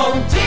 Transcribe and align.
Bom 0.00 0.39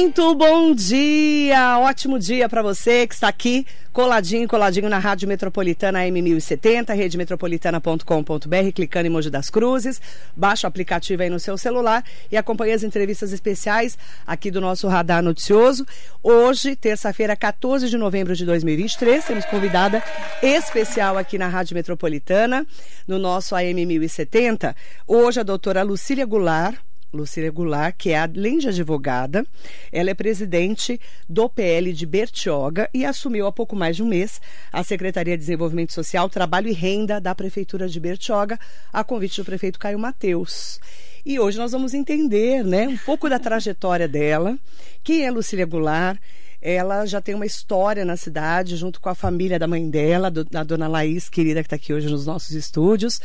Muito 0.00 0.34
bom 0.34 0.74
dia! 0.74 1.78
Ótimo 1.78 2.18
dia 2.18 2.48
para 2.48 2.62
você 2.62 3.06
que 3.06 3.12
está 3.12 3.28
aqui 3.28 3.66
coladinho, 3.92 4.48
coladinho 4.48 4.88
na 4.88 4.98
Rádio 4.98 5.28
Metropolitana 5.28 5.98
M1070, 6.00 6.94
redemetropolitana.com.br, 6.94 8.72
clicando 8.74 9.06
em 9.06 9.10
Mogi 9.10 9.28
das 9.28 9.50
Cruzes, 9.50 10.00
baixa 10.34 10.66
o 10.66 10.68
aplicativo 10.68 11.22
aí 11.22 11.28
no 11.28 11.38
seu 11.38 11.58
celular 11.58 12.02
e 12.32 12.36
acompanha 12.38 12.74
as 12.74 12.82
entrevistas 12.82 13.30
especiais 13.30 13.98
aqui 14.26 14.50
do 14.50 14.58
nosso 14.58 14.88
Radar 14.88 15.22
Noticioso. 15.22 15.86
Hoje, 16.22 16.74
terça-feira, 16.74 17.36
14 17.36 17.90
de 17.90 17.98
novembro 17.98 18.34
de 18.34 18.46
2023, 18.46 19.22
temos 19.22 19.44
convidada 19.44 20.02
especial 20.42 21.18
aqui 21.18 21.36
na 21.36 21.46
Rádio 21.46 21.74
Metropolitana, 21.74 22.66
no 23.06 23.18
nosso 23.18 23.54
AM 23.54 23.84
1070. 23.84 24.74
Hoje, 25.06 25.40
a 25.40 25.42
doutora 25.42 25.82
Lucília 25.82 26.24
Goulart, 26.24 26.78
Lucília 27.12 27.50
Goulart, 27.50 27.94
que 27.96 28.10
é 28.10 28.18
além 28.18 28.58
de 28.58 28.68
advogada, 28.68 29.46
ela 29.90 30.10
é 30.10 30.14
presidente 30.14 31.00
do 31.28 31.48
PL 31.48 31.92
de 31.92 32.06
Bertioga 32.06 32.88
e 32.94 33.04
assumiu 33.04 33.46
há 33.46 33.52
pouco 33.52 33.74
mais 33.74 33.96
de 33.96 34.02
um 34.02 34.06
mês 34.06 34.40
a 34.72 34.82
Secretaria 34.84 35.36
de 35.36 35.40
Desenvolvimento 35.40 35.92
Social, 35.92 36.28
Trabalho 36.28 36.68
e 36.68 36.72
Renda 36.72 37.20
da 37.20 37.34
Prefeitura 37.34 37.88
de 37.88 37.98
Bertioga, 37.98 38.58
a 38.92 39.02
convite 39.02 39.40
do 39.40 39.44
prefeito 39.44 39.78
Caio 39.78 39.98
Mateus. 39.98 40.80
E 41.24 41.38
hoje 41.38 41.58
nós 41.58 41.72
vamos 41.72 41.92
entender 41.92 42.64
né, 42.64 42.88
um 42.88 42.96
pouco 42.98 43.28
da 43.28 43.38
trajetória 43.38 44.08
dela, 44.08 44.58
quem 45.02 45.24
é 45.24 45.30
Lucília 45.30 45.66
Goulart, 45.66 46.18
ela 46.62 47.06
já 47.06 47.22
tem 47.22 47.34
uma 47.34 47.46
história 47.46 48.04
na 48.04 48.16
cidade, 48.16 48.76
junto 48.76 49.00
com 49.00 49.08
a 49.08 49.14
família 49.14 49.58
da 49.58 49.66
mãe 49.66 49.88
dela, 49.88 50.30
do, 50.30 50.44
da 50.44 50.62
dona 50.62 50.86
Laís, 50.86 51.28
querida, 51.28 51.62
que 51.62 51.66
está 51.66 51.76
aqui 51.76 51.92
hoje 51.92 52.08
nos 52.08 52.26
nossos 52.26 52.50
estúdios. 52.50 53.18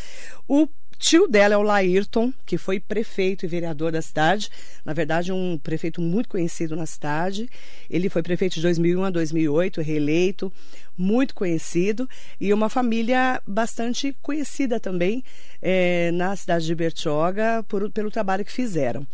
O 0.47 0.67
tio 0.97 1.27
dela 1.27 1.53
é 1.53 1.57
o 1.57 1.61
Laírton, 1.61 2.33
que 2.45 2.57
foi 2.57 2.79
prefeito 2.79 3.45
e 3.45 3.47
vereador 3.47 3.91
da 3.91 4.01
cidade. 4.01 4.49
Na 4.83 4.93
verdade, 4.93 5.31
um 5.31 5.57
prefeito 5.57 6.01
muito 6.01 6.29
conhecido 6.29 6.75
na 6.75 6.85
cidade. 6.85 7.49
Ele 7.89 8.09
foi 8.09 8.21
prefeito 8.23 8.55
de 8.55 8.61
2001 8.61 9.03
a 9.03 9.09
2008, 9.09 9.81
reeleito, 9.81 10.51
muito 10.97 11.35
conhecido. 11.35 12.09
E 12.39 12.53
uma 12.53 12.69
família 12.69 13.41
bastante 13.45 14.15
conhecida 14.21 14.79
também 14.79 15.23
é, 15.61 16.11
na 16.11 16.35
cidade 16.35 16.65
de 16.65 16.75
Bertioga 16.75 17.63
por, 17.67 17.91
pelo 17.91 18.11
trabalho 18.11 18.45
que 18.45 18.51
fizeram. 18.51 19.05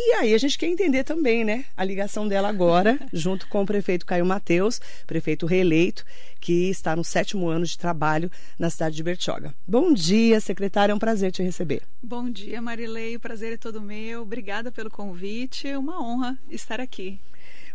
E 0.00 0.12
aí 0.12 0.32
a 0.32 0.38
gente 0.38 0.56
quer 0.56 0.68
entender 0.68 1.02
também, 1.02 1.44
né, 1.44 1.64
a 1.76 1.82
ligação 1.82 2.28
dela 2.28 2.48
agora, 2.48 2.96
junto 3.12 3.48
com 3.48 3.62
o 3.62 3.66
prefeito 3.66 4.06
Caio 4.06 4.24
Mateus, 4.24 4.80
prefeito 5.08 5.44
reeleito, 5.44 6.04
que 6.40 6.70
está 6.70 6.94
no 6.94 7.02
sétimo 7.02 7.48
ano 7.48 7.66
de 7.66 7.76
trabalho 7.76 8.30
na 8.56 8.70
cidade 8.70 8.94
de 8.94 9.02
Bertioga. 9.02 9.52
Bom 9.66 9.92
dia, 9.92 10.40
secretária, 10.40 10.92
é 10.92 10.94
um 10.94 11.00
prazer 11.00 11.32
te 11.32 11.42
receber. 11.42 11.82
Bom 12.00 12.30
dia, 12.30 12.62
Marilei, 12.62 13.16
o 13.16 13.20
prazer 13.20 13.54
é 13.54 13.56
todo 13.56 13.82
meu. 13.82 14.22
Obrigada 14.22 14.70
pelo 14.70 14.88
convite, 14.88 15.74
uma 15.74 16.00
honra 16.00 16.38
estar 16.48 16.80
aqui. 16.80 17.18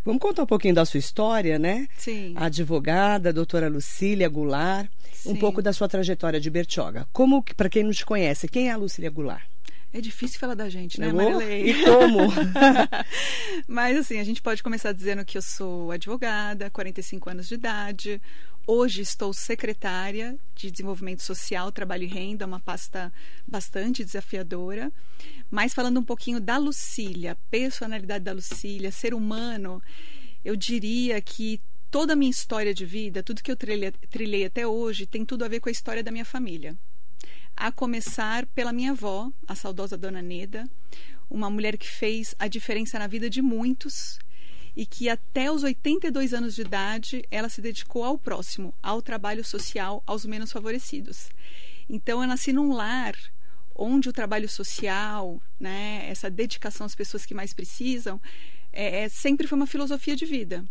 Vamos 0.05 0.21
contar 0.21 0.43
um 0.43 0.47
pouquinho 0.47 0.75
da 0.75 0.85
sua 0.85 0.99
história, 0.99 1.59
né? 1.59 1.89
Sim. 1.97 2.35
A 2.37 2.45
advogada, 2.45 3.29
a 3.29 3.33
doutora 3.33 3.67
Lucília 3.67 4.29
Goulart, 4.29 4.89
Sim. 5.11 5.31
um 5.31 5.35
pouco 5.35 5.61
da 5.61 5.73
sua 5.73 5.89
trajetória 5.89 6.39
de 6.39 6.49
Bertioga. 6.49 7.05
Como, 7.11 7.43
para 7.57 7.69
quem 7.69 7.83
não 7.83 7.91
te 7.91 8.05
conhece, 8.05 8.47
quem 8.47 8.69
é 8.69 8.71
a 8.71 8.77
Lucília 8.77 9.09
Goulart? 9.09 9.43
É 9.93 10.01
difícil 10.01 10.39
falar 10.39 10.55
da 10.55 10.67
gente, 10.69 10.99
né, 10.99 11.09
Eu? 11.09 11.13
Marilei? 11.13 11.69
E 11.69 11.85
como? 11.85 12.17
Mas 13.67 13.95
assim, 13.95 14.19
a 14.19 14.23
gente 14.23 14.41
pode 14.41 14.63
começar 14.63 14.91
dizendo 14.91 15.23
que 15.23 15.37
eu 15.37 15.41
sou 15.41 15.91
advogada, 15.91 16.67
45 16.71 17.29
anos 17.29 17.47
de 17.47 17.53
idade. 17.53 18.19
Hoje 18.65 19.03
estou 19.03 19.31
secretária 19.35 20.35
de 20.55 20.71
Desenvolvimento 20.71 21.21
Social, 21.21 21.71
Trabalho 21.71 22.05
e 22.05 22.07
Renda, 22.07 22.47
uma 22.47 22.59
pasta 22.59 23.13
bastante 23.47 24.03
desafiadora. 24.03 24.91
Mas 25.51 25.75
falando 25.75 25.99
um 25.99 26.03
pouquinho 26.03 26.39
da 26.39 26.57
Lucília, 26.57 27.37
personalidade 27.51 28.23
da 28.23 28.33
Lucília, 28.33 28.91
ser 28.91 29.13
humano, 29.13 29.79
eu 30.43 30.55
diria 30.55 31.21
que 31.21 31.61
toda 31.91 32.13
a 32.13 32.15
minha 32.15 32.31
história 32.31 32.73
de 32.73 32.83
vida, 32.83 33.21
tudo 33.21 33.43
que 33.43 33.51
eu 33.51 33.55
trilhei, 33.55 33.91
trilhei 34.09 34.45
até 34.45 34.65
hoje, 34.65 35.05
tem 35.05 35.23
tudo 35.23 35.45
a 35.45 35.47
ver 35.47 35.59
com 35.59 35.69
a 35.69 35.71
história 35.71 36.01
da 36.01 36.11
minha 36.11 36.25
família 36.25 36.75
a 37.63 37.71
começar 37.71 38.45
pela 38.47 38.73
minha 38.73 38.91
avó, 38.91 39.31
a 39.47 39.55
saudosa 39.55 39.97
Dona 39.97 40.21
Neda, 40.21 40.69
uma 41.29 41.49
mulher 41.49 41.77
que 41.77 41.87
fez 41.87 42.35
a 42.37 42.49
diferença 42.49 42.99
na 42.99 43.07
vida 43.07 43.29
de 43.29 43.41
muitos 43.41 44.19
e 44.75 44.85
que 44.85 45.07
até 45.07 45.49
os 45.49 45.63
82 45.63 46.33
anos 46.33 46.55
de 46.55 46.61
idade 46.61 47.23
ela 47.31 47.47
se 47.47 47.61
dedicou 47.61 48.03
ao 48.03 48.17
próximo, 48.17 48.73
ao 48.83 49.01
trabalho 49.01 49.45
social, 49.45 50.03
aos 50.05 50.25
menos 50.25 50.51
favorecidos. 50.51 51.29
Então 51.87 52.21
eu 52.21 52.27
nasci 52.27 52.51
num 52.51 52.73
lar 52.73 53.15
onde 53.73 54.09
o 54.09 54.13
trabalho 54.13 54.49
social, 54.49 55.41
né, 55.57 56.05
essa 56.09 56.29
dedicação 56.29 56.85
às 56.85 56.93
pessoas 56.93 57.25
que 57.25 57.33
mais 57.33 57.53
precisam, 57.53 58.21
é, 58.73 59.03
é, 59.03 59.07
sempre 59.07 59.47
foi 59.47 59.55
uma 59.55 59.67
filosofia 59.67 60.17
de 60.17 60.25
vida. 60.25 60.65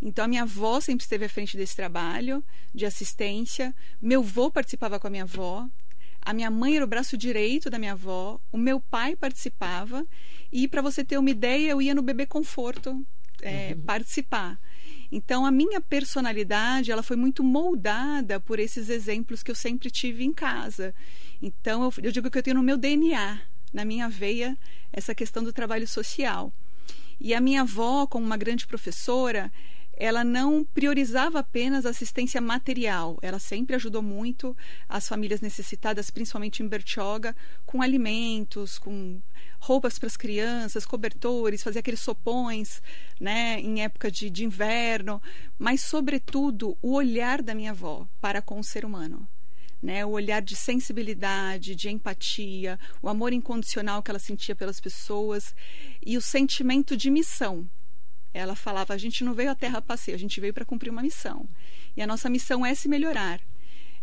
Então, 0.00 0.24
a 0.24 0.28
minha 0.28 0.42
avó 0.42 0.80
sempre 0.80 1.04
esteve 1.04 1.26
à 1.26 1.28
frente 1.28 1.56
desse 1.56 1.76
trabalho 1.76 2.42
de 2.74 2.84
assistência. 2.84 3.72
Meu 4.00 4.20
avô 4.20 4.50
participava 4.50 4.98
com 4.98 5.06
a 5.06 5.10
minha 5.10 5.22
avó. 5.22 5.68
A 6.24 6.32
minha 6.32 6.50
mãe 6.50 6.76
era 6.76 6.84
o 6.84 6.88
braço 6.88 7.16
direito 7.16 7.68
da 7.68 7.78
minha 7.78 7.92
avó, 7.92 8.40
o 8.50 8.56
meu 8.56 8.80
pai 8.80 9.16
participava, 9.16 10.06
e 10.52 10.68
para 10.68 10.80
você 10.80 11.04
ter 11.04 11.18
uma 11.18 11.30
ideia, 11.30 11.70
eu 11.70 11.82
ia 11.82 11.94
no 11.94 12.02
Bebê 12.02 12.26
Conforto 12.26 13.04
é, 13.42 13.74
uhum. 13.74 13.82
participar. 13.82 14.58
Então, 15.10 15.44
a 15.44 15.50
minha 15.50 15.80
personalidade 15.80 16.90
ela 16.90 17.02
foi 17.02 17.16
muito 17.16 17.42
moldada 17.44 18.40
por 18.40 18.58
esses 18.58 18.88
exemplos 18.88 19.42
que 19.42 19.50
eu 19.50 19.54
sempre 19.54 19.90
tive 19.90 20.24
em 20.24 20.32
casa. 20.32 20.94
Então, 21.42 21.82
eu, 21.82 21.92
eu 22.04 22.12
digo 22.12 22.30
que 22.30 22.38
eu 22.38 22.42
tenho 22.42 22.56
no 22.56 22.62
meu 22.62 22.78
DNA, 22.78 23.40
na 23.72 23.84
minha 23.84 24.08
veia, 24.08 24.56
essa 24.92 25.14
questão 25.14 25.42
do 25.42 25.52
trabalho 25.52 25.86
social. 25.86 26.52
E 27.20 27.34
a 27.34 27.40
minha 27.40 27.62
avó, 27.62 28.06
como 28.06 28.24
uma 28.24 28.36
grande 28.36 28.66
professora, 28.66 29.52
ela 29.96 30.24
não 30.24 30.64
priorizava 30.64 31.40
apenas 31.40 31.86
assistência 31.86 32.40
material, 32.40 33.18
ela 33.22 33.38
sempre 33.38 33.76
ajudou 33.76 34.02
muito 34.02 34.56
as 34.88 35.06
famílias 35.06 35.40
necessitadas, 35.40 36.10
principalmente 36.10 36.62
em 36.62 36.68
Bertioga, 36.68 37.36
com 37.66 37.82
alimentos, 37.82 38.78
com 38.78 39.20
roupas 39.60 39.98
para 39.98 40.08
as 40.08 40.16
crianças, 40.16 40.84
cobertores, 40.84 41.62
fazer 41.62 41.80
aqueles 41.80 42.00
sopões, 42.00 42.82
né, 43.20 43.60
em 43.60 43.82
época 43.82 44.10
de, 44.10 44.28
de 44.28 44.44
inverno, 44.44 45.22
mas 45.58 45.82
sobretudo 45.82 46.76
o 46.82 46.94
olhar 46.94 47.42
da 47.42 47.54
minha 47.54 47.70
avó 47.70 48.08
para 48.20 48.42
com 48.42 48.58
o 48.58 48.64
ser 48.64 48.84
humano. 48.84 49.28
Né, 49.80 50.06
o 50.06 50.10
olhar 50.10 50.40
de 50.40 50.54
sensibilidade, 50.54 51.74
de 51.74 51.90
empatia, 51.90 52.78
o 53.02 53.08
amor 53.08 53.32
incondicional 53.32 54.00
que 54.00 54.12
ela 54.12 54.18
sentia 54.20 54.54
pelas 54.54 54.78
pessoas 54.78 55.52
e 56.06 56.16
o 56.16 56.20
sentimento 56.20 56.96
de 56.96 57.10
missão, 57.10 57.68
ela 58.32 58.54
falava: 58.54 58.94
a 58.94 58.98
gente 58.98 59.24
não 59.24 59.34
veio 59.34 59.50
à 59.50 59.54
Terra 59.54 59.82
passeio, 59.82 60.14
a 60.14 60.18
gente 60.18 60.40
veio 60.40 60.54
para 60.54 60.64
cumprir 60.64 60.90
uma 60.90 61.02
missão. 61.02 61.48
E 61.96 62.02
a 62.02 62.06
nossa 62.06 62.30
missão 62.30 62.64
é 62.64 62.74
se 62.74 62.88
melhorar. 62.88 63.40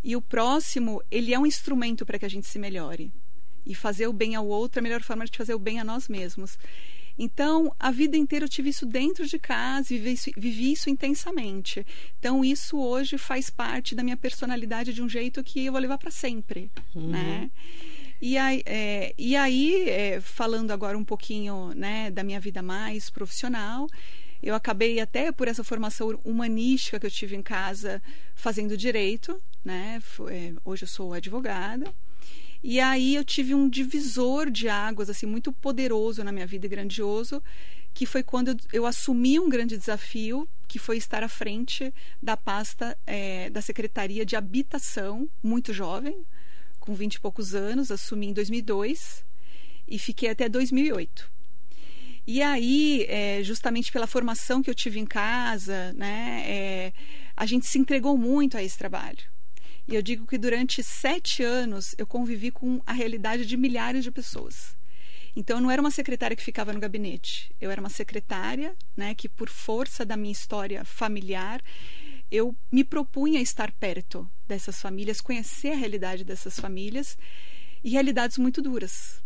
E 0.04 0.16
o 0.16 0.22
próximo, 0.22 1.02
ele 1.12 1.34
é 1.34 1.40
um 1.40 1.46
instrumento 1.46 2.06
para 2.06 2.18
que 2.18 2.26
a 2.26 2.30
gente 2.30 2.48
se 2.48 2.60
melhore. 2.60 3.12
E 3.66 3.76
fazer 3.76 4.08
o 4.08 4.14
bem 4.14 4.36
ao 4.36 4.48
outro 4.48 4.80
é 4.80 4.82
a 4.82 4.84
melhor 4.84 5.02
forma 5.02 5.26
de 5.26 5.38
fazer 5.38 5.54
o 5.54 5.60
bem 5.60 5.80
a 5.80 5.84
nós 5.84 6.08
mesmos. 6.08 6.58
Então, 7.18 7.76
a 7.78 7.92
vida 7.92 8.16
inteira 8.16 8.46
eu 8.46 8.50
tive 8.50 8.70
isso 8.70 8.86
dentro 8.86 9.28
de 9.28 9.38
casa, 9.38 9.90
vivi 9.90 10.14
isso, 10.14 10.32
vivi 10.38 10.72
isso 10.72 10.90
intensamente. 10.90 11.86
Então, 12.18 12.46
isso 12.46 12.80
hoje 12.80 13.18
faz 13.18 13.50
parte 13.50 13.94
da 13.94 14.02
minha 14.02 14.16
personalidade 14.16 14.94
de 14.94 15.02
um 15.02 15.10
jeito 15.10 15.44
que 15.44 15.66
eu 15.66 15.74
vou 15.74 15.82
levar 15.82 15.98
para 15.98 16.12
sempre, 16.12 16.72
uhum. 16.96 17.10
né? 17.10 17.52
E 18.22 18.38
aí, 18.38 18.62
é, 18.66 19.14
e 19.18 19.36
aí 19.36 19.90
é, 19.90 20.20
falando 20.20 20.72
agora 20.72 20.98
um 20.98 21.06
pouquinho 21.06 21.74
né, 21.74 22.12
da 22.12 22.24
minha 22.24 22.40
vida 22.40 22.62
mais 22.62 23.10
profissional, 23.10 23.88
eu 24.42 24.56
acabei 24.56 25.00
até 25.00 25.32
por 25.32 25.48
essa 25.48 25.64
formação 25.64 26.20
humanística 26.24 27.00
que 27.00 27.06
eu 27.06 27.12
tive 27.12 27.36
em 27.36 27.42
casa 27.42 28.02
fazendo 28.36 28.76
direito, 28.78 29.42
né? 29.64 30.02
É, 30.30 30.54
hoje 30.64 30.84
eu 30.84 30.88
sou 30.88 31.14
advogada. 31.14 31.94
E 32.62 32.80
aí 32.80 33.16
eu 33.16 33.24
tive 33.24 33.54
um 33.56 33.70
divisor 33.70 34.50
de 34.50 34.68
águas 34.68 35.10
assim 35.10 35.26
muito 35.26 35.52
poderoso 35.52 36.24
na 36.24 36.32
minha 36.32 36.48
vida 36.48 36.66
e 36.66 36.70
grandioso, 36.70 37.42
que 37.94 38.06
foi 38.06 38.22
quando 38.22 38.50
eu, 38.50 38.58
eu 38.74 38.86
assumi 38.86 39.40
um 39.40 39.50
grande 39.50 39.78
desafio, 39.78 40.48
que 40.68 40.78
foi 40.78 40.98
estar 40.98 41.24
à 41.24 41.30
frente 41.30 41.94
da 42.22 42.36
pasta 42.38 42.98
é, 43.06 43.50
da 43.50 43.62
Secretaria 43.62 44.26
de 44.26 44.36
Habitação, 44.36 45.30
muito 45.42 45.74
jovem, 45.74 46.26
com 46.80 46.94
20 46.94 47.16
e 47.16 47.20
poucos 47.20 47.54
anos, 47.54 47.92
assumi 47.92 48.28
em 48.28 48.34
2002 48.34 49.24
e 49.88 50.00
fiquei 50.00 50.30
até 50.30 50.48
2008. 50.48 51.30
E 52.28 52.42
aí, 52.42 53.06
é, 53.10 53.42
justamente 53.44 53.92
pela 53.92 54.06
formação 54.06 54.62
que 54.62 54.70
eu 54.70 54.76
tive 54.76 55.00
em 55.00 55.06
casa, 55.06 55.94
né, 55.94 56.44
é, 56.46 56.94
a 57.36 57.46
gente 57.46 57.66
se 57.66 57.80
entregou 57.80 58.18
muito 58.18 58.56
a 58.56 58.64
esse 58.64 58.78
trabalho. 58.78 59.24
E 59.88 59.96
eu 59.96 60.02
digo 60.04 60.28
que 60.28 60.38
durante 60.38 60.84
sete 60.84 61.42
anos 61.42 61.96
eu 61.98 62.06
convivi 62.06 62.52
com 62.52 62.80
a 62.86 62.94
realidade 62.94 63.46
de 63.46 63.58
milhares 63.58 64.04
de 64.04 64.12
pessoas. 64.12 64.78
Então, 65.36 65.58
eu 65.58 65.62
não 65.62 65.72
era 65.72 65.82
uma 65.82 65.90
secretária 65.90 66.36
que 66.36 66.44
ficava 66.44 66.72
no 66.72 66.80
gabinete. 66.80 67.52
Eu 67.60 67.72
era 67.72 67.82
uma 67.82 67.90
secretária 67.90 68.76
né, 68.96 69.16
que, 69.16 69.28
por 69.28 69.50
força 69.50 70.06
da 70.06 70.16
minha 70.16 70.32
história 70.32 70.86
familiar, 70.86 71.62
eu 72.30 72.56
me 72.72 72.84
propunha 72.84 73.42
estar 73.42 73.72
perto 73.72 74.30
dessas 74.50 74.82
famílias, 74.82 75.22
conhecer 75.22 75.72
a 75.72 75.78
realidade 75.78 76.26
dessas 76.26 76.60
famílias 76.60 77.18
e 77.84 77.92
realidades 77.92 78.38
muito 78.38 78.62
duras. 78.62 79.22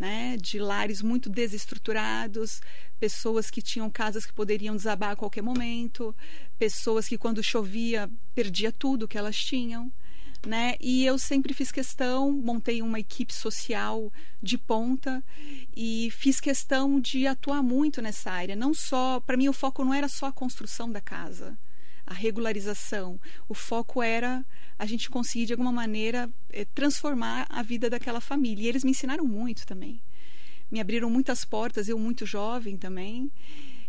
Né, 0.00 0.36
de 0.36 0.58
lares 0.58 1.00
muito 1.00 1.30
desestruturados, 1.30 2.60
pessoas 2.98 3.50
que 3.50 3.62
tinham 3.62 3.88
casas 3.88 4.26
que 4.26 4.32
poderiam 4.32 4.74
desabar 4.74 5.10
a 5.10 5.16
qualquer 5.16 5.42
momento, 5.42 6.16
pessoas 6.58 7.06
que 7.06 7.16
quando 7.16 7.40
chovia 7.40 8.10
perdia 8.34 8.72
tudo 8.72 9.06
que 9.06 9.16
elas 9.16 9.36
tinham, 9.36 9.92
né? 10.44 10.74
E 10.80 11.04
eu 11.04 11.18
sempre 11.18 11.54
fiz 11.54 11.70
questão, 11.70 12.32
montei 12.32 12.82
uma 12.82 12.98
equipe 12.98 13.32
social 13.32 14.12
de 14.42 14.58
ponta 14.58 15.22
e 15.76 16.10
fiz 16.10 16.40
questão 16.40 16.98
de 16.98 17.26
atuar 17.26 17.62
muito 17.62 18.02
nessa 18.02 18.32
área. 18.32 18.56
Não 18.56 18.74
só, 18.74 19.20
para 19.20 19.36
mim 19.36 19.48
o 19.48 19.52
foco 19.52 19.84
não 19.84 19.94
era 19.94 20.08
só 20.08 20.26
a 20.26 20.32
construção 20.32 20.90
da 20.90 21.00
casa, 21.00 21.56
a 22.12 22.14
regularização. 22.14 23.20
O 23.48 23.54
foco 23.54 24.02
era 24.02 24.44
a 24.78 24.86
gente 24.86 25.10
conseguir 25.10 25.46
de 25.46 25.52
alguma 25.52 25.72
maneira 25.72 26.30
eh, 26.50 26.66
transformar 26.74 27.46
a 27.48 27.62
vida 27.62 27.90
daquela 27.90 28.20
família. 28.20 28.64
E 28.64 28.68
eles 28.68 28.84
me 28.84 28.90
ensinaram 28.90 29.24
muito 29.24 29.66
também. 29.66 30.00
Me 30.70 30.80
abriram 30.80 31.10
muitas 31.10 31.44
portas, 31.44 31.88
eu 31.88 31.98
muito 31.98 32.24
jovem 32.24 32.76
também. 32.76 33.30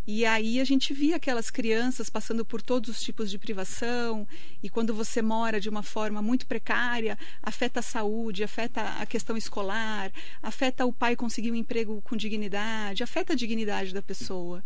E 0.05 0.25
aí 0.25 0.59
a 0.59 0.65
gente 0.65 0.93
via 0.93 1.15
aquelas 1.15 1.49
crianças 1.49 2.09
passando 2.09 2.43
por 2.43 2.61
todos 2.61 2.89
os 2.89 2.99
tipos 3.01 3.31
de 3.31 3.39
privação, 3.39 4.27
e 4.61 4.69
quando 4.69 4.93
você 4.93 5.21
mora 5.21 5.61
de 5.61 5.69
uma 5.69 5.81
forma 5.81 6.21
muito 6.21 6.45
precária, 6.45 7.17
afeta 7.41 7.79
a 7.79 7.83
saúde, 7.83 8.43
afeta 8.43 8.81
a 8.99 9.05
questão 9.05 9.37
escolar, 9.37 10.11
afeta 10.41 10.85
o 10.85 10.91
pai 10.91 11.15
conseguir 11.15 11.51
um 11.51 11.55
emprego 11.55 12.01
com 12.01 12.17
dignidade, 12.17 13.01
afeta 13.01 13.31
a 13.31 13.35
dignidade 13.35 13.93
da 13.93 14.01
pessoa. 14.01 14.61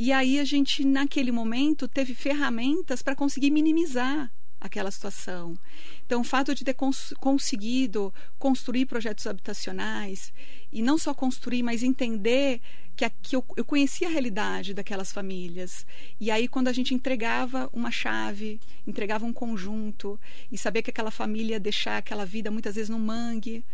E 0.00 0.12
aí 0.12 0.38
a 0.38 0.44
gente, 0.44 0.84
naquele 0.84 1.32
momento, 1.32 1.88
teve 1.88 2.14
ferramentas 2.14 3.02
para 3.02 3.16
conseguir 3.16 3.50
minimizar 3.50 4.30
aquela 4.60 4.92
situação. 4.92 5.58
Então, 6.06 6.20
o 6.20 6.24
fato 6.24 6.54
de 6.54 6.62
ter 6.62 6.74
cons 6.74 7.12
conseguido 7.18 8.14
construir 8.38 8.86
projetos 8.86 9.26
habitacionais, 9.26 10.32
e 10.70 10.82
não 10.82 10.98
só 10.98 11.12
construir, 11.12 11.64
mas 11.64 11.82
entender 11.82 12.60
que, 12.94 13.10
que 13.20 13.34
eu, 13.34 13.44
eu 13.56 13.64
conhecia 13.64 14.06
a 14.06 14.10
realidade 14.10 14.72
daquelas 14.72 15.10
famílias. 15.10 15.84
E 16.20 16.30
aí, 16.30 16.46
quando 16.46 16.68
a 16.68 16.72
gente 16.72 16.94
entregava 16.94 17.68
uma 17.72 17.90
chave, 17.90 18.60
entregava 18.86 19.26
um 19.26 19.32
conjunto, 19.32 20.18
e 20.50 20.56
saber 20.56 20.82
que 20.82 20.90
aquela 20.90 21.10
família 21.10 21.54
ia 21.54 21.60
deixar 21.60 21.96
aquela 21.96 22.24
vida 22.24 22.52
muitas 22.52 22.76
vezes 22.76 22.88
no 22.88 23.00
mangue, 23.00 23.64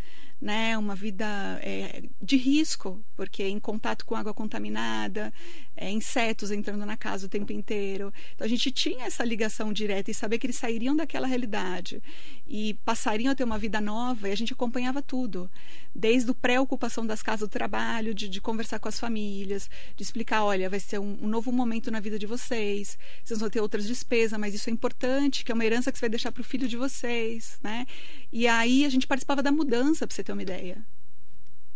né, 0.41 0.77
uma 0.77 0.95
vida 0.95 1.27
é, 1.63 2.03
de 2.21 2.37
risco, 2.37 3.03
porque 3.17 3.45
em 3.45 3.59
contato 3.59 4.05
com 4.05 4.15
água 4.15 4.35
contaminada, 4.35 5.33
é, 5.77 5.91
insetos 5.91 6.51
entrando 6.51 6.85
na 6.87 6.97
casa 6.97 7.27
o 7.27 7.29
tempo 7.29 7.53
inteiro. 7.53 8.13
Então 8.35 8.45
a 8.45 8.49
gente 8.49 8.71
tinha 8.71 9.05
essa 9.05 9.25
ligação 9.25 9.73
direta 9.73 10.11
e 10.11 10.15
saber 10.15 10.39
que 10.39 10.47
eles 10.47 10.57
sairiam 10.57 10.95
daquela 10.95 11.27
realidade 11.27 12.03
e 12.47 12.75
passariam 12.85 13.33
a 13.33 13.35
ter 13.35 13.45
uma 13.45 13.59
vida 13.59 13.81
nova 13.81 14.29
e 14.29 14.33
a 14.33 14.37
gente 14.37 14.53
acompanhava 14.53 15.03
tudo, 15.03 15.51
desde 15.95 16.31
o 16.31 16.35
pré-ocupação 16.35 17.07
das 17.07 17.23
casas 17.23 17.49
do 17.49 17.53
trabalho, 17.53 18.15
de, 18.15 18.29
de, 18.29 18.41
conversar 18.41 18.79
com 18.79 18.89
as 18.89 18.99
famílias, 18.99 19.71
de 19.97 20.03
explicar, 20.03 20.45
olha, 20.45 20.69
vai 20.69 20.81
ser 20.81 20.99
um, 20.99 21.19
um, 21.23 21.27
novo 21.27 21.51
momento 21.51 21.91
na 21.91 22.01
vida 22.01 22.19
de 22.19 22.27
vocês, 22.27 22.99
vocês 23.25 23.41
vão 23.41 23.49
ter 23.49 23.61
outras 23.61 23.87
despesas, 23.87 24.39
mas 24.39 24.55
isso 24.55 24.69
é 24.69 24.73
importante, 24.73 25.45
que 25.45 25.53
é 25.53 25.55
uma 25.55 25.65
herança 25.65 25.91
que 25.91 25.99
você 25.99 26.03
vai 26.03 26.11
deixar 26.11 26.33
para 26.33 26.41
o 26.41 26.45
filho 26.45 26.69
de 26.69 26.77
vocês, 26.77 27.59
né? 27.63 27.87
E 28.33 28.47
aí 28.47 28.85
a 28.85 28.89
gente 28.89 29.07
participava 29.07 29.43
da 29.43 29.53
mudança, 29.53 30.07
para 30.07 30.15
você 30.15 30.23
ter 30.23 30.33
uma 30.33 30.43
ideia. 30.43 30.85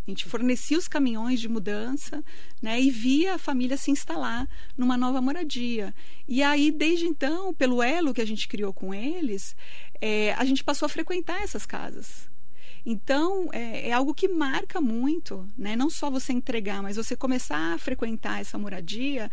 A 0.08 0.10
gente 0.10 0.24
fornecia 0.24 0.78
os 0.78 0.88
caminhões 0.88 1.38
de 1.38 1.50
mudança 1.50 2.24
né, 2.62 2.80
e 2.80 2.90
via 2.90 3.34
a 3.34 3.38
família 3.38 3.76
se 3.76 3.90
instalar 3.90 4.48
numa 4.74 4.96
nova 4.96 5.20
moradia. 5.20 5.94
E 6.26 6.42
aí, 6.42 6.70
desde 6.70 7.06
então, 7.06 7.52
pelo 7.52 7.82
elo 7.82 8.14
que 8.14 8.22
a 8.22 8.26
gente 8.26 8.48
criou 8.48 8.72
com 8.72 8.94
eles, 8.94 9.54
é, 10.00 10.32
a 10.32 10.46
gente 10.46 10.64
passou 10.64 10.86
a 10.86 10.88
frequentar 10.88 11.42
essas 11.42 11.66
casas. 11.66 12.26
Então, 12.86 13.50
é, 13.52 13.90
é, 13.90 13.92
algo 13.92 14.14
que 14.14 14.28
marca 14.28 14.80
muito, 14.80 15.46
né? 15.58 15.76
não 15.76 15.90
só 15.90 16.08
você 16.08 16.32
entregar, 16.32 16.82
mas 16.82 16.96
você 16.96 17.14
começar 17.14 17.74
a 17.74 17.78
frequentar 17.78 18.40
essa 18.40 18.56
moradia 18.56 19.30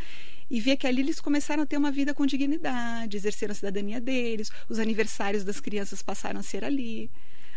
e 0.51 0.59
ver 0.59 0.75
que 0.75 0.85
ali 0.85 1.01
eles 1.01 1.21
começaram 1.21 1.63
a 1.63 1.65
ter 1.65 1.77
uma 1.77 1.89
vida 1.89 2.13
com 2.13 2.25
dignidade, 2.25 3.15
exerceram 3.15 3.53
a 3.53 3.55
cidadania 3.55 4.01
deles, 4.01 4.51
os 4.67 4.77
aniversários 4.77 5.45
das 5.45 5.61
crianças 5.61 6.01
passaram 6.01 6.41
a 6.41 6.43
ser 6.43 6.65
ali 6.65 7.09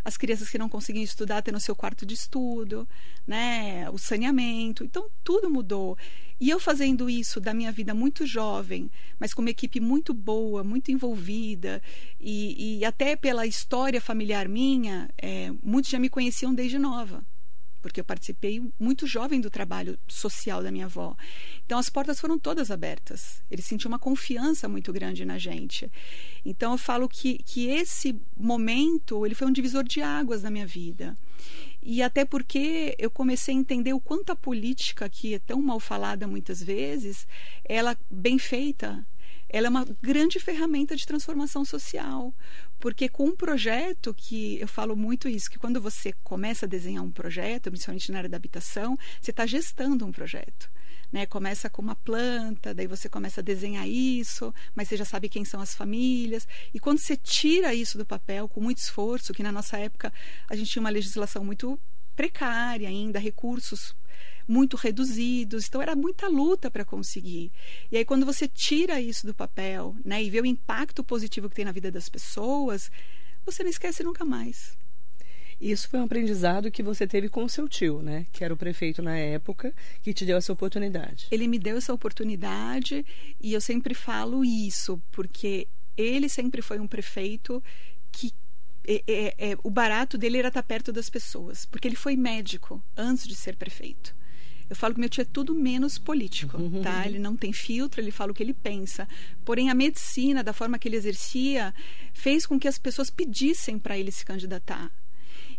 as 0.08 0.16
crianças 0.16 0.48
que 0.48 0.58
não 0.58 0.68
conseguiam 0.68 1.04
estudar 1.04 1.42
tendo 1.42 1.60
seu 1.60 1.76
quarto 1.76 2.04
de 2.04 2.14
estudo, 2.14 2.88
né, 3.26 3.88
o 3.90 3.98
saneamento. 3.98 4.84
Então 4.84 5.08
tudo 5.22 5.50
mudou. 5.50 5.96
E 6.40 6.50
eu 6.50 6.58
fazendo 6.58 7.10
isso 7.10 7.40
da 7.40 7.52
minha 7.52 7.70
vida 7.70 7.94
muito 7.94 8.26
jovem, 8.26 8.90
mas 9.18 9.34
com 9.34 9.42
uma 9.42 9.50
equipe 9.50 9.80
muito 9.80 10.14
boa, 10.14 10.62
muito 10.64 10.90
envolvida, 10.90 11.82
e, 12.20 12.78
e 12.78 12.84
até 12.84 13.16
pela 13.16 13.46
história 13.46 14.00
familiar 14.00 14.48
minha, 14.48 15.10
é, 15.20 15.52
muitos 15.62 15.90
já 15.90 15.98
me 15.98 16.08
conheciam 16.08 16.54
desde 16.54 16.78
nova 16.78 17.24
porque 17.80 18.00
eu 18.00 18.04
participei 18.04 18.62
muito 18.78 19.06
jovem 19.06 19.40
do 19.40 19.50
trabalho 19.50 19.98
social 20.06 20.62
da 20.62 20.70
minha 20.70 20.86
avó. 20.86 21.16
Então 21.64 21.78
as 21.78 21.88
portas 21.88 22.20
foram 22.20 22.38
todas 22.38 22.70
abertas. 22.70 23.42
Ele 23.50 23.62
sentiu 23.62 23.88
uma 23.88 23.98
confiança 23.98 24.68
muito 24.68 24.92
grande 24.92 25.24
na 25.24 25.38
gente. 25.38 25.90
Então 26.44 26.72
eu 26.72 26.78
falo 26.78 27.08
que, 27.08 27.38
que 27.44 27.68
esse 27.68 28.16
momento 28.36 29.24
ele 29.24 29.34
foi 29.34 29.46
um 29.46 29.52
divisor 29.52 29.84
de 29.84 30.00
águas 30.00 30.42
na 30.42 30.50
minha 30.50 30.66
vida. 30.66 31.16
E 31.82 32.02
até 32.02 32.24
porque 32.24 32.94
eu 32.98 33.10
comecei 33.10 33.54
a 33.54 33.58
entender 33.58 33.92
o 33.92 34.00
quanto 34.00 34.30
a 34.30 34.36
política, 34.36 35.08
que 35.08 35.34
é 35.34 35.38
tão 35.38 35.62
mal 35.62 35.78
falada 35.78 36.26
muitas 36.26 36.62
vezes, 36.62 37.26
ela 37.64 37.96
bem 38.10 38.38
feita, 38.38 39.06
ela 39.48 39.66
é 39.66 39.70
uma 39.70 39.86
grande 40.02 40.38
ferramenta 40.38 40.94
de 40.94 41.06
transformação 41.06 41.64
social. 41.64 42.34
Porque 42.78 43.08
com 43.08 43.26
um 43.26 43.36
projeto 43.36 44.14
que 44.14 44.60
eu 44.60 44.68
falo 44.68 44.94
muito 44.94 45.28
isso, 45.28 45.50
que 45.50 45.58
quando 45.58 45.80
você 45.80 46.12
começa 46.22 46.66
a 46.66 46.68
desenhar 46.68 47.02
um 47.02 47.10
projeto, 47.10 47.70
principalmente 47.70 48.12
na 48.12 48.18
área 48.18 48.30
da 48.30 48.36
habitação, 48.36 48.98
você 49.20 49.30
está 49.30 49.46
gestando 49.46 50.06
um 50.06 50.12
projeto. 50.12 50.70
Né? 51.10 51.24
Começa 51.26 51.70
com 51.70 51.80
uma 51.80 51.96
planta, 51.96 52.74
daí 52.74 52.86
você 52.86 53.08
começa 53.08 53.40
a 53.40 53.44
desenhar 53.44 53.88
isso, 53.88 54.54
mas 54.74 54.88
você 54.88 54.96
já 54.96 55.04
sabe 55.04 55.28
quem 55.28 55.44
são 55.44 55.60
as 55.60 55.74
famílias. 55.74 56.46
E 56.72 56.78
quando 56.78 56.98
você 56.98 57.16
tira 57.16 57.74
isso 57.74 57.96
do 57.96 58.04
papel 58.04 58.48
com 58.48 58.60
muito 58.60 58.78
esforço, 58.78 59.32
que 59.32 59.42
na 59.42 59.50
nossa 59.50 59.78
época 59.78 60.12
a 60.48 60.54
gente 60.54 60.70
tinha 60.70 60.80
uma 60.80 60.90
legislação 60.90 61.44
muito 61.44 61.80
precária 62.14 62.88
ainda, 62.88 63.18
recursos 63.18 63.94
muito 64.48 64.76
reduzidos. 64.76 65.68
Então 65.68 65.82
era 65.82 65.94
muita 65.94 66.26
luta 66.26 66.70
para 66.70 66.84
conseguir. 66.84 67.52
E 67.92 67.96
aí 67.98 68.04
quando 68.04 68.26
você 68.26 68.48
tira 68.48 69.00
isso 69.00 69.26
do 69.26 69.34
papel, 69.34 69.94
né, 70.04 70.22
e 70.22 70.30
vê 70.30 70.40
o 70.40 70.46
impacto 70.46 71.04
positivo 71.04 71.48
que 71.48 71.56
tem 71.56 71.64
na 71.64 71.72
vida 71.72 71.90
das 71.90 72.08
pessoas, 72.08 72.90
você 73.44 73.62
não 73.62 73.70
esquece 73.70 74.02
nunca 74.02 74.24
mais. 74.24 74.76
Isso 75.60 75.88
foi 75.88 75.98
um 75.98 76.04
aprendizado 76.04 76.70
que 76.70 76.84
você 76.84 77.06
teve 77.06 77.28
com 77.28 77.42
o 77.42 77.48
seu 77.48 77.68
tio, 77.68 78.00
né? 78.00 78.26
Que 78.32 78.44
era 78.44 78.54
o 78.54 78.56
prefeito 78.56 79.02
na 79.02 79.18
época, 79.18 79.74
que 80.02 80.14
te 80.14 80.24
deu 80.24 80.36
essa 80.36 80.52
oportunidade. 80.52 81.26
Ele 81.32 81.48
me 81.48 81.58
deu 81.58 81.76
essa 81.76 81.92
oportunidade 81.92 83.04
e 83.40 83.52
eu 83.52 83.60
sempre 83.60 83.92
falo 83.92 84.44
isso, 84.44 85.02
porque 85.10 85.66
ele 85.96 86.28
sempre 86.28 86.62
foi 86.62 86.78
um 86.78 86.86
prefeito 86.86 87.60
que 88.12 88.32
é, 88.86 89.02
é, 89.06 89.50
é, 89.50 89.58
o 89.64 89.70
barato 89.70 90.16
dele 90.16 90.38
era 90.38 90.48
estar 90.48 90.62
perto 90.62 90.92
das 90.92 91.10
pessoas, 91.10 91.66
porque 91.66 91.88
ele 91.88 91.96
foi 91.96 92.16
médico 92.16 92.82
antes 92.96 93.26
de 93.26 93.34
ser 93.34 93.56
prefeito. 93.56 94.14
Eu 94.68 94.76
falo 94.76 94.94
que 94.94 95.00
meu 95.00 95.08
tio 95.08 95.22
é 95.22 95.24
tudo 95.24 95.54
menos 95.54 95.98
político, 95.98 96.56
uhum. 96.58 96.82
tá? 96.82 97.06
Ele 97.06 97.18
não 97.18 97.36
tem 97.36 97.52
filtro, 97.52 98.00
ele 98.00 98.10
fala 98.10 98.32
o 98.32 98.34
que 98.34 98.42
ele 98.42 98.52
pensa. 98.52 99.08
Porém, 99.44 99.70
a 99.70 99.74
medicina, 99.74 100.44
da 100.44 100.52
forma 100.52 100.78
que 100.78 100.88
ele 100.88 100.96
exercia, 100.96 101.74
fez 102.12 102.44
com 102.44 102.58
que 102.58 102.68
as 102.68 102.78
pessoas 102.78 103.08
pedissem 103.08 103.78
para 103.78 103.96
ele 103.96 104.10
se 104.10 104.24
candidatar. 104.24 104.90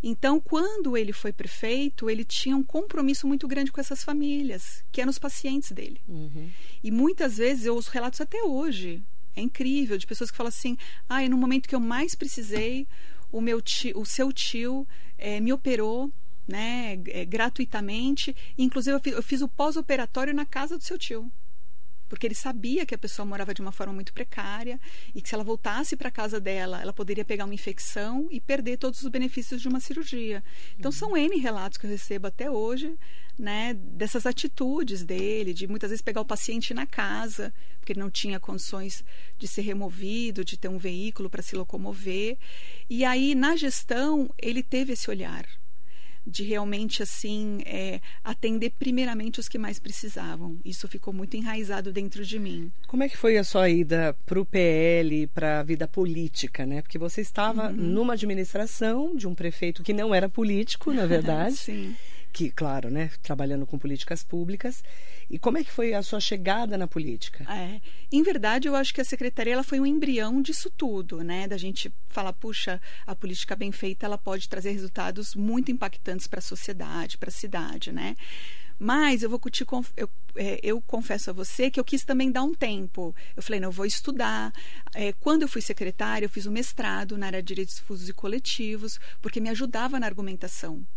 Então, 0.01 0.39
quando 0.39 0.95
ele 0.95 1.11
foi 1.11 1.33
prefeito, 1.33 2.09
ele 2.09 2.23
tinha 2.23 2.55
um 2.55 2.63
compromisso 2.63 3.27
muito 3.27 3.47
grande 3.47 3.71
com 3.71 3.81
essas 3.81 4.03
famílias, 4.03 4.83
que 4.91 5.01
eram 5.01 5.09
os 5.09 5.19
pacientes 5.19 5.71
dele. 5.71 5.99
Uhum. 6.07 6.49
E 6.83 6.89
muitas 6.89 7.37
vezes 7.37 7.65
eu 7.65 7.75
ouço 7.75 7.91
relatos 7.91 8.21
até 8.21 8.41
hoje, 8.43 9.03
é 9.35 9.41
incrível, 9.41 9.97
de 9.97 10.07
pessoas 10.07 10.31
que 10.31 10.37
falam 10.37 10.49
assim: 10.49 10.77
ah, 11.07 11.27
no 11.27 11.37
momento 11.37 11.67
que 11.67 11.75
eu 11.75 11.79
mais 11.79 12.15
precisei, 12.15 12.87
o 13.31 13.41
meu 13.41 13.61
tio, 13.61 13.99
o 13.99 14.05
seu 14.05 14.31
tio 14.31 14.87
é, 15.17 15.39
me 15.39 15.51
operou 15.51 16.11
né, 16.49 16.99
é, 17.07 17.23
gratuitamente. 17.25 18.35
Inclusive, 18.57 18.95
eu 18.95 18.99
fiz, 18.99 19.13
eu 19.13 19.23
fiz 19.23 19.41
o 19.41 19.47
pós-operatório 19.47 20.33
na 20.33 20.45
casa 20.45 20.77
do 20.77 20.83
seu 20.83 20.97
tio. 20.97 21.31
Porque 22.09 22.25
ele 22.25 22.33
sabia 22.33 22.87
que 22.87 22.95
a 22.95 22.97
pessoa 22.97 23.23
morava 23.23 23.53
de 23.53 23.61
uma 23.61 23.71
forma 23.71 23.93
muito 23.93 24.11
precária 24.11 24.79
e 25.13 25.21
que 25.21 25.29
se 25.29 25.35
ela 25.35 25.43
voltasse 25.43 25.95
para 25.95 26.07
a 26.09 26.11
casa 26.11 26.39
dela, 26.39 26.81
ela 26.81 26.91
poderia 26.91 27.23
pegar 27.23 27.45
uma 27.45 27.53
infecção 27.53 28.27
e 28.31 28.41
perder 28.41 28.77
todos 28.77 29.03
os 29.03 29.09
benefícios 29.09 29.61
de 29.61 29.67
uma 29.67 29.79
cirurgia. 29.79 30.43
Então, 30.77 30.91
são 30.91 31.15
N 31.15 31.37
relatos 31.37 31.77
que 31.77 31.85
eu 31.85 31.89
recebo 31.89 32.25
até 32.25 32.49
hoje 32.49 32.97
né, 33.37 33.75
dessas 33.75 34.25
atitudes 34.25 35.03
dele, 35.05 35.53
de 35.53 35.67
muitas 35.67 35.91
vezes 35.91 36.01
pegar 36.01 36.21
o 36.21 36.25
paciente 36.25 36.73
na 36.73 36.87
casa, 36.87 37.53
porque 37.79 37.93
ele 37.93 37.99
não 37.99 38.09
tinha 38.09 38.39
condições 38.39 39.03
de 39.37 39.47
ser 39.47 39.61
removido, 39.61 40.43
de 40.43 40.57
ter 40.57 40.67
um 40.67 40.79
veículo 40.79 41.29
para 41.29 41.43
se 41.43 41.55
locomover. 41.55 42.39
E 42.89 43.05
aí, 43.05 43.35
na 43.35 43.55
gestão, 43.55 44.33
ele 44.35 44.63
teve 44.63 44.93
esse 44.93 45.11
olhar 45.11 45.45
de 46.29 46.43
realmente 46.43 47.01
assim 47.01 47.59
é, 47.65 47.99
atender 48.23 48.71
primeiramente 48.77 49.39
os 49.39 49.47
que 49.47 49.57
mais 49.57 49.79
precisavam. 49.79 50.57
Isso 50.63 50.87
ficou 50.87 51.13
muito 51.13 51.35
enraizado 51.35 51.91
dentro 51.91 52.23
de 52.25 52.39
mim. 52.39 52.71
Como 52.87 53.03
é 53.03 53.09
que 53.09 53.17
foi 53.17 53.37
a 53.37 53.43
sua 53.43 53.69
ida 53.69 54.15
para 54.25 54.39
o 54.39 54.45
PL, 54.45 55.27
para 55.27 55.59
a 55.59 55.63
vida 55.63 55.87
política, 55.87 56.65
né? 56.65 56.81
Porque 56.81 56.97
você 56.97 57.21
estava 57.21 57.69
uhum. 57.69 57.75
numa 57.75 58.13
administração 58.13 59.15
de 59.15 59.27
um 59.27 59.35
prefeito 59.35 59.83
que 59.83 59.93
não 59.93 60.13
era 60.13 60.29
político, 60.29 60.93
na 60.93 61.05
verdade. 61.05 61.57
Sim 61.57 61.95
que, 62.31 62.49
claro, 62.51 62.89
né, 62.89 63.11
trabalhando 63.21 63.65
com 63.65 63.77
políticas 63.77 64.23
públicas. 64.23 64.83
E 65.29 65.37
como 65.37 65.57
é 65.57 65.63
que 65.63 65.71
foi 65.71 65.93
a 65.93 66.01
sua 66.01 66.19
chegada 66.19 66.77
na 66.77 66.87
política? 66.87 67.45
É, 67.51 67.81
em 68.11 68.23
verdade, 68.23 68.67
eu 68.67 68.75
acho 68.75 68.93
que 68.93 69.01
a 69.01 69.05
secretaria 69.05 69.53
ela 69.53 69.63
foi 69.63 69.79
um 69.79 69.85
embrião 69.85 70.41
disso 70.41 70.69
tudo, 70.69 71.23
né? 71.23 71.47
Da 71.47 71.57
gente 71.57 71.91
falar, 72.07 72.33
puxa, 72.33 72.81
a 73.05 73.15
política 73.15 73.55
bem 73.55 73.71
feita 73.71 74.05
ela 74.05 74.17
pode 74.17 74.47
trazer 74.49 74.71
resultados 74.71 75.35
muito 75.35 75.71
impactantes 75.71 76.27
para 76.27 76.39
a 76.39 76.41
sociedade, 76.41 77.17
para 77.17 77.29
a 77.29 77.33
cidade, 77.33 77.91
né? 77.91 78.15
Mas 78.81 79.23
eu 79.23 79.29
vou 79.29 79.39
te 79.51 79.65
eu, 79.97 80.09
é, 80.35 80.59
eu, 80.63 80.81
confesso 80.81 81.29
a 81.29 81.33
você 81.33 81.69
que 81.69 81.79
eu 81.79 81.83
quis 81.83 82.05
também 82.05 82.31
dar 82.31 82.43
um 82.43 82.53
tempo. 82.53 83.13
Eu 83.35 83.43
falei, 83.43 83.59
não, 83.59 83.67
eu 83.67 83.73
vou 83.73 83.85
estudar. 83.85 84.53
É, 84.95 85.11
quando 85.13 85.41
eu 85.41 85.49
fui 85.49 85.61
secretária, 85.61 86.25
eu 86.25 86.29
fiz 86.29 86.45
um 86.45 86.51
mestrado 86.51 87.17
na 87.17 87.25
área 87.25 87.43
de 87.43 87.47
direitos 87.47 87.75
difusos 87.75 88.07
e 88.07 88.13
coletivos, 88.13 88.97
porque 89.21 89.41
me 89.41 89.49
ajudava 89.49 89.99
na 89.99 90.05
argumentação 90.05 90.87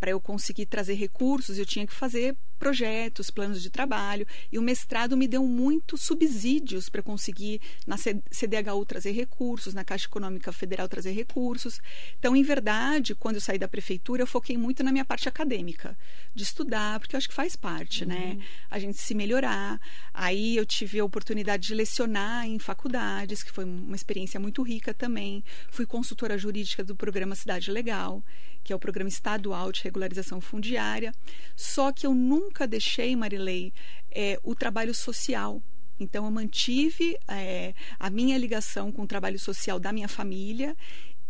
para 0.00 0.10
eu 0.10 0.20
conseguir 0.20 0.64
trazer 0.64 0.94
recursos, 0.94 1.58
eu 1.58 1.66
tinha 1.66 1.86
que 1.86 1.92
fazer 1.92 2.34
projetos, 2.58 3.30
planos 3.30 3.62
de 3.62 3.70
trabalho, 3.70 4.26
e 4.52 4.58
o 4.58 4.62
mestrado 4.62 5.16
me 5.16 5.26
deu 5.26 5.46
muitos 5.46 6.02
subsídios 6.02 6.90
para 6.90 7.02
conseguir 7.02 7.60
na 7.86 7.96
CDHU 7.96 8.84
trazer 8.84 9.12
recursos, 9.12 9.72
na 9.72 9.82
Caixa 9.82 10.06
Econômica 10.06 10.52
Federal 10.52 10.86
trazer 10.86 11.12
recursos. 11.12 11.80
Então, 12.18 12.36
em 12.36 12.42
verdade, 12.42 13.14
quando 13.14 13.36
eu 13.36 13.40
saí 13.40 13.58
da 13.58 13.66
prefeitura, 13.66 14.22
eu 14.22 14.26
foquei 14.26 14.58
muito 14.58 14.84
na 14.84 14.92
minha 14.92 15.06
parte 15.06 15.26
acadêmica, 15.26 15.96
de 16.34 16.42
estudar, 16.42 17.00
porque 17.00 17.16
eu 17.16 17.18
acho 17.18 17.28
que 17.28 17.34
faz 17.34 17.56
parte, 17.56 18.04
né? 18.04 18.14
uhum. 18.14 18.34
né? 18.36 18.46
A 18.70 18.78
gente 18.78 18.98
se 18.98 19.14
melhorar. 19.14 19.80
Aí 20.12 20.56
eu 20.56 20.66
tive 20.66 21.00
a 21.00 21.04
oportunidade 21.04 21.66
de 21.66 21.74
lecionar 21.74 22.46
em 22.46 22.58
faculdades, 22.58 23.42
que 23.42 23.50
foi 23.50 23.64
uma 23.64 23.96
experiência 23.96 24.38
muito 24.38 24.62
rica 24.62 24.92
também. 24.92 25.42
Fui 25.70 25.86
consultora 25.86 26.36
jurídica 26.36 26.84
do 26.84 26.94
programa 26.94 27.34
Cidade 27.34 27.70
Legal 27.70 28.22
que 28.62 28.72
é 28.72 28.76
o 28.76 28.78
Programa 28.78 29.08
Estadual 29.08 29.72
de 29.72 29.82
Regularização 29.82 30.40
Fundiária. 30.40 31.12
Só 31.56 31.92
que 31.92 32.06
eu 32.06 32.14
nunca 32.14 32.66
deixei, 32.66 33.14
Marilei, 33.16 33.72
é, 34.10 34.38
o 34.42 34.54
trabalho 34.54 34.94
social. 34.94 35.62
Então, 35.98 36.24
eu 36.24 36.30
mantive 36.30 37.18
é, 37.28 37.74
a 37.98 38.08
minha 38.08 38.38
ligação 38.38 38.90
com 38.90 39.02
o 39.02 39.06
trabalho 39.06 39.38
social 39.38 39.78
da 39.78 39.92
minha 39.92 40.08
família 40.08 40.76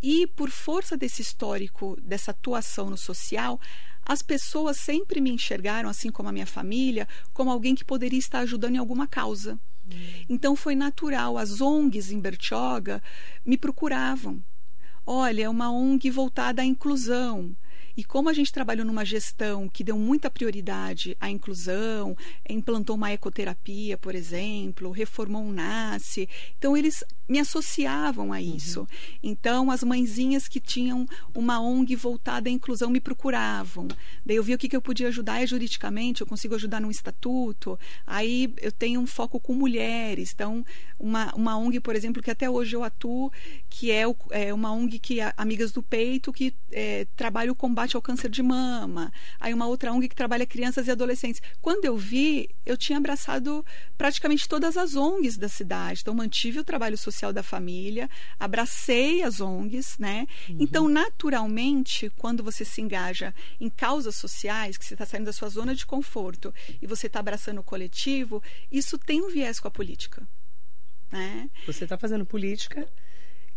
e, 0.03 0.27
por 0.29 0.51
força 0.51 0.97
desse 0.97 1.21
histórico, 1.21 1.97
dessa 2.01 2.31
atuação 2.31 2.89
no 2.89 2.97
social, 2.97 3.61
as 4.03 4.23
pessoas 4.23 4.79
sempre 4.79 5.21
me 5.21 5.31
enxergaram, 5.31 5.89
assim 5.89 6.11
como 6.11 6.29
a 6.29 6.33
minha 6.33 6.47
família, 6.47 7.07
como 7.33 7.51
alguém 7.51 7.75
que 7.75 7.85
poderia 7.85 8.19
estar 8.19 8.41
ajudando 8.41 8.77
em 8.77 8.79
alguma 8.79 9.07
causa. 9.07 9.59
Hum. 9.87 10.25
Então 10.29 10.57
foi 10.57 10.75
natural, 10.75 11.37
as 11.37 11.61
ONGs 11.61 12.11
em 12.11 12.21
Bertioga 12.21 13.03
me 13.45 13.57
procuravam 13.57 14.43
olha, 15.11 15.43
é 15.43 15.49
uma 15.49 15.73
ONG 15.73 16.09
voltada 16.09 16.62
à 16.62 16.64
inclusão. 16.64 17.50
E 17.97 18.05
como 18.05 18.29
a 18.29 18.33
gente 18.33 18.53
trabalhou 18.53 18.85
numa 18.85 19.05
gestão 19.05 19.69
que 19.69 19.85
deu 19.85 19.99
muita 19.99 20.31
prioridade 20.31 21.17
à 21.21 21.31
inclusão, 21.31 22.17
implantou 22.49 22.97
uma 22.97 23.13
ecoterapia, 23.13 23.97
por 23.99 24.15
exemplo, 24.15 24.91
reformou 24.91 25.43
um 25.43 25.53
NASCE, 25.53 26.29
então 26.59 26.77
eles 26.77 27.05
me 27.29 27.39
associavam 27.39 28.33
a 28.33 28.37
uhum. 28.37 28.57
isso. 28.57 28.81
Uhum. 28.81 28.87
Então, 29.23 29.71
as 29.71 29.85
mãezinhas 29.85 30.49
que 30.49 30.59
tinham 30.59 31.07
uma 31.35 31.61
ONG 31.61 31.95
voltada 31.95 32.49
à 32.49 32.53
inclusão 32.53 32.91
me 32.91 33.01
procuravam. 33.01 33.87
Daí 34.27 34.37
eu 34.37 34.43
vi 34.43 34.53
o 34.53 34.59
que, 34.59 34.69
que 34.69 34.77
eu 34.77 34.83
podia 34.83 35.09
ajudar 35.09 35.41
é 35.41 35.47
juridicamente, 35.47 36.21
eu 36.21 36.27
consigo 36.27 36.57
ajudar 36.57 36.81
num 36.81 36.91
estatuto. 36.91 37.79
Aí 38.05 38.53
eu 38.61 38.73
tenho 38.73 39.01
um 39.01 39.07
foco 39.07 39.39
com 39.39 39.55
mulheres. 39.55 40.33
Então, 40.35 40.65
uma, 40.99 41.33
uma 41.35 41.57
ONG, 41.57 41.79
por 41.79 41.95
exemplo, 41.95 42.21
que 42.21 42.31
até 42.31 42.51
hoje 42.51 42.75
eu 42.75 42.83
atuo, 42.83 43.31
que 43.69 43.93
é, 43.93 44.07
o, 44.09 44.17
é 44.31 44.53
uma 44.53 44.73
ONG 44.73 44.99
que 44.99 45.21
é 45.21 45.33
Amigas 45.37 45.71
do 45.71 45.83
Peito, 45.83 46.33
que 46.33 46.53
é, 46.73 47.07
trabalha 47.17 47.53
o 47.53 47.55
combate 47.55 47.80
ao 47.97 48.03
câncer 48.03 48.29
de 48.29 48.43
mama. 48.43 49.13
Aí 49.39 49.55
uma 49.55 49.67
outra 49.67 49.93
ONG 49.93 50.09
que 50.09 50.15
trabalha 50.15 50.47
crianças 50.47 50.89
e 50.89 50.91
adolescentes. 50.91 51.41
Quando 51.61 51.85
eu 51.85 51.97
vi, 51.97 52.49
eu 52.67 52.77
tinha 52.77 52.99
abraçado 52.99 53.65
praticamente 53.97 54.49
todas 54.49 54.77
as 54.77 54.95
ONGs 54.97 55.37
da 55.37 55.49
cidade. 55.49 56.01
Então, 56.03 56.15
mantive 56.15 56.59
o 56.59 56.65
trabalho 56.65 56.99
social 56.99 57.31
social 57.31 57.33
da 57.33 57.43
família, 57.43 58.09
abracei 58.39 59.23
as 59.23 59.41
ONGs, 59.41 59.99
né? 59.99 60.27
Uhum. 60.49 60.57
Então, 60.61 60.89
naturalmente, 60.89 62.11
quando 62.17 62.43
você 62.43 62.65
se 62.65 62.81
engaja 62.81 63.35
em 63.61 63.69
causas 63.69 64.17
sociais, 64.17 64.77
que 64.77 64.85
você 64.85 64.95
está 64.95 65.07
saindo 65.07 65.27
da 65.27 65.33
sua 65.33 65.49
zona 65.49 65.75
de 65.75 65.87
conforto 65.87 66.53
e 66.81 66.87
você 66.87 67.07
está 67.07 67.21
abraçando 67.21 67.59
o 67.59 67.65
coletivo, 67.65 68.43
isso 68.71 68.99
tem 68.99 69.23
um 69.23 69.31
viés 69.31 69.61
com 69.61 69.69
a 69.69 69.71
política. 69.71 70.23
Né? 71.11 71.51
Você 71.67 71.85
está 71.85 71.99
fazendo 71.99 72.25
política 72.25 72.89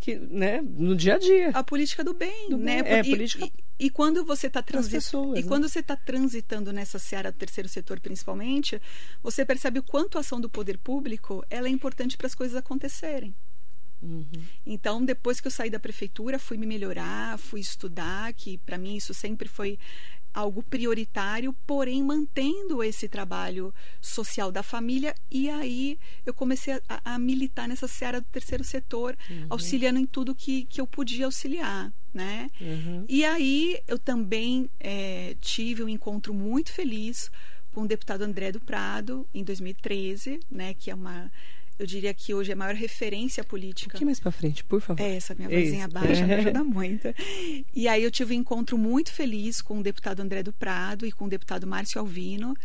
que, 0.03 0.15
né, 0.17 0.61
no 0.61 0.97
dia 0.97 1.15
a 1.15 1.17
dia. 1.17 1.51
A 1.51 1.63
política 1.63 2.03
do 2.03 2.13
bem, 2.13 2.49
do 2.49 2.57
né? 2.57 2.83
Bem. 2.83 2.91
É, 2.91 2.99
e, 2.99 3.09
política... 3.09 3.45
E, 3.45 3.85
e, 3.85 3.89
quando 3.89 4.25
você 4.25 4.47
está 4.47 4.61
transitando, 4.61 5.37
e 5.37 5.41
né? 5.41 5.47
quando 5.47 5.69
você 5.69 5.79
está 5.79 5.95
transitando 5.95 6.73
nessa 6.73 6.99
seara 6.99 7.31
do 7.31 7.37
terceiro 7.37 7.69
setor, 7.69 8.01
principalmente, 8.01 8.81
você 9.21 9.45
percebe 9.45 9.79
o 9.79 9.83
quanto 9.83 10.17
a 10.17 10.19
ação 10.19 10.41
do 10.41 10.49
poder 10.49 10.77
público 10.77 11.41
ela 11.49 11.69
é 11.69 11.71
importante 11.71 12.17
para 12.17 12.27
as 12.27 12.35
coisas 12.35 12.57
acontecerem. 12.57 13.33
Uhum. 14.01 14.25
Então, 14.65 15.05
depois 15.05 15.39
que 15.39 15.47
eu 15.47 15.51
saí 15.51 15.69
da 15.69 15.79
prefeitura, 15.79 16.37
fui 16.37 16.57
me 16.57 16.65
melhorar, 16.65 17.37
fui 17.37 17.61
estudar, 17.61 18.33
que 18.33 18.57
para 18.57 18.77
mim 18.77 18.97
isso 18.97 19.13
sempre 19.13 19.47
foi 19.47 19.79
algo 20.33 20.63
prioritário, 20.63 21.53
porém 21.65 22.03
mantendo 22.03 22.83
esse 22.83 23.07
trabalho 23.07 23.73
social 24.01 24.51
da 24.51 24.63
família. 24.63 25.13
E 25.29 25.49
aí 25.49 25.99
eu 26.25 26.33
comecei 26.33 26.73
a, 26.89 27.13
a 27.13 27.19
militar 27.19 27.67
nessa 27.67 27.87
seara 27.87 28.19
do 28.19 28.27
terceiro 28.27 28.63
setor, 28.63 29.15
uhum. 29.29 29.47
auxiliando 29.49 29.99
em 29.99 30.05
tudo 30.05 30.33
que, 30.33 30.65
que 30.65 30.81
eu 30.81 30.87
podia 30.87 31.25
auxiliar. 31.25 31.93
Né? 32.13 32.49
Uhum. 32.61 33.05
E 33.09 33.25
aí 33.25 33.79
eu 33.87 33.97
também 33.97 34.69
é, 34.79 35.35
tive 35.41 35.83
um 35.83 35.89
encontro 35.89 36.33
muito 36.33 36.71
feliz 36.71 37.31
com 37.73 37.81
o 37.81 37.87
deputado 37.87 38.21
André 38.21 38.51
do 38.51 38.59
Prado 38.59 39.27
em 39.33 39.43
2013, 39.43 40.39
né, 40.49 40.75
que 40.75 40.91
é 40.91 40.95
uma 40.95 41.31
eu 41.79 41.85
diria 41.85 42.13
que 42.13 42.33
hoje 42.33 42.51
é 42.51 42.53
a 42.53 42.57
maior 42.57 42.75
referência 42.75 43.43
política. 43.43 43.87
Um 43.87 43.91
pouquinho 43.91 44.07
mais 44.07 44.19
para 44.19 44.31
frente, 44.31 44.63
por 44.63 44.79
favor. 44.79 45.01
É, 45.01 45.15
essa 45.15 45.33
minha 45.33 45.49
vozinha 45.49 45.87
baixa 45.87 46.25
me 46.25 46.33
ajuda 46.35 46.63
muito. 46.63 47.13
E 47.73 47.87
aí 47.87 48.03
eu 48.03 48.11
tive 48.11 48.35
um 48.35 48.39
encontro 48.39 48.77
muito 48.77 49.11
feliz 49.11 49.61
com 49.61 49.79
o 49.79 49.83
deputado 49.83 50.19
André 50.21 50.43
do 50.43 50.53
Prado 50.53 51.05
e 51.05 51.11
com 51.11 51.25
o 51.25 51.29
deputado 51.29 51.65
Márcio 51.65 51.99
Alvino, 51.99 52.55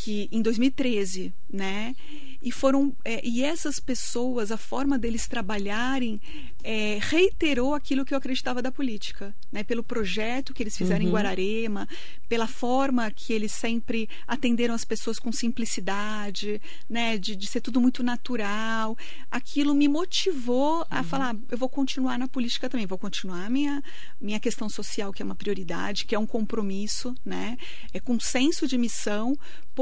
que 0.00 0.28
em 0.30 0.40
2013, 0.40 1.34
né? 1.52 1.94
E 2.40 2.52
foram 2.52 2.96
é, 3.04 3.20
e 3.26 3.42
essas 3.42 3.80
pessoas, 3.80 4.52
a 4.52 4.56
forma 4.56 4.96
deles 4.96 5.26
trabalharem 5.26 6.20
é, 6.62 6.98
reiterou 7.00 7.74
aquilo 7.74 8.04
que 8.04 8.14
eu 8.14 8.18
acreditava 8.18 8.62
da 8.62 8.70
política, 8.70 9.34
né? 9.50 9.64
Pelo 9.64 9.82
projeto 9.82 10.54
que 10.54 10.62
eles 10.62 10.76
fizeram 10.76 11.02
uhum. 11.02 11.08
em 11.08 11.12
Guararema, 11.12 11.88
pela 12.28 12.46
forma 12.46 13.10
que 13.10 13.32
eles 13.32 13.50
sempre 13.50 14.08
atenderam 14.24 14.72
as 14.72 14.84
pessoas 14.84 15.18
com 15.18 15.32
simplicidade, 15.32 16.62
né? 16.88 17.18
De, 17.18 17.34
de 17.34 17.46
ser 17.48 17.60
tudo 17.60 17.80
muito 17.80 18.00
natural. 18.04 18.96
Aquilo 19.28 19.74
me 19.74 19.88
motivou 19.88 20.86
a 20.88 20.98
uhum. 20.98 21.04
falar, 21.04 21.36
eu 21.50 21.58
vou 21.58 21.68
continuar 21.68 22.18
na 22.18 22.28
política 22.28 22.68
também, 22.68 22.86
vou 22.86 22.98
continuar 22.98 23.46
a 23.46 23.50
minha 23.50 23.82
minha 24.20 24.38
questão 24.38 24.68
social 24.68 25.12
que 25.12 25.22
é 25.22 25.24
uma 25.24 25.34
prioridade, 25.34 26.04
que 26.04 26.14
é 26.14 26.18
um 26.18 26.26
compromisso, 26.26 27.16
né? 27.24 27.58
É 27.92 27.98
com 27.98 28.18
senso 28.20 28.66
de 28.68 28.78
missão, 28.78 29.36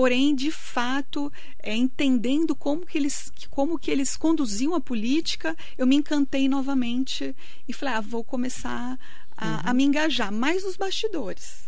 porém 0.06 0.36
de 0.36 0.52
fato 0.52 1.32
é, 1.60 1.74
entendendo 1.74 2.54
como 2.54 2.86
que 2.86 2.96
eles 2.96 3.32
como 3.50 3.76
que 3.76 3.90
eles 3.90 4.16
conduziam 4.16 4.72
a 4.72 4.80
política, 4.80 5.56
eu 5.76 5.84
me 5.84 5.96
encantei 5.96 6.48
novamente 6.48 7.34
e 7.66 7.72
falei, 7.72 7.94
ah, 7.94 8.00
vou 8.00 8.22
começar 8.22 8.96
a, 9.36 9.46
uhum. 9.46 9.60
a 9.64 9.74
me 9.74 9.82
engajar 9.82 10.30
mais 10.30 10.62
nos 10.62 10.76
bastidores 10.76 11.66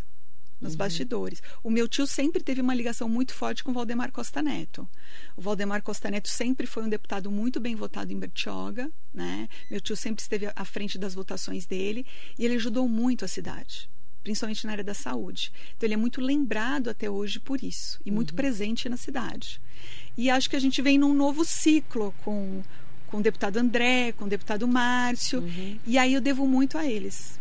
nos 0.61 0.73
uhum. 0.73 0.79
bastidores. 0.79 1.43
O 1.65 1.71
meu 1.71 1.89
tio 1.89 2.07
sempre 2.07 2.41
teve 2.41 2.61
uma 2.61 2.75
ligação 2.75 3.09
muito 3.09 3.35
forte 3.35 3.65
com 3.65 3.73
o 3.73 3.75
Valdemar 3.75 4.13
Costa 4.13 4.41
Neto. 4.41 4.89
O 5.37 5.43
Valdemar 5.43 5.83
Costa 5.83 6.09
Neto 6.09 6.29
sempre 6.29 6.65
foi 6.65 6.85
um 6.85 6.89
deputado 6.89 7.33
muito 7.33 7.59
bem 7.59 7.75
votado 7.75 8.13
em 8.13 8.19
Bertioga, 8.19 8.89
né? 9.13 9.49
Meu 9.69 9.81
tio 9.81 9.97
sempre 9.97 10.23
esteve 10.23 10.49
à 10.55 10.65
frente 10.65 10.97
das 10.97 11.13
votações 11.13 11.67
dele 11.67 12.07
e 12.39 12.45
ele 12.45 12.55
ajudou 12.55 12.89
muito 12.89 13.25
a 13.25 13.29
cidade 13.29 13.91
principalmente 14.23 14.67
na 14.67 14.73
área 14.73 14.85
da 14.85 14.95
saúde. 14.95 15.53
Então 15.77 15.87
ele 15.87 15.95
é 15.95 15.97
muito 15.97 16.21
lembrado 16.21 16.89
até 16.89 17.11
hoje 17.11 17.41
por 17.41 17.63
isso 17.63 18.01
e 18.05 18.11
muito 18.11 18.31
uhum. 18.31 18.37
presente 18.37 18.89
na 18.89 18.97
cidade. 18.97 19.61
E 20.17 20.31
acho 20.31 20.51
que 20.51 20.57
a 20.57 20.61
gente 20.61 20.83
vem 20.83 20.99
num 20.99 21.15
novo 21.15 21.45
ciclo 21.45 22.15
com 22.25 22.63
com 23.07 23.19
o 23.19 23.23
deputado 23.23 23.57
André, 23.57 24.13
com 24.13 24.27
o 24.27 24.29
deputado 24.29 24.69
Márcio, 24.69 25.41
uhum. 25.41 25.79
e 25.87 25.97
aí 25.97 26.13
eu 26.13 26.21
devo 26.21 26.47
muito 26.47 26.77
a 26.77 26.85
eles. 26.85 27.41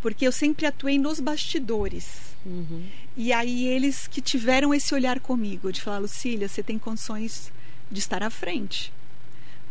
Porque 0.00 0.24
eu 0.24 0.30
sempre 0.30 0.64
atuei 0.64 0.96
nos 0.96 1.18
bastidores. 1.18 2.36
Uhum. 2.46 2.86
E 3.16 3.32
aí 3.32 3.66
eles 3.66 4.06
que 4.06 4.20
tiveram 4.20 4.72
esse 4.72 4.94
olhar 4.94 5.18
comigo, 5.18 5.72
de 5.72 5.80
falar, 5.80 5.98
Lucília, 5.98 6.48
você 6.48 6.62
tem 6.62 6.78
condições 6.78 7.52
de 7.90 7.98
estar 7.98 8.22
à 8.22 8.30
frente 8.30 8.92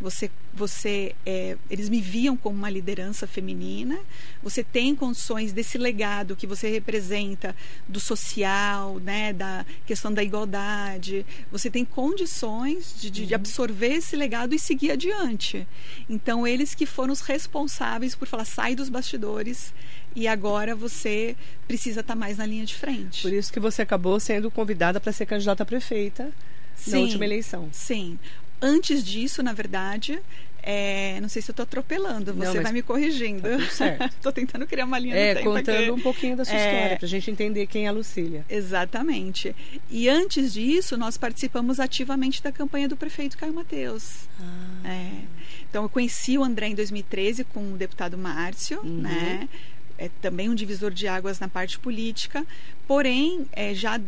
Você, 0.00 0.30
você, 0.54 1.14
é, 1.26 1.56
eles 1.68 1.88
me 1.88 2.00
viam 2.00 2.36
como 2.36 2.56
uma 2.56 2.70
liderança 2.70 3.26
feminina. 3.26 3.98
Você 4.42 4.62
tem 4.62 4.94
condições 4.94 5.52
desse 5.52 5.76
legado 5.76 6.36
que 6.36 6.46
você 6.46 6.68
representa 6.68 7.54
do 7.88 7.98
social, 7.98 9.00
né, 9.00 9.32
da 9.32 9.66
questão 9.86 10.12
da 10.12 10.22
igualdade. 10.22 11.26
Você 11.50 11.68
tem 11.68 11.84
condições 11.84 12.94
de, 13.00 13.10
de 13.10 13.34
absorver 13.34 13.94
esse 13.94 14.14
legado 14.14 14.54
e 14.54 14.58
seguir 14.58 14.92
adiante. 14.92 15.66
Então 16.08 16.46
eles 16.46 16.74
que 16.74 16.86
foram 16.86 17.12
os 17.12 17.20
responsáveis 17.20 18.14
por 18.14 18.28
falar 18.28 18.44
sai 18.44 18.74
dos 18.74 18.88
bastidores 18.88 19.72
e 20.14 20.26
agora 20.26 20.74
você 20.74 21.36
precisa 21.66 22.00
estar 22.00 22.14
mais 22.14 22.38
na 22.38 22.46
linha 22.46 22.64
de 22.64 22.74
frente. 22.74 23.22
Por 23.22 23.32
isso 23.32 23.52
que 23.52 23.60
você 23.60 23.82
acabou 23.82 24.18
sendo 24.18 24.50
convidada 24.50 25.00
para 25.00 25.12
ser 25.12 25.26
candidata 25.26 25.62
a 25.62 25.66
prefeita 25.66 26.32
Sim, 26.74 26.90
na 26.92 26.98
última 27.00 27.24
eleição. 27.24 27.68
Sim. 27.72 28.18
Antes 28.60 29.04
disso, 29.04 29.42
na 29.42 29.52
verdade, 29.52 30.18
é, 30.62 31.18
não 31.20 31.28
sei 31.28 31.40
se 31.40 31.50
eu 31.50 31.52
estou 31.52 31.62
atropelando, 31.62 32.34
Não, 32.34 32.44
você 32.46 32.54
mas 32.54 32.62
vai 32.64 32.72
me 32.72 32.82
corrigindo. 32.82 33.42
tá 33.42 33.70
certo. 33.70 34.04
Estou 34.16 34.32
tentando 34.32 34.66
criar 34.66 34.84
uma 34.84 34.98
linha 34.98 35.14
É, 35.14 35.34
do 35.34 35.38
tempo 35.38 35.50
contando 35.52 35.78
aqui. 35.78 35.90
um 35.92 36.00
pouquinho 36.00 36.36
da 36.36 36.44
sua 36.44 36.54
É. 36.56 36.74
história, 36.74 36.96
para 36.96 37.06
a 37.06 37.08
gente 37.08 37.30
entender 37.30 37.66
quem 37.66 37.86
é 37.86 37.88
a 37.88 37.92
Lucília. 37.92 38.44
Exatamente. 38.50 39.54
E 39.90 40.08
antes 40.08 40.52
disso, 40.52 40.96
nós 40.96 41.16
participamos 41.16 41.78
ativamente 41.80 42.42
da 42.42 42.50
campanha 42.52 42.88
do 42.88 42.96
prefeito 42.96 43.38
Caio 43.38 43.54
Mateus. 43.54 44.28
Ah. 44.40 44.88
É. 44.90 45.10
Então, 45.70 45.82
eu 45.84 45.88
conheci 45.88 46.36
o 46.36 46.42
André 46.44 46.68
em 46.68 46.74
2013 46.74 47.44
com 47.44 47.72
o 47.72 47.76
deputado 47.76 48.18
Márcio, 48.18 48.80
Uhum. 48.80 49.02
né? 49.02 49.48
É 49.96 50.08
também 50.22 50.48
um 50.48 50.54
divisor 50.54 50.90
de 50.92 51.06
águas 51.08 51.40
na 51.40 51.48
parte 51.48 51.78
política. 51.78 52.44
Porém, 52.86 53.46
é, 53.52 53.74
já 53.74 54.00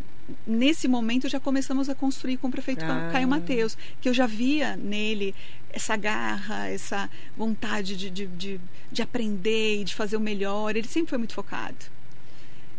nesse 0.46 0.86
momento 0.88 1.28
já 1.28 1.40
começamos 1.40 1.88
a 1.88 1.94
construir 1.94 2.36
com 2.36 2.48
o 2.48 2.50
prefeito 2.50 2.84
Ah. 2.84 3.08
Caio 3.12 3.28
Mateus, 3.28 3.76
que 4.00 4.08
eu 4.08 4.14
já 4.14 4.26
via 4.26 4.76
nele 4.76 5.34
essa 5.72 5.96
garra, 5.96 6.68
essa 6.68 7.08
vontade 7.36 7.96
de, 7.96 8.10
de, 8.10 8.26
de, 8.26 8.60
de 8.90 9.02
aprender 9.02 9.80
e 9.80 9.84
de 9.84 9.94
fazer 9.94 10.16
o 10.16 10.20
melhor. 10.20 10.74
Ele 10.76 10.88
sempre 10.88 11.10
foi 11.10 11.18
muito 11.18 11.34
focado. 11.34 11.76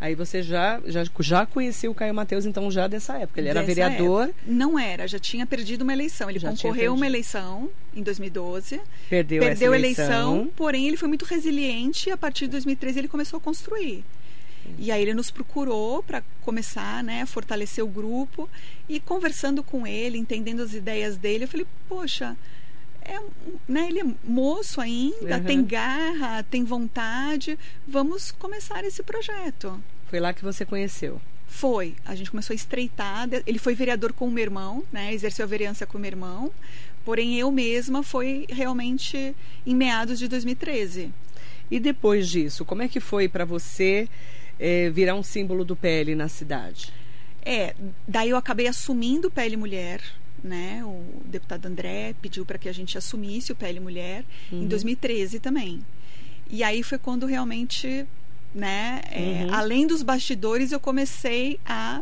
Aí 0.01 0.15
você 0.15 0.41
já, 0.41 0.81
já, 0.87 1.03
já 1.19 1.45
conhecia 1.45 1.89
o 1.89 1.93
Caio 1.93 2.11
Mateus, 2.11 2.43
então, 2.47 2.71
já 2.71 2.87
dessa 2.87 3.19
época. 3.19 3.39
Ele 3.39 3.49
era 3.49 3.59
Dessa 3.61 3.67
vereador, 3.67 4.23
época. 4.23 4.39
Não 4.47 4.79
era, 4.79 5.07
já 5.07 5.19
tinha 5.19 5.45
perdido 5.45 5.83
uma 5.83 5.93
eleição. 5.93 6.27
Ele 6.27 6.39
Já 6.39 6.49
concorreu 6.49 6.95
uma 6.95 7.05
eleição 7.05 7.69
em 7.95 8.01
2012. 8.01 8.81
perdeu, 9.07 9.43
perdeu 9.43 9.73
a 9.73 9.75
eleição, 9.77 10.49
porém 10.55 10.87
ele 10.87 10.97
foi 10.97 11.07
muito 11.07 11.23
resiliente 11.23 12.09
e 12.09 12.11
a 12.11 12.17
partir 12.17 12.45
de 12.45 12.51
2013 12.51 12.97
ele 12.97 13.07
começou 13.07 13.37
a 13.37 13.39
construir. 13.39 14.03
E 14.77 14.91
aí 14.91 15.01
ele 15.01 15.13
nos 15.13 15.29
procurou 15.31 16.01
para 16.03 16.23
começar 16.41 17.03
né, 17.03 17.21
a 17.21 17.25
fortalecer 17.25 17.83
o 17.83 17.87
grupo 17.87 18.49
e 18.89 18.99
conversando 18.99 19.63
com 19.63 19.85
ele, 19.85 20.17
entendendo 20.17 20.61
as 20.61 20.73
ideias 20.73 21.17
dele, 21.17 21.43
eu 21.43 21.47
falei, 21.47 21.67
poxa, 21.87 22.35
é, 23.03 23.19
né, 23.67 23.87
ele 23.87 23.99
é 23.99 24.05
moço 24.23 24.79
ainda, 24.81 25.37
Uhum. 25.37 25.43
tem 25.43 25.63
garra, 25.63 26.43
tem 26.43 26.63
vontade, 26.63 27.57
vamos 27.87 28.31
começar 28.31 28.83
esse 28.83 29.03
projeto. 29.03 29.81
Foi 30.07 30.19
lá 30.19 30.33
que 30.33 30.43
você 30.43 30.65
conheceu. 30.65 31.21
Foi. 31.47 31.95
A 32.05 32.15
gente 32.15 32.31
começou 32.31 32.53
a 32.53 32.55
estreitar. 32.55 33.27
Ele 33.45 33.59
foi 33.59 33.75
vereador 33.75 34.13
com 34.13 34.25
o 34.27 34.31
meu 34.31 34.41
irmão, 34.41 34.83
né? 34.91 35.13
Exerceu 35.13 35.43
a 35.43 35.47
vereança 35.47 35.85
com 35.85 35.97
o 35.97 36.01
meu 36.01 36.07
irmão. 36.09 36.49
Porém, 37.03 37.37
eu 37.37 37.51
mesma 37.51 38.03
foi 38.03 38.45
realmente 38.49 39.35
em 39.65 39.75
meados 39.75 40.17
de 40.17 40.27
2013. 40.29 41.11
E 41.69 41.79
depois 41.79 42.29
disso, 42.29 42.63
como 42.63 42.81
é 42.83 42.87
que 42.87 42.99
foi 43.01 43.27
para 43.27 43.43
você 43.43 44.07
eh, 44.61 44.89
virar 44.91 45.15
um 45.15 45.23
símbolo 45.23 45.65
do 45.65 45.75
PL 45.75 46.13
na 46.15 46.29
cidade? 46.29 46.93
É, 47.43 47.73
daí 48.07 48.29
eu 48.29 48.37
acabei 48.37 48.67
assumindo 48.67 49.27
o 49.27 49.31
PL 49.31 49.57
Mulher, 49.57 49.99
né? 50.43 50.81
O 50.85 51.03
deputado 51.25 51.65
André 51.65 52.13
pediu 52.21 52.45
para 52.45 52.57
que 52.59 52.69
a 52.69 52.73
gente 52.73 52.97
assumisse 52.97 53.51
o 53.51 53.55
PL 53.55 53.79
Mulher 53.79 54.23
em 54.51 54.67
2013 54.67 55.39
também. 55.39 55.83
E 56.49 56.63
aí 56.63 56.83
foi 56.83 56.99
quando 56.99 57.25
realmente, 57.25 58.05
né? 58.53 59.01
é, 59.09 59.45
Uhum. 59.47 59.53
além 59.55 59.87
dos 59.87 60.03
bastidores, 60.03 60.71
eu 60.71 60.79
comecei 60.79 61.59
a 61.65 62.01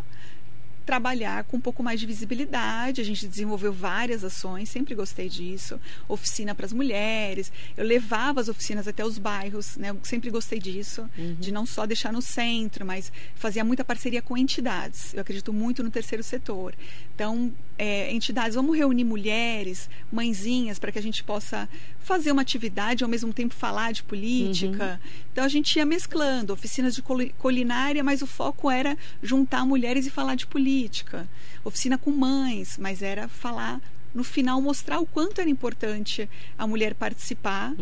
trabalhar 0.90 1.44
com 1.44 1.58
um 1.58 1.62
pouco 1.62 1.84
mais 1.84 2.00
de 2.00 2.08
visibilidade. 2.08 3.00
A 3.00 3.04
gente 3.04 3.28
desenvolveu 3.28 3.72
várias 3.72 4.24
ações, 4.24 4.70
sempre 4.70 4.96
gostei 4.96 5.30
disso. 5.30 5.80
Oficina 6.08 6.56
para 6.56 6.66
as 6.66 6.74
mulheres. 6.74 7.52
Eu 7.78 7.86
levava 7.86 8.42
as 8.42 8.50
oficinas 8.50 8.88
até 8.88 9.06
os 9.06 9.20
bairros, 9.20 9.78
né? 9.78 9.92
Eu 9.92 10.00
sempre 10.02 10.32
gostei 10.32 10.58
disso, 10.58 11.08
de 11.40 11.52
não 11.52 11.64
só 11.64 11.86
deixar 11.86 12.12
no 12.12 12.24
centro, 12.24 12.84
mas 12.88 13.12
fazia 13.36 13.64
muita 13.64 13.86
parceria 13.86 14.20
com 14.20 14.36
entidades. 14.36 15.14
Eu 15.14 15.22
acredito 15.22 15.54
muito 15.54 15.84
no 15.84 15.92
terceiro 15.92 16.24
setor. 16.24 16.74
Então, 17.20 17.52
é, 17.78 18.10
entidades, 18.14 18.56
vamos 18.56 18.78
reunir 18.78 19.04
mulheres, 19.04 19.90
mãezinhas, 20.10 20.80
para 20.80 20.90
que 20.90 20.98
a 20.98 21.02
gente 21.02 21.22
possa 21.22 21.68
fazer 22.00 22.32
uma 22.32 22.42
atividade 22.42 23.02
e 23.02 23.04
ao 23.04 23.10
mesmo 23.10 23.34
tempo 23.34 23.54
falar 23.54 23.92
de 23.92 24.04
política. 24.04 25.02
Então, 25.30 25.44
a 25.44 25.50
gente 25.50 25.76
ia 25.76 25.86
mesclando 25.86 26.54
oficinas 26.54 26.96
de 26.96 27.02
culi- 27.02 27.36
culinária, 27.38 28.02
mas 28.06 28.22
o 28.22 28.26
foco 28.28 28.72
era 28.72 28.98
juntar 29.22 29.66
mulheres 29.66 30.06
e 30.06 30.10
falar 30.10 30.36
de 30.36 30.48
política. 30.48 31.28
Oficina 31.66 31.98
com 31.98 32.10
mães, 32.10 32.78
mas 32.80 33.02
era 33.02 33.28
falar 33.28 33.82
no 34.14 34.24
final 34.24 34.62
mostrar 34.62 35.00
o 35.00 35.06
quanto 35.06 35.40
era 35.42 35.50
importante 35.50 36.30
a 36.58 36.66
mulher 36.66 36.96
participar 36.96 37.74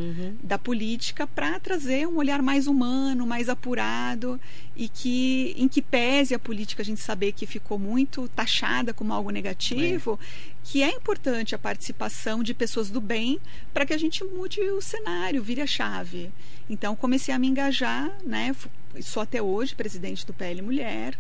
da 0.44 0.58
política 0.58 1.26
para 1.26 1.60
trazer 1.60 2.08
um 2.08 2.18
olhar 2.18 2.42
mais 2.42 2.68
humano, 2.68 3.26
mais 3.26 3.50
apurado 3.50 4.40
e 4.76 4.88
que 4.88 5.54
em 5.58 5.68
que 5.68 5.82
pese 5.82 6.34
a 6.34 6.40
política 6.40 6.82
a 6.82 6.86
gente 6.86 7.02
saber 7.02 7.32
que 7.32 7.46
ficou 7.46 7.80
muito 7.80 8.28
taxada 8.30 8.94
como 8.94 9.14
algo 9.14 9.30
negativo, 9.30 10.20
que 10.64 10.84
é 10.84 10.90
importante 10.90 11.56
a 11.56 11.58
participação 11.58 12.44
de 12.44 12.54
pessoas 12.54 12.90
do 12.90 13.00
bem 13.00 13.40
para 13.74 13.86
que 13.86 13.94
a 13.94 13.98
gente 13.98 14.24
mude 14.24 14.60
o 14.62 14.82
cenário, 14.82 15.42
vire 15.42 15.62
a 15.62 15.68
chave. 15.68 16.30
Então 16.70 16.96
comecei 16.96 17.34
a 17.34 17.40
me 17.40 17.48
engajar, 17.48 18.12
né? 18.26 18.56
Sou 19.02 19.24
até 19.24 19.42
hoje 19.42 19.76
presidente 19.76 20.26
do 20.26 20.34
PL 20.34 20.62
Mulher. 20.62 21.18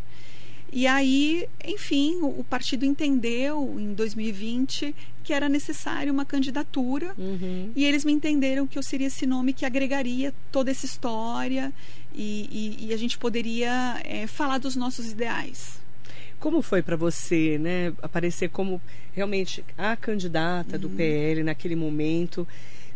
E 0.71 0.85
aí, 0.85 1.47
enfim, 1.65 2.15
o, 2.21 2.39
o 2.41 2.43
partido 2.43 2.85
entendeu 2.85 3.75
em 3.79 3.93
2020 3.93 4.93
que 5.23 5.33
era 5.33 5.49
necessário 5.49 6.11
uma 6.13 6.25
candidatura 6.25 7.13
Uhum. 7.17 7.71
e 7.75 7.83
eles 7.85 8.05
me 8.05 8.11
entenderam 8.13 8.65
que 8.67 8.77
eu 8.77 8.83
seria 8.83 9.07
esse 9.07 9.25
nome 9.25 9.51
que 9.53 9.65
agregaria 9.65 10.33
toda 10.51 10.71
essa 10.71 10.85
história 10.85 11.71
e, 12.15 12.77
e- 12.79 12.87
e 12.87 12.93
a 12.93 12.97
gente 12.97 13.17
poderia 13.17 13.99
eh, 14.05 14.25
falar 14.27 14.57
dos 14.57 14.75
nossos 14.75 15.11
ideais. 15.11 15.79
Como 16.39 16.61
foi 16.61 16.81
para 16.81 16.95
você, 16.95 17.57
né, 17.57 17.91
aparecer 18.01 18.49
como 18.49 18.81
realmente 19.13 19.63
a 19.77 19.95
candidata 19.95 20.75
Uhum. 20.75 20.81
do 20.81 20.89
PL 20.89 21.43
naquele 21.43 21.75
momento 21.75 22.47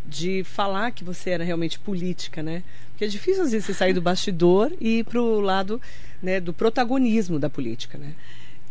de 0.06 0.44
falar 0.44 0.92
que 0.92 1.04
você 1.04 1.30
era 1.32 1.44
realmente 1.44 1.80
política, 1.80 2.42
né? 2.44 2.64
Porque 2.92 3.06
é 3.06 3.08
difícil 3.08 3.44
às 3.44 3.52
vezes 3.52 3.66
você 3.66 3.74
sair 3.74 3.94
do 3.94 4.02
bastidor 4.02 4.72
e 4.80 5.00
ir 5.00 5.04
pro 5.06 5.40
lado, 5.40 5.82
né, 6.22 6.40
do 6.40 6.54
protagonismo 6.54 7.40
da 7.40 7.50
política, 7.50 7.98
né? 7.98 8.14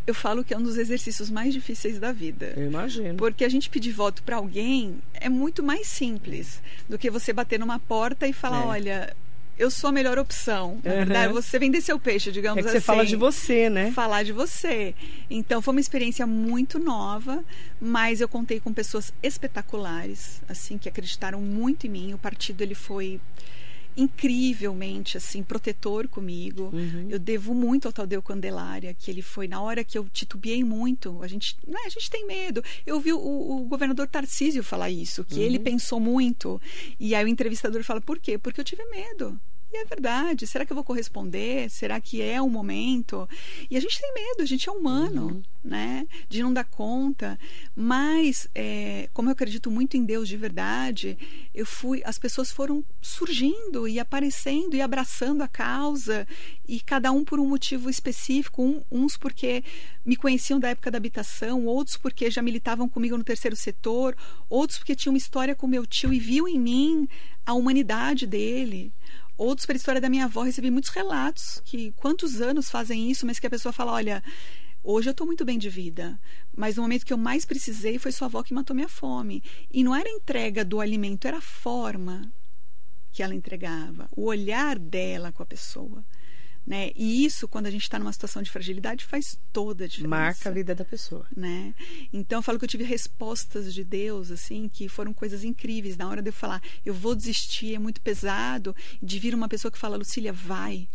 Eu 0.07 0.14
falo 0.14 0.43
que 0.43 0.53
é 0.53 0.59
um 0.59 0.62
dos 0.62 0.77
exercícios 0.77 1.31
mais 1.31 1.53
difíceis 1.55 1.99
da 1.99 2.11
vida. 2.11 2.55
Eu 2.57 2.66
imagino. 2.66 3.16
Porque 3.16 3.45
a 3.45 3.49
gente 3.49 3.69
pedir 3.71 3.93
voto 3.93 4.23
para 4.23 4.37
alguém 4.37 4.97
é 5.14 5.29
muito 5.29 5.62
mais 5.62 5.87
simples 5.87 6.61
do 6.88 6.99
que 6.99 7.11
você 7.11 7.33
bater 7.33 7.61
numa 7.61 7.79
porta 7.79 8.27
e 8.27 8.33
falar, 8.33 8.62
É. 8.62 8.66
olha, 8.66 9.16
eu 9.61 9.70
sou 9.70 9.88
a 9.88 9.92
melhor 9.92 10.18
opção. 10.18 10.81
Na 10.83 10.90
Uhum. 10.90 10.96
verdade, 10.99 11.33
você 11.33 11.59
vender 11.59 11.81
seu 11.81 11.99
peixe, 11.99 12.33
digamos 12.33 12.59
É 12.59 12.62
que 12.62 12.68
assim. 12.68 12.79
você 12.79 12.85
fala 12.85 13.05
de 13.07 13.16
você, 13.16 13.68
né? 13.70 13.92
falar 13.92 14.23
de 14.23 14.33
você. 14.33 14.94
Então 15.29 15.61
foi 15.62 15.73
uma 15.75 15.81
experiência 15.81 16.27
muito 16.27 16.79
nova, 16.79 17.44
mas 17.81 18.20
eu 18.20 18.29
contei 18.29 18.59
com 18.59 18.73
pessoas 18.73 19.12
espetaculares, 19.23 20.40
assim, 20.49 20.79
que 20.79 20.88
acreditaram 20.88 21.40
muito 21.40 21.87
em 21.87 21.90
mim. 21.90 22.14
O 22.14 22.18
partido 22.18 22.62
ele 22.62 22.75
foi 22.75 23.20
incrivelmente 23.96 25.16
assim 25.16 25.42
protetor 25.42 26.07
comigo. 26.09 26.70
Uhum. 26.73 27.07
Eu 27.11 27.18
devo 27.18 27.53
muito 27.55 27.87
ao 27.87 27.92
Tadeu 27.92 28.23
Candelária, 28.23 28.94
que 28.94 29.11
ele 29.11 29.20
foi 29.20 29.46
na 29.49 29.61
hora 29.61 29.83
que 29.85 29.99
eu 29.99 30.09
titubeei 30.12 30.62
muito. 30.64 31.20
A 31.23 31.27
gente, 31.27 31.57
né, 31.66 31.81
a 31.85 31.88
gente 31.88 32.09
tem 32.09 32.27
medo. 32.27 32.62
Eu 32.87 33.01
vi 33.01 33.12
o, 33.12 33.18
o 33.18 33.64
governador 33.68 34.07
Tarcísio 34.07 34.62
falar 34.62 34.90
isso, 34.90 35.25
que 35.25 35.40
ele 35.40 35.59
pensou 35.59 35.99
muito. 36.01 36.61
E 36.99 37.14
aí 37.14 37.25
o 37.25 37.29
entrevistador 37.29 37.83
fala: 37.83 38.01
"Por 38.01 38.18
quê? 38.18 38.38
Porque 38.38 38.61
eu 38.61 38.64
tive 38.64 38.85
medo". 38.87 39.38
E 39.72 39.76
é 39.76 39.85
verdade. 39.85 40.48
Será 40.48 40.66
que 40.66 40.72
eu 40.72 40.74
vou 40.74 40.83
corresponder? 40.83 41.70
Será 41.70 42.00
que 42.00 42.20
é 42.20 42.42
o 42.42 42.50
momento? 42.50 43.28
E 43.70 43.76
a 43.76 43.80
gente 43.80 44.00
tem 44.00 44.12
medo, 44.12 44.42
a 44.42 44.44
gente 44.44 44.68
é 44.68 44.72
humano, 44.72 45.40
né? 45.62 46.09
De 46.28 46.42
não 46.42 46.52
dar 46.52 46.64
conta. 46.64 47.38
Mas, 47.76 48.48
é, 48.52 49.09
como 49.12 49.28
eu 49.28 49.33
acredito 49.33 49.70
muito 49.70 49.96
em 49.96 50.04
Deus 50.04 50.28
de 50.28 50.37
verdade, 50.37 51.16
eu 51.54 51.64
fui. 51.64 52.02
As 52.04 52.18
pessoas 52.18 52.50
foram 52.50 52.85
surgindo 53.00 53.87
e 53.87 54.00
aparecendo 54.00 54.74
e 54.74 54.80
abraçando 54.83 55.40
a 55.42 55.46
causa, 55.48 56.26
e 56.66 56.80
cada 56.80 57.12
um 57.12 57.24
por 57.24 57.38
um 57.38 57.46
motivo 57.48 57.88
específico. 57.88 58.64
Um- 58.64 58.83
uns 58.90 59.16
porque 59.16 59.62
me 60.04 60.16
conheciam 60.16 60.59
da 60.59 60.70
época 60.70 60.90
da 60.90 60.98
habitação, 60.98 61.64
outros 61.66 61.96
porque 61.96 62.28
já 62.28 62.42
militavam 62.42 62.88
comigo 62.88 63.16
no 63.16 63.22
terceiro 63.22 63.54
setor, 63.54 64.16
outros 64.48 64.78
porque 64.80 64.96
tinham 64.96 65.12
uma 65.12 65.18
história 65.18 65.54
com 65.54 65.68
meu 65.68 65.87
tio 65.87 66.12
e 66.12 66.18
viu 66.18 66.48
em 66.48 66.59
mim 66.59 67.09
a 67.46 67.54
humanidade 67.54 68.26
dele. 68.26 68.92
Outros, 69.40 69.64
pela 69.64 69.79
história 69.79 70.03
da 70.03 70.11
minha 70.11 70.26
avó, 70.26 70.42
recebi 70.42 70.70
muitos 70.70 70.90
relatos 70.90 71.62
que 71.64 71.92
quantos 71.92 72.42
anos 72.42 72.68
fazem 72.68 73.11
isso, 73.11 73.24
mas 73.24 73.38
que 73.38 73.46
a 73.46 73.50
pessoa 73.50 73.72
fala: 73.72 73.92
olha, 73.92 74.22
Hoje 74.85 75.09
eu 75.09 75.12
estou 75.12 75.26
muito 75.26 75.46
bem 75.46 75.59
de 75.59 75.70
vida, 75.70 76.20
mas 76.55 76.76
no 76.76 76.83
momento 76.83 77.07
que 77.07 77.12
eu 77.12 77.18
mais 77.18 77.46
precisei 77.46 77.98
foi 77.98 78.12
sua 78.12 78.26
avó 78.26 78.42
que 78.42 78.53
matou 78.53 78.76
minha 78.76 78.88
fome. 78.88 79.42
E 79.70 79.83
não 79.83 79.94
era 79.94 80.09
a 80.09 80.12
entrega 80.12 80.62
do 80.62 80.79
alimento, 80.79 81.26
era 81.26 81.38
a 81.38 81.42
forma 81.42 82.31
que 83.12 83.22
ela 83.22 83.35
entregava, 83.35 84.09
o 84.14 84.24
olhar 84.24 84.79
dela 84.79 85.33
com 85.33 85.42
a 85.42 85.46
pessoa. 85.46 86.05
Né? 86.66 86.92
E 86.94 87.25
isso, 87.25 87.49
quando 87.49 87.66
a 87.66 87.70
gente 87.70 87.83
está 87.83 87.99
numa 87.99 88.12
situação 88.12 88.42
de 88.42 88.51
fragilidade, 88.51 89.05
faz 89.05 89.38
toda 89.53 89.85
a 89.85 89.88
diferença. 89.88 90.09
Marca 90.09 90.49
a 90.51 90.53
vida 90.53 90.75
da 90.75 90.85
pessoa. 90.85 91.27
Né? 91.35 91.75
Então, 92.12 92.38
eu 92.38 92.42
falo 92.42 92.59
que 92.59 92.64
eu 92.64 92.68
tive 92.68 92.85
respostas 92.85 93.73
de 93.73 93.83
Deus, 93.83 94.31
assim, 94.31 94.68
que 94.68 94.88
foram 94.88 95.12
coisas 95.12 95.42
incríveis. 95.42 95.96
Na 95.96 96.09
hora 96.09 96.23
de 96.23 96.29
eu 96.29 96.33
falar, 96.33 96.62
eu 96.85 96.94
vou 96.94 97.14
desistir, 97.14 97.75
é 97.75 97.79
muito 97.79 98.01
pesado, 98.01 98.75
de 99.03 99.18
vir 99.18 99.35
uma 99.35 99.49
pessoa 99.49 99.73
que 99.73 99.79
fala, 99.79 99.96
Lucília, 99.96 100.33
vai. 100.33 100.88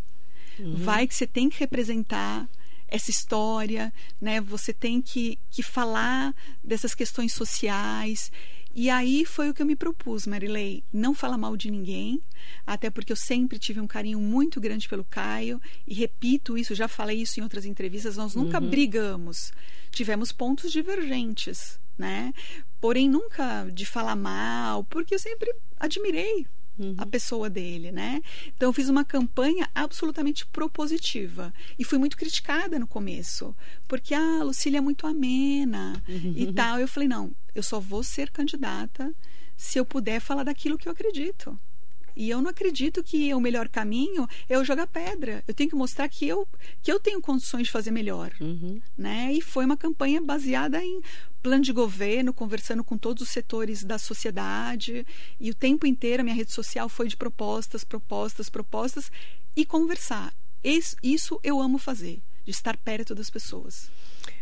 Uhum. 0.60 0.76
Vai 0.76 1.08
que 1.08 1.16
você 1.16 1.28
tem 1.28 1.50
que 1.50 1.60
representar 1.60 2.48
essa 2.88 3.10
história, 3.10 3.92
né? 4.22 4.40
Você 4.42 4.72
tem 4.72 5.02
que, 5.02 5.38
que 5.50 5.64
falar 5.64 6.34
dessas 6.64 6.94
questões 6.94 7.34
sociais. 7.34 8.32
E 8.76 8.90
aí 8.90 9.24
foi 9.26 9.50
o 9.50 9.54
que 9.54 9.62
eu 9.62 9.66
me 9.66 9.76
propus, 9.76 10.28
Marilei, 10.28 10.84
não 10.92 11.16
falar 11.16 11.38
mal 11.38 11.56
de 11.56 11.72
ninguém, 11.72 12.22
até 12.68 12.90
porque 12.90 13.14
eu 13.14 13.16
sempre 13.16 13.58
tive 13.58 13.80
um 13.80 13.88
carinho 13.88 14.20
muito 14.20 14.60
grande 14.60 14.90
pelo 14.90 15.06
Caio, 15.06 15.62
e 15.88 15.94
repito 15.94 16.58
isso, 16.58 16.76
já 16.76 16.86
falei 16.86 17.22
isso 17.22 17.40
em 17.40 17.44
outras 17.44 17.66
entrevistas, 17.66 18.18
nós 18.18 18.36
nunca 18.36 18.60
uhum. 18.60 18.70
brigamos. 18.70 19.54
Tivemos 19.92 20.34
pontos 20.34 20.74
divergentes, 20.74 21.80
né? 21.98 22.34
Porém, 22.82 23.10
nunca 23.10 23.64
de 23.72 23.86
falar 23.86 24.18
mal, 24.18 24.84
porque 24.84 25.16
eu 25.16 25.20
sempre 25.20 25.56
admirei 25.80 26.46
uhum. 26.78 26.96
a 26.98 27.06
pessoa 27.06 27.50
dele, 27.50 27.92
né? 27.92 28.22
Então 28.48 28.70
eu 28.70 28.74
fiz 28.74 28.90
uma 28.90 29.06
campanha 29.06 29.70
absolutamente 29.74 30.46
propositiva 30.46 31.54
e 31.78 31.84
fui 31.84 31.98
muito 31.98 32.18
criticada 32.18 32.80
no 32.80 32.88
começo, 32.88 33.56
porque 33.88 34.14
a 34.14 34.20
ah, 34.20 34.44
Lucília 34.44 34.78
é 34.78 34.82
muito 34.82 35.08
amena 35.08 36.02
uhum. 36.08 36.34
e 36.36 36.54
tal. 36.54 36.80
Eu 36.80 36.88
falei 36.88 37.08
não, 37.08 37.32
eu 37.54 37.64
só 37.64 37.80
vou 37.80 38.04
ser 38.04 38.30
candidata 38.32 39.14
se 39.56 39.80
eu 39.80 39.86
puder 39.86 40.20
falar 40.20 40.44
daquilo 40.44 40.78
que 40.78 40.88
eu 40.88 40.92
acredito. 40.92 41.58
E 42.16 42.30
eu 42.30 42.42
não 42.42 42.50
acredito 42.50 43.04
que 43.04 43.34
o 43.34 43.40
melhor 43.40 43.68
caminho 43.68 44.28
é 44.48 44.56
eu 44.56 44.64
jogar 44.64 44.88
pedra. 44.88 45.44
Eu 45.48 45.54
tenho 45.54 45.70
que 45.70 45.76
mostrar 45.76 46.08
que 46.08 46.28
eu, 46.28 46.48
que 46.82 46.92
eu 46.92 47.00
tenho 47.00 47.22
condições 47.22 47.64
de 47.68 47.72
fazer 47.72 47.92
melhor. 47.92 48.32
Uhum. 48.40 48.80
Né? 48.98 49.34
E 49.34 49.42
foi 49.42 49.66
uma 49.66 49.76
campanha 49.76 50.22
baseada 50.22 50.84
em 50.84 51.02
plano 51.44 51.64
de 51.64 51.74
governo, 51.74 52.34
conversando 52.34 52.84
com 52.84 52.98
todos 52.98 53.24
os 53.24 53.30
setores 53.30 53.84
da 53.84 53.98
sociedade. 53.98 55.06
E 55.40 55.50
o 55.50 55.56
tempo 55.56 55.86
inteiro 55.86 56.22
a 56.22 56.24
minha 56.24 56.36
rede 56.36 56.52
social 56.52 56.88
foi 56.88 57.08
de 57.08 57.18
propostas, 57.18 57.84
propostas, 57.84 58.50
propostas 58.50 59.12
e 59.56 59.66
conversar. 59.66 60.34
Isso 61.04 61.40
eu 61.44 61.60
amo 61.60 61.78
fazer, 61.78 62.20
de 62.44 62.52
estar 62.52 62.76
perto 62.78 63.14
das 63.14 63.30
pessoas. 63.30 63.92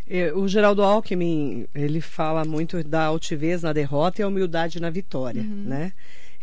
É, 0.07 0.33
o 0.33 0.47
Geraldo 0.47 0.81
Alckmin, 0.81 1.67
ele 1.73 2.01
fala 2.01 2.45
muito 2.45 2.83
da 2.83 3.05
altivez 3.05 3.63
na 3.63 3.73
derrota 3.73 4.21
e 4.21 4.23
a 4.23 4.27
humildade 4.27 4.79
na 4.79 4.89
vitória, 4.89 5.41
uhum. 5.41 5.63
né? 5.65 5.93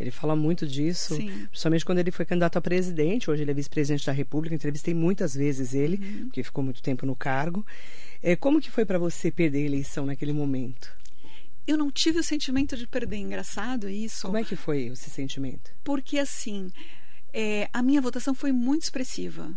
Ele 0.01 0.11
fala 0.11 0.35
muito 0.35 0.67
disso, 0.67 1.15
Sim. 1.15 1.47
principalmente 1.49 1.85
quando 1.85 1.99
ele 1.99 2.11
foi 2.11 2.25
candidato 2.25 2.57
a 2.57 2.61
presidente. 2.63 3.31
Hoje 3.31 3.43
ele 3.43 3.51
é 3.51 3.55
vice-presidente 3.55 4.07
da 4.07 4.13
República. 4.13 4.55
Entrevistei 4.55 4.95
muitas 4.95 5.35
vezes 5.35 5.75
ele, 5.75 5.97
uhum. 5.97 6.25
porque 6.25 6.43
ficou 6.43 6.65
muito 6.65 6.83
tempo 6.83 7.05
no 7.05 7.15
cargo. 7.15 7.67
É, 8.23 8.35
como 8.35 8.63
que 8.63 8.71
foi 8.71 8.87
para 8.87 8.99
você 8.99 9.31
perder 9.31 9.59
a 9.59 9.67
eleição 9.67 10.07
naquele 10.07 10.33
momento? 10.33 10.91
Eu 11.67 11.77
não 11.77 11.91
tive 11.91 12.19
o 12.19 12.23
sentimento 12.23 12.79
de 12.79 12.87
perder. 12.87 13.19
Engraçado 13.19 13.91
isso. 13.91 14.23
Como 14.23 14.39
é 14.39 14.43
que 14.43 14.57
foi 14.57 14.87
esse 14.87 15.11
sentimento? 15.11 15.71
Porque 15.85 16.19
assim, 16.19 16.71
é, 17.31 17.69
a 17.71 17.83
minha 17.83 18.01
votação 18.01 18.35
foi 18.35 18.53
muito 18.53 18.85
expressiva. 18.85 19.55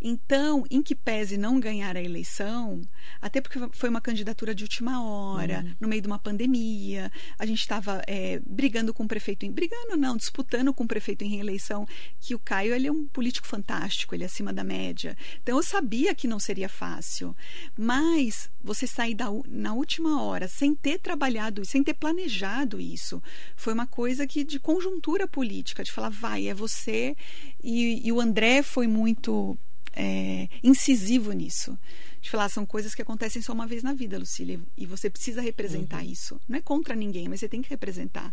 Então, 0.00 0.64
em 0.70 0.82
que 0.82 0.94
pese 0.94 1.36
não 1.36 1.60
ganhar 1.60 1.96
a 1.96 2.02
eleição, 2.02 2.80
até 3.20 3.40
porque 3.40 3.58
foi 3.72 3.88
uma 3.88 4.00
candidatura 4.00 4.54
de 4.54 4.64
última 4.64 5.04
hora, 5.04 5.62
uhum. 5.64 5.74
no 5.80 5.88
meio 5.88 6.00
de 6.00 6.08
uma 6.08 6.18
pandemia, 6.18 7.12
a 7.38 7.44
gente 7.44 7.60
estava 7.60 8.02
é, 8.06 8.40
brigando 8.46 8.94
com 8.94 9.04
o 9.04 9.08
prefeito, 9.08 9.44
em, 9.44 9.52
brigando 9.52 9.96
não, 9.96 10.16
disputando 10.16 10.72
com 10.72 10.84
o 10.84 10.88
prefeito 10.88 11.22
em 11.22 11.28
reeleição, 11.28 11.86
que 12.18 12.34
o 12.34 12.38
Caio 12.38 12.74
ele 12.74 12.86
é 12.86 12.92
um 12.92 13.06
político 13.06 13.46
fantástico, 13.46 14.14
ele 14.14 14.22
é 14.22 14.26
acima 14.26 14.52
da 14.52 14.64
média. 14.64 15.16
Então, 15.42 15.58
eu 15.58 15.62
sabia 15.62 16.14
que 16.14 16.26
não 16.26 16.38
seria 16.38 16.68
fácil, 16.68 17.36
mas 17.76 18.50
você 18.62 18.86
sair 18.86 19.14
da, 19.14 19.26
na 19.48 19.74
última 19.74 20.22
hora 20.22 20.48
sem 20.48 20.74
ter 20.74 20.98
trabalhado, 20.98 21.64
sem 21.64 21.84
ter 21.84 21.94
planejado 21.94 22.80
isso, 22.80 23.22
foi 23.56 23.74
uma 23.74 23.86
coisa 23.86 24.26
que 24.26 24.44
de 24.44 24.58
conjuntura 24.58 25.28
política, 25.28 25.84
de 25.84 25.92
falar, 25.92 26.08
vai, 26.08 26.48
é 26.48 26.54
você. 26.54 27.16
E, 27.62 28.06
e 28.06 28.12
o 28.12 28.20
André 28.20 28.62
foi 28.62 28.86
muito 28.86 29.58
é, 29.92 30.48
incisivo 30.62 31.32
nisso. 31.32 31.78
De 32.20 32.30
falar, 32.30 32.48
são 32.48 32.66
coisas 32.66 32.94
que 32.94 33.02
acontecem 33.02 33.40
só 33.40 33.52
uma 33.52 33.66
vez 33.66 33.82
na 33.82 33.94
vida, 33.94 34.18
Lucília, 34.18 34.60
e 34.76 34.84
você 34.86 35.08
precisa 35.08 35.40
representar 35.40 36.02
uhum. 36.02 36.10
isso. 36.10 36.40
Não 36.48 36.58
é 36.58 36.62
contra 36.62 36.94
ninguém, 36.94 37.28
mas 37.28 37.40
você 37.40 37.48
tem 37.48 37.62
que 37.62 37.70
representar. 37.70 38.32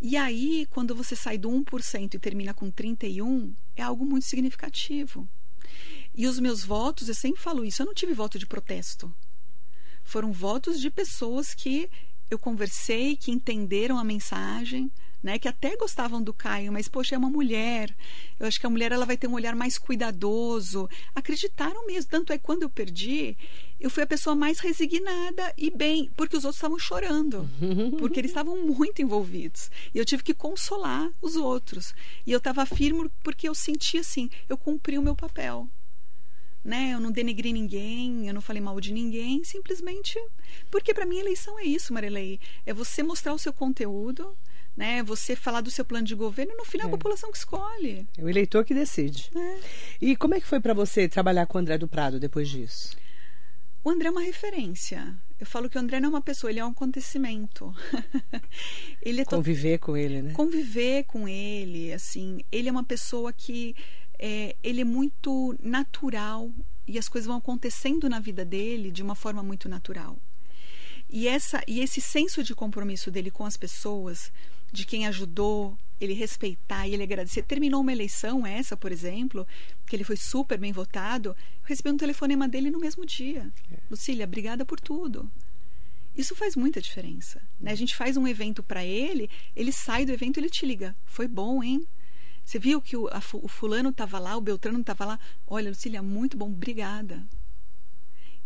E 0.00 0.16
aí, 0.16 0.66
quando 0.70 0.94
você 0.94 1.14
sai 1.14 1.38
do 1.38 1.48
1% 1.48 2.14
e 2.14 2.18
termina 2.18 2.52
com 2.52 2.70
31%, 2.72 3.54
é 3.76 3.82
algo 3.82 4.04
muito 4.04 4.26
significativo. 4.26 5.28
E 6.14 6.26
os 6.26 6.38
meus 6.40 6.64
votos, 6.64 7.08
eu 7.08 7.14
sempre 7.14 7.40
falo 7.40 7.64
isso, 7.64 7.80
eu 7.80 7.86
não 7.86 7.94
tive 7.94 8.12
voto 8.12 8.38
de 8.38 8.46
protesto. 8.46 9.12
Foram 10.02 10.32
votos 10.32 10.80
de 10.80 10.90
pessoas 10.90 11.54
que 11.54 11.88
eu 12.28 12.38
conversei, 12.38 13.16
que 13.16 13.30
entenderam 13.30 13.98
a 13.98 14.04
mensagem, 14.04 14.90
né, 15.22 15.38
que 15.38 15.46
até 15.46 15.76
gostavam 15.76 16.20
do 16.20 16.34
Caio, 16.34 16.72
mas 16.72 16.88
poxa, 16.88 17.14
é 17.14 17.18
uma 17.18 17.30
mulher. 17.30 17.94
Eu 18.40 18.46
acho 18.46 18.58
que 18.58 18.66
a 18.66 18.70
mulher 18.70 18.90
ela 18.90 19.06
vai 19.06 19.16
ter 19.16 19.28
um 19.28 19.34
olhar 19.34 19.54
mais 19.54 19.78
cuidadoso. 19.78 20.88
Acreditaram 21.14 21.86
mesmo, 21.86 22.10
tanto 22.10 22.32
é 22.32 22.38
que 22.38 22.44
quando 22.44 22.62
eu 22.62 22.70
perdi, 22.70 23.36
eu 23.78 23.88
fui 23.88 24.02
a 24.02 24.06
pessoa 24.06 24.34
mais 24.34 24.58
resignada 24.58 25.54
e 25.56 25.70
bem, 25.70 26.10
porque 26.16 26.36
os 26.36 26.44
outros 26.44 26.56
estavam 26.56 26.78
chorando, 26.78 27.48
porque 27.98 28.18
eles 28.18 28.30
estavam 28.30 28.64
muito 28.64 29.00
envolvidos. 29.00 29.70
E 29.94 29.98
eu 29.98 30.04
tive 30.04 30.24
que 30.24 30.34
consolar 30.34 31.10
os 31.20 31.36
outros. 31.36 31.94
E 32.26 32.32
eu 32.32 32.38
estava 32.38 32.66
firme 32.66 33.08
porque 33.22 33.48
eu 33.48 33.54
senti 33.54 33.98
assim, 33.98 34.28
eu 34.48 34.58
cumpri 34.58 34.98
o 34.98 35.02
meu 35.02 35.14
papel. 35.14 35.68
Né? 36.64 36.90
Eu 36.94 37.00
não 37.00 37.10
denegrei 37.10 37.52
ninguém, 37.52 38.28
eu 38.28 38.34
não 38.34 38.40
falei 38.40 38.62
mal 38.62 38.80
de 38.80 38.92
ninguém, 38.92 39.42
simplesmente 39.42 40.16
porque 40.70 40.94
para 40.94 41.04
mim 41.04 41.18
eleição 41.18 41.58
é 41.58 41.64
isso, 41.64 41.92
Marilei, 41.92 42.38
é 42.64 42.72
você 42.72 43.02
mostrar 43.02 43.34
o 43.34 43.38
seu 43.38 43.52
conteúdo, 43.52 44.36
né? 44.76 45.02
Você 45.02 45.36
falar 45.36 45.60
do 45.60 45.70
seu 45.70 45.84
plano 45.84 46.06
de 46.06 46.14
governo, 46.14 46.56
no 46.56 46.64
final 46.64 46.86
é 46.86 46.88
a 46.88 46.96
população 46.96 47.30
que 47.30 47.38
escolhe. 47.38 48.06
É 48.16 48.22
o 48.22 48.28
eleitor 48.28 48.64
que 48.64 48.74
decide. 48.74 49.30
É. 49.34 49.60
E 50.00 50.16
como 50.16 50.34
é 50.34 50.40
que 50.40 50.46
foi 50.46 50.60
para 50.60 50.74
você 50.74 51.08
trabalhar 51.08 51.46
com 51.46 51.58
o 51.58 51.60
André 51.60 51.78
do 51.78 51.88
Prado 51.88 52.18
depois 52.18 52.48
disso? 52.48 52.96
O 53.84 53.90
André 53.90 54.08
é 54.08 54.10
uma 54.10 54.22
referência. 54.22 55.14
Eu 55.38 55.46
falo 55.46 55.68
que 55.68 55.76
o 55.76 55.80
André 55.80 55.98
não 55.98 56.08
é 56.08 56.12
uma 56.12 56.20
pessoa, 56.20 56.50
ele 56.50 56.60
é 56.60 56.64
um 56.64 56.70
acontecimento. 56.70 57.74
ele 59.02 59.22
é 59.22 59.24
conviver 59.24 59.78
to... 59.78 59.86
com 59.86 59.96
ele, 59.96 60.22
né? 60.22 60.32
Conviver 60.34 61.04
com 61.04 61.28
ele, 61.28 61.92
assim, 61.92 62.44
ele 62.52 62.68
é 62.68 62.72
uma 62.72 62.84
pessoa 62.84 63.32
que 63.32 63.74
é, 64.18 64.54
ele 64.62 64.82
é 64.82 64.84
muito 64.84 65.56
natural 65.60 66.48
e 66.86 66.96
as 66.96 67.08
coisas 67.08 67.26
vão 67.26 67.38
acontecendo 67.38 68.08
na 68.08 68.20
vida 68.20 68.44
dele 68.44 68.92
de 68.92 69.02
uma 69.02 69.16
forma 69.16 69.42
muito 69.42 69.68
natural. 69.68 70.16
E 71.10 71.26
essa 71.26 71.60
e 71.66 71.80
esse 71.80 72.00
senso 72.00 72.42
de 72.42 72.54
compromisso 72.54 73.10
dele 73.10 73.30
com 73.30 73.44
as 73.44 73.56
pessoas 73.56 74.32
de 74.72 74.86
quem 74.86 75.06
ajudou, 75.06 75.78
ele 76.00 76.14
respeitar 76.14 76.88
e 76.88 76.94
ele 76.94 77.02
agradecer. 77.02 77.42
Terminou 77.42 77.80
uma 77.80 77.92
eleição, 77.92 78.46
essa, 78.46 78.76
por 78.76 78.90
exemplo, 78.90 79.46
que 79.86 79.94
ele 79.94 80.04
foi 80.04 80.16
super 80.16 80.58
bem 80.58 80.72
votado, 80.72 81.30
eu 81.30 81.36
recebi 81.64 81.90
um 81.90 81.96
telefonema 81.96 82.48
dele 82.48 82.70
no 82.70 82.80
mesmo 82.80 83.04
dia. 83.04 83.52
É. 83.70 83.78
Lucília, 83.90 84.24
obrigada 84.24 84.64
por 84.64 84.80
tudo. 84.80 85.30
Isso 86.16 86.34
faz 86.34 86.56
muita 86.56 86.80
diferença. 86.80 87.40
Né? 87.60 87.70
A 87.70 87.74
gente 87.74 87.94
faz 87.94 88.16
um 88.16 88.26
evento 88.26 88.62
para 88.62 88.84
ele, 88.84 89.30
ele 89.54 89.72
sai 89.72 90.04
do 90.04 90.12
evento 90.12 90.38
e 90.38 90.40
ele 90.40 90.50
te 90.50 90.66
liga. 90.66 90.96
Foi 91.04 91.28
bom, 91.28 91.62
hein? 91.62 91.86
Você 92.44 92.58
viu 92.58 92.82
que 92.82 92.96
o, 92.96 93.06
a, 93.08 93.22
o 93.34 93.48
fulano 93.48 93.90
estava 93.90 94.18
lá, 94.18 94.36
o 94.36 94.40
Beltrano 94.40 94.80
estava 94.80 95.04
lá. 95.04 95.20
Olha, 95.46 95.70
Lucília, 95.70 96.02
muito 96.02 96.36
bom, 96.36 96.46
obrigada. 96.46 97.24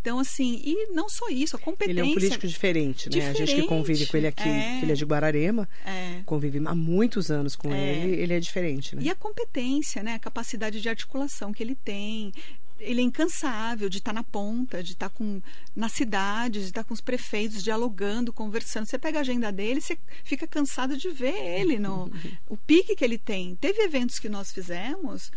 Então, 0.07 0.21
assim, 0.21 0.61
e 0.63 0.93
não 0.93 1.09
só 1.09 1.29
isso, 1.31 1.57
a 1.57 1.59
competência. 1.59 1.91
Ele 1.91 2.01
é 2.01 2.05
um 2.05 2.15
político 2.15 2.47
diferente, 2.47 3.11
né? 3.11 3.17
Diferente, 3.17 3.43
a 3.43 3.45
gente 3.45 3.61
que 3.61 3.67
convive 3.67 4.07
com 4.07 4.17
ele 4.17 4.29
aqui, 4.29 4.49
é, 4.49 4.79
que 4.79 4.85
ele 4.85 4.93
é 4.93 4.95
de 4.95 5.05
Guararema, 5.05 5.69
é. 5.85 6.23
convive 6.25 6.63
há 6.65 6.77
muitos 6.77 7.29
anos 7.29 7.57
com 7.57 7.75
é. 7.75 8.05
ele, 8.05 8.23
ele 8.23 8.33
é 8.33 8.39
diferente, 8.39 8.95
né? 8.95 9.03
E 9.03 9.11
a 9.11 9.17
competência, 9.17 10.05
né? 10.05 10.15
A 10.15 10.19
capacidade 10.21 10.81
de 10.81 10.89
articulação 10.89 11.53
que 11.53 11.61
ele 11.61 11.75
tem. 11.75 12.33
Ele 12.79 13.01
é 13.01 13.03
incansável 13.03 13.89
de 13.89 13.99
estar 13.99 14.13
na 14.13 14.23
ponta, 14.23 14.81
de 14.81 14.93
estar 14.93 15.09
com 15.09 15.43
nas 15.75 15.91
cidades, 15.91 16.63
de 16.63 16.69
estar 16.69 16.85
com 16.85 16.95
os 16.95 17.01
prefeitos, 17.01 17.65
dialogando, 17.65 18.33
conversando. 18.33 18.87
Você 18.87 18.99
pega 19.01 19.19
a 19.19 19.23
agenda 19.23 19.51
dele, 19.51 19.81
você 19.81 19.99
fica 20.23 20.47
cansado 20.47 20.97
de 20.97 21.11
ver 21.11 21.35
ele 21.35 21.81
no 21.81 22.13
o 22.49 22.57
pique 22.57 22.95
que 22.95 23.05
ele 23.05 23.19
tem. 23.19 23.57
Teve 23.57 23.83
eventos 23.83 24.21
que 24.21 24.29
nós 24.29 24.53
fizemos 24.53 25.33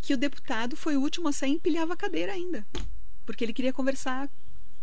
que 0.00 0.14
o 0.14 0.16
deputado 0.16 0.76
foi 0.76 0.96
o 0.96 1.00
último 1.00 1.26
a 1.26 1.32
sair 1.32 1.50
e 1.50 1.54
empilhava 1.54 1.94
a 1.94 1.96
cadeira 1.96 2.32
ainda 2.32 2.64
porque 3.26 3.44
ele 3.44 3.52
queria 3.52 3.72
conversar 3.72 4.28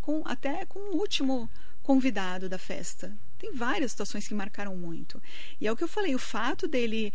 com 0.01 0.21
até 0.25 0.65
com 0.65 0.79
o 0.79 0.97
último 0.97 1.49
convidado 1.83 2.47
da 2.49 2.57
festa. 2.57 3.15
Tem 3.37 3.53
várias 3.53 3.91
situações 3.91 4.27
que 4.27 4.33
marcaram 4.33 4.75
muito. 4.75 5.21
E 5.59 5.67
é 5.67 5.71
o 5.71 5.75
que 5.75 5.83
eu 5.83 5.87
falei, 5.87 6.13
o 6.15 6.19
fato 6.19 6.67
dele 6.67 7.13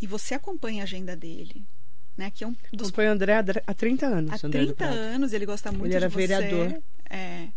e 0.00 0.06
você 0.06 0.34
acompanha 0.34 0.82
a 0.82 0.84
agenda 0.84 1.14
dele. 1.16 1.62
né? 2.16 2.30
Que 2.32 2.44
é 2.44 2.46
um 2.46 2.54
dos 2.72 2.88
Acompanho 2.90 3.10
o 3.10 3.12
André 3.14 3.32
há- 3.34 3.44
há 3.66 3.74
30 3.74 4.06
anos. 4.06 4.30
Há 4.32 4.46
André 4.46 4.60
do 4.60 4.66
30 4.66 4.74
Prado. 4.86 4.96
anos 4.96 5.32
ele 5.32 5.44
gosta 5.44 5.72
muito 5.72 5.86
Ele 5.86 5.96
era 5.96 6.06
de 6.08 6.14
você. 6.14 6.26
vereador. 6.28 6.80
É. 7.10 7.48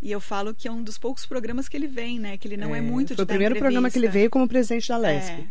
E 0.00 0.10
eu 0.10 0.20
falo 0.22 0.54
que 0.54 0.66
é 0.66 0.72
um 0.72 0.82
dos 0.82 0.96
poucos 0.96 1.26
programas 1.26 1.68
que 1.68 1.76
ele 1.76 1.86
vem, 1.86 2.18
né? 2.18 2.38
Que 2.38 2.48
ele 2.48 2.56
não 2.56 2.74
é, 2.74 2.80
muito 2.80 3.10
de 3.10 3.16
Foi 3.16 3.24
o 3.24 3.26
dar 3.26 3.34
primeiro 3.34 3.56
programa 3.56 3.90
que 3.90 3.98
ele 3.98 4.06
entrevista. 4.06 4.18
veio 4.18 4.30
como 4.30 4.48
presidente 4.48 4.88
da 4.88 4.96
LESP. 4.96 5.32
É. 5.32 5.46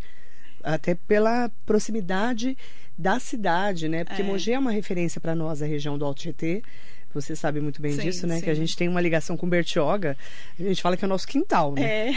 Até 0.63 0.95
pela 0.95 1.51
proximidade 1.63 2.57
da 2.97 3.19
cidade, 3.19 3.87
né? 3.87 4.03
Porque 4.03 4.23
É. 4.23 4.25
Mogi 4.25 4.51
é 4.51 4.57
uma 4.57 4.71
referência 4.71 5.21
para 5.21 5.35
nós, 5.35 5.61
a 5.61 5.65
região 5.67 5.95
do 5.95 6.03
Alto 6.03 6.21
Tietê. 6.21 6.63
Você 7.15 7.33
sabe 7.33 7.61
muito 7.61 7.81
bem 7.81 7.93
Sim, 7.93 8.01
disso, 8.01 8.27
né? 8.27 8.41
Que 8.41 8.49
a 8.49 8.53
sim. 8.53 8.59
gente 8.59 8.75
tem 8.75 8.89
uma 8.89 8.99
ligação 8.99 9.37
com 9.37 9.47
Bertioga. 9.47 10.17
A 10.59 10.63
gente 10.63 10.81
fala 10.81 10.97
que 10.97 11.05
é 11.05 11.07
o 11.07 11.09
nosso 11.09 11.25
quintal, 11.25 11.71
né? 11.71 12.09
É. 12.09 12.13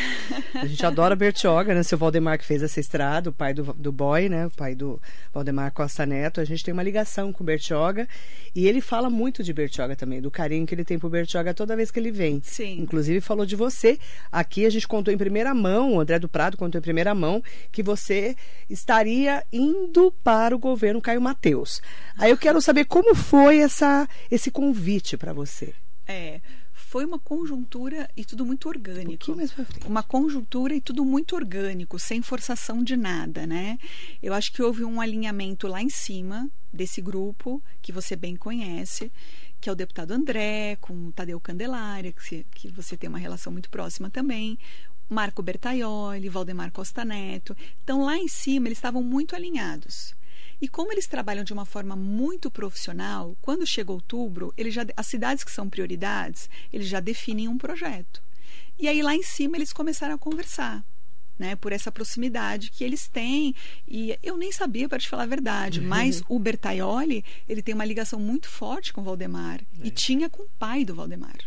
A 0.58 0.66
gente 0.66 0.84
adora 0.84 1.14
Bertioga, 1.14 1.72
né? 1.72 1.84
Seu 1.84 1.96
Valdemar 1.96 2.36
que 2.36 2.44
fez 2.44 2.64
essa 2.64 2.80
estrada, 2.80 3.30
o 3.30 3.32
pai 3.32 3.54
do, 3.54 3.72
do 3.74 3.92
boy, 3.92 4.28
né? 4.28 4.46
O 4.46 4.50
pai 4.50 4.74
do 4.74 5.00
Valdemar 5.32 5.72
Costa 5.72 6.04
Neto. 6.04 6.40
A 6.40 6.44
gente 6.44 6.64
tem 6.64 6.74
uma 6.74 6.82
ligação 6.82 7.32
com 7.32 7.44
Bertioga. 7.44 8.08
E 8.56 8.66
ele 8.66 8.80
fala 8.80 9.08
muito 9.08 9.44
de 9.44 9.52
Bertioga 9.52 9.94
também, 9.94 10.20
do 10.20 10.32
carinho 10.32 10.66
que 10.66 10.74
ele 10.74 10.84
tem 10.84 10.98
por 10.98 11.08
Bertioga 11.08 11.54
toda 11.54 11.76
vez 11.76 11.92
que 11.92 12.00
ele 12.00 12.10
vem. 12.10 12.40
Sim. 12.42 12.80
Inclusive 12.80 13.20
falou 13.20 13.46
de 13.46 13.54
você. 13.54 14.00
Aqui 14.32 14.66
a 14.66 14.70
gente 14.70 14.88
contou 14.88 15.14
em 15.14 15.16
primeira 15.18 15.54
mão, 15.54 15.94
o 15.94 16.00
André 16.00 16.18
do 16.18 16.28
Prado 16.28 16.56
contou 16.56 16.80
em 16.80 16.82
primeira 16.82 17.14
mão, 17.14 17.40
que 17.70 17.84
você 17.84 18.34
estaria 18.68 19.44
indo 19.52 20.12
para 20.24 20.56
o 20.56 20.58
governo 20.58 21.00
Caio 21.00 21.20
Mateus. 21.20 21.80
Aí 22.18 22.32
eu 22.32 22.36
quero 22.36 22.60
saber 22.60 22.86
como 22.86 23.14
foi 23.14 23.58
essa, 23.58 24.08
esse 24.28 24.50
convite 24.50 24.87
para 25.18 25.32
você. 25.32 25.74
É. 26.06 26.40
Foi 26.72 27.04
uma 27.04 27.18
conjuntura 27.18 28.08
e 28.16 28.24
tudo 28.24 28.46
muito 28.46 28.66
Um 28.66 28.70
orgânico. 28.70 29.10
pouquinho 29.10 29.36
mais 29.36 29.52
pra 29.52 29.64
frente. 29.64 29.86
uma 29.86 30.02
conjuntura 30.02 30.74
e 30.74 30.80
tudo 30.80 31.04
muito 31.04 31.34
orgânico, 31.36 31.98
sem 31.98 32.22
forçação 32.22 32.82
de 32.82 32.96
nada, 32.96 33.46
né? 33.46 33.78
Eu 34.22 34.32
acho 34.32 34.52
que 34.52 34.62
houve 34.62 34.84
um 34.84 35.00
alinhamento 35.00 35.66
lá 35.68 35.82
em 35.82 35.90
cima 35.90 36.48
desse 36.72 37.02
grupo 37.02 37.62
que 37.82 37.92
você 37.92 38.16
bem 38.16 38.36
conhece, 38.36 39.12
que 39.60 39.68
é 39.68 39.72
o 39.72 39.74
deputado 39.74 40.12
André, 40.12 40.76
com 40.80 41.08
o 41.08 41.12
Tadeu 41.12 41.38
Candelária, 41.40 42.12
que, 42.12 42.46
que 42.54 42.68
você 42.70 42.96
tem 42.96 43.08
uma 43.08 43.18
relação 43.18 43.52
muito 43.52 43.68
próxima 43.68 44.08
também, 44.08 44.56
Marco 45.10 45.42
Bertaioli, 45.42 46.28
Valdemar 46.30 46.70
Costa 46.72 47.04
Neto. 47.04 47.54
Então 47.84 48.02
lá 48.04 48.16
em 48.16 48.28
cima 48.28 48.68
eles 48.68 48.78
estavam 48.78 49.02
muito 49.02 49.34
alinhados. 49.36 50.14
E 50.60 50.68
como 50.68 50.92
eles 50.92 51.06
trabalham 51.06 51.44
de 51.44 51.52
uma 51.52 51.64
forma 51.64 51.94
muito 51.94 52.50
profissional, 52.50 53.36
quando 53.40 53.66
chega 53.66 53.92
outubro, 53.92 54.52
eles 54.56 54.74
já, 54.74 54.84
as 54.96 55.06
cidades 55.06 55.44
que 55.44 55.52
são 55.52 55.70
prioridades, 55.70 56.50
eles 56.72 56.88
já 56.88 57.00
definem 57.00 57.48
um 57.48 57.56
projeto. 57.56 58.22
E 58.78 58.88
aí 58.88 59.02
lá 59.02 59.14
em 59.14 59.22
cima 59.22 59.56
eles 59.56 59.72
começaram 59.72 60.14
a 60.14 60.18
conversar. 60.18 60.84
Né, 61.38 61.54
por 61.54 61.70
essa 61.70 61.92
proximidade 61.92 62.68
que 62.68 62.82
eles 62.82 63.06
têm. 63.06 63.54
E 63.86 64.18
eu 64.24 64.36
nem 64.36 64.50
sabia, 64.50 64.88
para 64.88 64.98
te 64.98 65.08
falar 65.08 65.22
a 65.22 65.26
verdade, 65.26 65.80
mas 65.80 66.20
o 66.28 66.36
Bertaioli, 66.36 67.24
ele 67.48 67.62
tem 67.62 67.76
uma 67.76 67.84
ligação 67.84 68.18
muito 68.18 68.48
forte 68.48 68.92
com 68.92 69.02
o 69.02 69.04
Valdemar. 69.04 69.60
E 69.84 69.88
tinha 69.88 70.28
com 70.28 70.42
o 70.42 70.48
pai 70.58 70.84
do 70.84 70.96
Valdemar. 70.96 71.38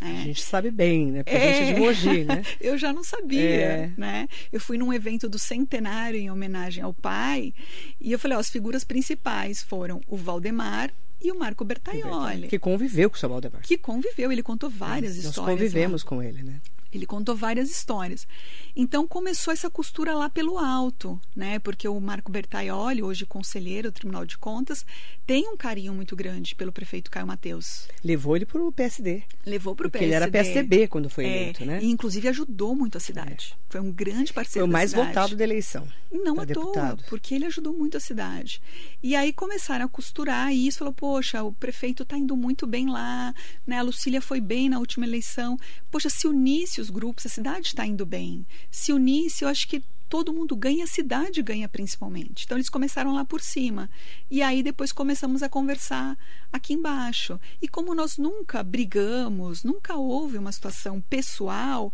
A 0.00 0.08
É. 0.08 0.16
gente 0.22 0.42
sabe 0.42 0.70
bem, 0.70 1.06
né? 1.10 1.22
Porque 1.24 1.36
a 1.36 1.40
gente 1.52 1.70
é 1.70 1.74
de 1.74 1.80
Mogi, 1.80 2.24
né? 2.24 2.42
eu 2.60 2.78
já 2.78 2.92
não 2.92 3.02
sabia, 3.02 3.40
É. 3.40 3.90
né? 3.96 4.28
Eu 4.52 4.60
fui 4.60 4.78
num 4.78 4.92
evento 4.92 5.28
do 5.28 5.38
centenário 5.38 6.18
em 6.18 6.30
homenagem 6.30 6.82
ao 6.84 6.94
pai 6.94 7.52
e 8.00 8.12
eu 8.12 8.18
falei, 8.18 8.36
ó, 8.36 8.40
as 8.40 8.48
figuras 8.48 8.84
principais 8.84 9.62
foram 9.62 10.00
o 10.06 10.16
Valdemar 10.16 10.92
e 11.20 11.32
o 11.32 11.38
Marco 11.38 11.64
Bertaioli, 11.64 12.46
Que 12.46 12.58
conviveu 12.60 13.10
com 13.10 13.16
o 13.16 13.18
seu 13.18 13.28
Valdemar. 13.28 13.60
que 13.62 13.76
conviveu, 13.76 14.30
ele 14.30 14.42
contou 14.42 14.70
várias 14.70 15.16
Nós 15.16 15.24
histórias. 15.24 15.58
convivemos 15.58 16.04
lá. 16.04 16.08
com 16.08 16.22
ele, 16.22 16.42
né? 16.44 16.60
Ele 16.92 17.06
contou 17.06 17.36
várias 17.36 17.70
histórias. 17.70 18.26
Então 18.74 19.06
começou 19.06 19.52
essa 19.52 19.68
costura 19.68 20.14
lá 20.14 20.30
pelo 20.30 20.58
alto, 20.58 21.20
né? 21.34 21.58
Porque 21.58 21.86
o 21.86 22.00
Marco 22.00 22.30
Bertaioli, 22.30 23.02
hoje 23.02 23.26
conselheiro 23.26 23.90
do 23.90 23.94
Tribunal 23.94 24.24
de 24.24 24.38
Contas, 24.38 24.86
tem 25.26 25.48
um 25.48 25.56
carinho 25.56 25.92
muito 25.92 26.16
grande 26.16 26.54
pelo 26.54 26.72
prefeito 26.72 27.10
Caio 27.10 27.26
Mateus. 27.26 27.88
Levou 28.02 28.36
ele 28.36 28.46
pro 28.46 28.72
PSD. 28.72 29.22
Levou 29.44 29.74
para 29.74 29.86
o 29.86 29.90
Porque 29.90 30.04
ele 30.04 30.14
era 30.14 30.30
PSDB 30.30 30.88
quando 30.88 31.10
foi 31.10 31.24
eleito, 31.24 31.62
é, 31.62 31.66
né? 31.66 31.80
E 31.82 31.90
inclusive 31.90 32.28
ajudou 32.28 32.74
muito 32.74 32.96
a 32.96 33.00
cidade. 33.00 33.56
Foi 33.68 33.80
um 33.80 33.92
grande 33.92 34.32
Foi 34.32 34.42
parceiro 34.42 34.66
o 34.66 34.70
mais 34.70 34.92
da 34.92 35.04
votado 35.04 35.36
da 35.36 35.44
eleição. 35.44 35.86
Não 36.10 36.40
à 36.40 36.46
toa, 36.46 36.96
porque 37.08 37.34
ele 37.34 37.44
ajudou 37.46 37.72
muito 37.72 37.96
a 37.96 38.00
cidade. 38.00 38.62
E 39.02 39.14
aí 39.14 39.32
começaram 39.32 39.84
a 39.84 39.88
costurar 39.88 40.52
isso, 40.52 40.78
falou, 40.78 40.94
poxa, 40.94 41.42
o 41.42 41.52
prefeito 41.52 42.02
está 42.02 42.16
indo 42.16 42.36
muito 42.36 42.66
bem 42.66 42.88
lá, 42.88 43.34
né? 43.66 43.78
A 43.78 43.82
Lucília 43.82 44.22
foi 44.22 44.40
bem 44.40 44.68
na 44.68 44.78
última 44.78 45.04
eleição. 45.04 45.58
Poxa, 45.90 46.08
se 46.08 46.26
unisse 46.26 46.77
os 46.80 46.90
grupos, 46.90 47.26
a 47.26 47.28
cidade 47.28 47.68
está 47.68 47.86
indo 47.86 48.04
bem. 48.04 48.46
Se 48.70 48.92
unisse, 48.92 49.44
eu 49.44 49.48
acho 49.48 49.66
que 49.68 49.82
todo 50.08 50.32
mundo 50.32 50.56
ganha, 50.56 50.84
a 50.84 50.88
cidade 50.88 51.42
ganha 51.42 51.68
principalmente. 51.68 52.44
Então 52.44 52.56
eles 52.56 52.68
começaram 52.68 53.12
lá 53.14 53.24
por 53.24 53.40
cima. 53.40 53.90
E 54.30 54.42
aí 54.42 54.62
depois 54.62 54.90
começamos 54.90 55.42
a 55.42 55.48
conversar 55.48 56.16
aqui 56.52 56.72
embaixo. 56.72 57.38
E 57.60 57.68
como 57.68 57.94
nós 57.94 58.16
nunca 58.16 58.62
brigamos, 58.62 59.62
nunca 59.62 59.96
houve 59.96 60.38
uma 60.38 60.52
situação 60.52 61.00
pessoal, 61.00 61.92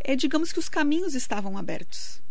é, 0.00 0.14
digamos 0.14 0.52
que 0.52 0.58
os 0.58 0.68
caminhos 0.68 1.14
estavam 1.14 1.56
abertos. 1.56 2.22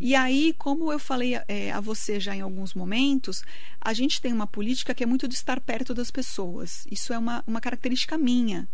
E 0.00 0.14
aí, 0.14 0.54
como 0.58 0.92
eu 0.92 0.98
falei 0.98 1.34
é, 1.48 1.72
a 1.72 1.80
você 1.80 2.20
já 2.20 2.36
em 2.36 2.42
alguns 2.42 2.74
momentos, 2.74 3.42
a 3.80 3.94
gente 3.94 4.20
tem 4.20 4.30
uma 4.30 4.46
política 4.46 4.94
que 4.94 5.02
é 5.02 5.06
muito 5.06 5.26
de 5.26 5.34
estar 5.34 5.60
perto 5.60 5.94
das 5.94 6.10
pessoas. 6.10 6.86
Isso 6.90 7.12
é 7.12 7.18
uma, 7.18 7.42
uma 7.46 7.60
característica 7.60 8.18
minha. 8.18 8.68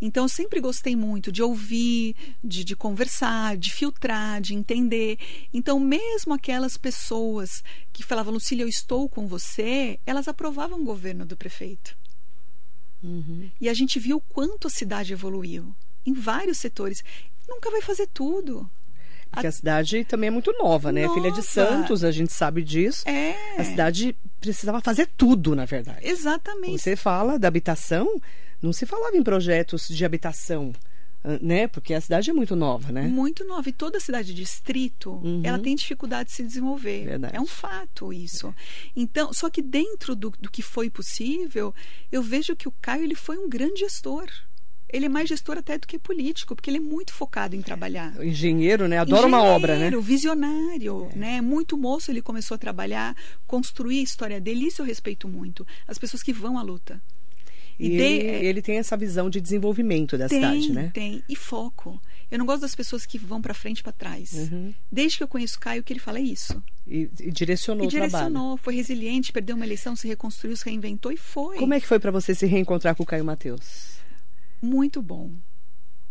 Então, 0.00 0.24
eu 0.24 0.28
sempre 0.28 0.60
gostei 0.60 0.94
muito 0.96 1.30
de 1.32 1.42
ouvir, 1.42 2.14
de, 2.42 2.64
de 2.64 2.76
conversar, 2.76 3.56
de 3.56 3.72
filtrar, 3.72 4.40
de 4.40 4.54
entender. 4.54 5.18
Então, 5.52 5.78
mesmo 5.80 6.34
aquelas 6.34 6.76
pessoas 6.76 7.62
que 7.92 8.02
falavam, 8.02 8.34
Lucília, 8.34 8.64
eu 8.64 8.68
estou 8.68 9.08
com 9.08 9.26
você, 9.26 9.98
elas 10.06 10.28
aprovavam 10.28 10.80
o 10.80 10.84
governo 10.84 11.24
do 11.24 11.36
prefeito. 11.36 11.96
E 13.60 13.68
a 13.68 13.74
gente 13.74 13.98
viu 13.98 14.16
o 14.16 14.20
quanto 14.20 14.66
a 14.66 14.70
cidade 14.70 15.12
evoluiu 15.12 15.74
em 16.06 16.14
vários 16.14 16.58
setores. 16.58 17.04
Nunca 17.46 17.70
vai 17.70 17.82
fazer 17.82 18.08
tudo. 18.12 18.68
Porque 19.30 19.46
a 19.46 19.52
cidade 19.52 20.04
também 20.04 20.28
é 20.28 20.30
muito 20.30 20.52
nova, 20.52 20.92
né? 20.92 21.08
Filha 21.08 21.30
de 21.30 21.38
Nova. 21.38 21.42
Santos, 21.42 22.04
a 22.04 22.10
gente 22.10 22.32
sabe 22.32 22.62
disso. 22.62 23.06
É. 23.08 23.34
A 23.58 23.64
cidade 23.64 24.16
precisava 24.40 24.80
fazer 24.80 25.08
tudo, 25.16 25.56
na 25.56 25.64
verdade. 25.64 26.06
Exatamente. 26.06 26.80
Você 26.80 26.94
fala 26.94 27.38
da 27.38 27.48
habitação, 27.48 28.20
não 28.62 28.72
se 28.72 28.86
falava 28.86 29.16
em 29.16 29.22
projetos 29.22 29.88
de 29.88 30.04
habitação, 30.04 30.72
ah, 31.22 31.38
né? 31.40 31.66
Porque 31.66 31.94
a 31.94 32.00
cidade 32.00 32.28
é 32.28 32.32
muito 32.32 32.54
nova, 32.54 32.92
né? 32.92 33.02
Muito 33.02 33.44
nova. 33.46 33.68
E 33.68 33.72
toda 33.72 33.98
cidade 33.98 34.34
distrito, 34.34 35.12
Uhum. 35.22 35.40
ela 35.42 35.58
tem 35.58 35.74
dificuldade 35.74 36.28
de 36.28 36.34
se 36.34 36.42
desenvolver. 36.44 37.04
Verdade. 37.04 37.36
É 37.36 37.40
um 37.40 37.46
fato 37.46 38.12
isso. 38.12 38.54
Então, 38.94 39.32
só 39.32 39.48
que 39.48 39.62
dentro 39.62 40.14
do, 40.14 40.30
do 40.38 40.50
que 40.50 40.60
foi 40.62 40.90
possível, 40.90 41.74
eu 42.12 42.22
vejo 42.22 42.54
que 42.54 42.68
o 42.68 42.72
Caio 42.82 43.04
ele 43.04 43.14
foi 43.14 43.38
um 43.38 43.48
grande 43.48 43.80
gestor. 43.80 44.26
Ele 44.92 45.06
é 45.06 45.08
mais 45.08 45.28
gestor 45.28 45.58
até 45.58 45.76
do 45.76 45.88
que 45.88 45.98
político, 45.98 46.54
porque 46.54 46.70
ele 46.70 46.76
é 46.76 46.80
muito 46.80 47.12
focado 47.12 47.56
em 47.56 47.62
trabalhar. 47.62 48.14
Engenheiro, 48.24 48.86
né? 48.86 48.98
Adora 48.98 49.26
uma 49.26 49.42
obra, 49.42 49.72
né? 49.72 49.86
Engenheiro, 49.86 50.00
Visionário, 50.02 51.08
né? 51.16 51.40
Muito 51.40 51.76
moço 51.76 52.10
ele 52.12 52.22
começou 52.22 52.54
a 52.54 52.58
trabalhar, 52.58 53.16
construir 53.46 54.00
a 54.00 54.02
história 54.02 54.40
dele. 54.40 54.66
Isso 54.66 54.82
eu 54.82 54.86
respeito 54.86 55.26
muito. 55.26 55.66
As 55.88 55.98
pessoas 55.98 56.22
que 56.22 56.32
vão 56.32 56.58
à 56.58 56.62
luta. 56.62 57.02
E 57.78 57.88
de- 57.88 57.94
ele, 57.96 58.46
ele 58.46 58.62
tem 58.62 58.76
essa 58.78 58.96
visão 58.96 59.28
de 59.28 59.40
desenvolvimento 59.40 60.16
da 60.16 60.28
tem, 60.28 60.38
cidade, 60.40 60.72
né? 60.72 60.90
tem. 60.94 61.22
E 61.28 61.34
foco. 61.34 62.00
Eu 62.30 62.38
não 62.38 62.46
gosto 62.46 62.62
das 62.62 62.74
pessoas 62.74 63.04
que 63.06 63.18
vão 63.18 63.40
para 63.42 63.52
frente 63.54 63.78
e 63.80 63.82
para 63.82 63.92
trás. 63.92 64.32
Uhum. 64.32 64.72
Desde 64.90 65.18
que 65.18 65.24
eu 65.24 65.28
conheço 65.28 65.56
o 65.56 65.60
Caio, 65.60 65.80
o 65.80 65.84
que 65.84 65.92
ele 65.92 66.00
fala 66.00 66.18
é 66.18 66.22
isso. 66.22 66.62
E, 66.86 67.08
e 67.20 67.30
direcionou 67.30 67.84
e 67.84 67.88
o 67.88 67.90
trabalho. 67.90 68.10
direcionou, 68.10 68.56
foi 68.56 68.74
resiliente, 68.76 69.32
perdeu 69.32 69.56
uma 69.56 69.64
eleição, 69.64 69.94
se 69.96 70.06
reconstruiu, 70.08 70.56
se 70.56 70.64
reinventou 70.64 71.12
e 71.12 71.16
foi. 71.16 71.58
Como 71.58 71.74
é 71.74 71.80
que 71.80 71.86
foi 71.86 71.98
para 71.98 72.10
você 72.10 72.34
se 72.34 72.46
reencontrar 72.46 72.94
com 72.94 73.02
o 73.02 73.06
Caio 73.06 73.24
Mateus? 73.24 73.98
Muito 74.62 75.02
bom. 75.02 75.30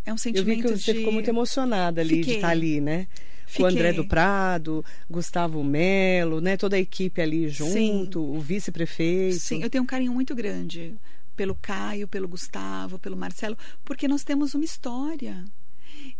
É 0.06 0.10
um 0.12 0.14
Eu 0.14 0.18
sentimento 0.18 0.56
vi 0.56 0.62
que 0.74 0.78
você 0.78 0.92
de... 0.92 0.98
ficou 0.98 1.12
muito 1.12 1.28
emocionada 1.28 2.00
ali 2.00 2.16
de 2.16 2.20
Fiquei. 2.20 2.34
estar 2.36 2.48
ali, 2.50 2.80
né? 2.80 3.06
Com 3.46 3.50
Fiquei. 3.50 3.64
o 3.64 3.68
André 3.68 3.92
do 3.92 4.06
Prado, 4.06 4.84
Gustavo 5.10 5.62
Melo, 5.64 6.40
né? 6.40 6.56
Toda 6.56 6.76
a 6.76 6.78
equipe 6.78 7.20
ali 7.20 7.48
junto, 7.48 8.20
o 8.22 8.38
vice-prefeito. 8.40 9.38
Sim, 9.38 9.62
eu 9.62 9.70
tenho 9.70 9.82
um 9.82 9.86
carinho 9.86 10.12
muito 10.12 10.34
grande 10.34 10.94
pelo 11.36 11.54
Caio, 11.54 12.08
pelo 12.08 12.28
Gustavo, 12.28 12.98
pelo 12.98 13.16
Marcelo, 13.16 13.56
porque 13.84 14.08
nós 14.08 14.24
temos 14.24 14.54
uma 14.54 14.64
história. 14.64 15.44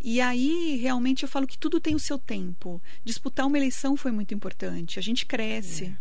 E 0.01 0.21
aí, 0.21 0.77
realmente, 0.77 1.23
eu 1.23 1.29
falo 1.29 1.47
que 1.47 1.59
tudo 1.59 1.81
tem 1.81 1.95
o 1.95 1.99
seu 2.01 2.19
tempo. 2.19 2.81
Disputar 3.05 3.47
uma 3.47 3.57
eleição 3.57 3.97
foi 3.97 4.13
muito 4.13 4.35
importante. 4.35 4.99
A 4.99 5.03
gente 5.03 5.27
cresce. 5.27 5.95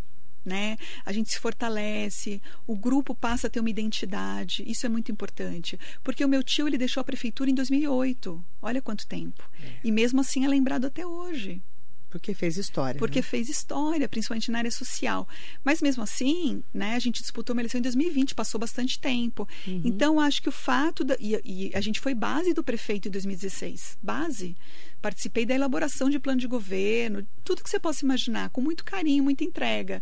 Né? 0.44 0.76
A 1.06 1.12
gente 1.12 1.30
se 1.30 1.38
fortalece, 1.38 2.40
o 2.66 2.76
grupo 2.76 3.14
passa 3.14 3.46
a 3.46 3.50
ter 3.50 3.60
uma 3.60 3.70
identidade, 3.70 4.62
isso 4.66 4.84
é 4.84 4.90
muito 4.90 5.10
importante. 5.10 5.80
Porque 6.02 6.22
o 6.22 6.28
meu 6.28 6.42
tio 6.42 6.68
ele 6.68 6.76
deixou 6.76 7.00
a 7.00 7.04
prefeitura 7.04 7.50
em 7.50 7.54
2008, 7.54 8.44
olha 8.60 8.82
quanto 8.82 9.06
tempo. 9.06 9.42
E 9.82 9.90
mesmo 9.90 10.20
assim 10.20 10.44
é 10.44 10.48
lembrado 10.48 10.84
até 10.84 11.06
hoje. 11.06 11.62
Porque 12.14 12.32
fez 12.32 12.56
história. 12.56 12.96
porque 12.96 13.18
né? 13.18 13.22
fez 13.22 13.48
história, 13.48 14.08
principalmente 14.08 14.48
na 14.48 14.58
área 14.58 14.70
social. 14.70 15.26
Mas 15.64 15.82
mesmo 15.82 16.00
assim, 16.00 16.62
né, 16.72 16.94
a 16.94 16.98
gente 17.00 17.20
disputou 17.20 17.54
uma 17.54 17.60
eleição 17.60 17.80
em 17.80 17.82
2020, 17.82 18.36
passou 18.36 18.60
bastante 18.60 19.00
tempo. 19.00 19.48
Uhum. 19.66 19.82
Então, 19.84 20.20
acho 20.20 20.40
que 20.40 20.48
o 20.48 20.52
fato 20.52 21.02
da, 21.02 21.16
e, 21.18 21.40
e 21.44 21.72
a 21.74 21.80
gente 21.80 21.98
foi 21.98 22.14
base 22.14 22.54
do 22.54 22.62
prefeito 22.62 23.08
em 23.08 23.10
2016, 23.10 23.98
base. 24.00 24.56
Participei 25.02 25.44
da 25.44 25.56
elaboração 25.56 26.08
de 26.08 26.20
plano 26.20 26.38
de 26.38 26.46
governo, 26.46 27.26
tudo 27.42 27.64
que 27.64 27.68
você 27.68 27.80
possa 27.80 28.04
imaginar, 28.04 28.48
com 28.50 28.60
muito 28.60 28.84
carinho, 28.84 29.24
muita 29.24 29.42
entrega. 29.42 30.00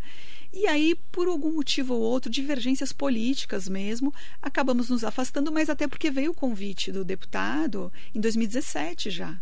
E 0.52 0.66
aí, 0.66 0.94
por 1.10 1.28
algum 1.28 1.50
motivo 1.50 1.94
ou 1.94 2.02
outro, 2.02 2.30
divergências 2.30 2.92
políticas 2.92 3.70
mesmo, 3.70 4.12
acabamos 4.42 4.90
nos 4.90 5.02
afastando, 5.02 5.50
mas 5.50 5.70
até 5.70 5.88
porque 5.88 6.10
veio 6.10 6.32
o 6.32 6.34
convite 6.34 6.92
do 6.92 7.06
deputado 7.06 7.90
em 8.14 8.20
2017 8.20 9.08
já. 9.08 9.40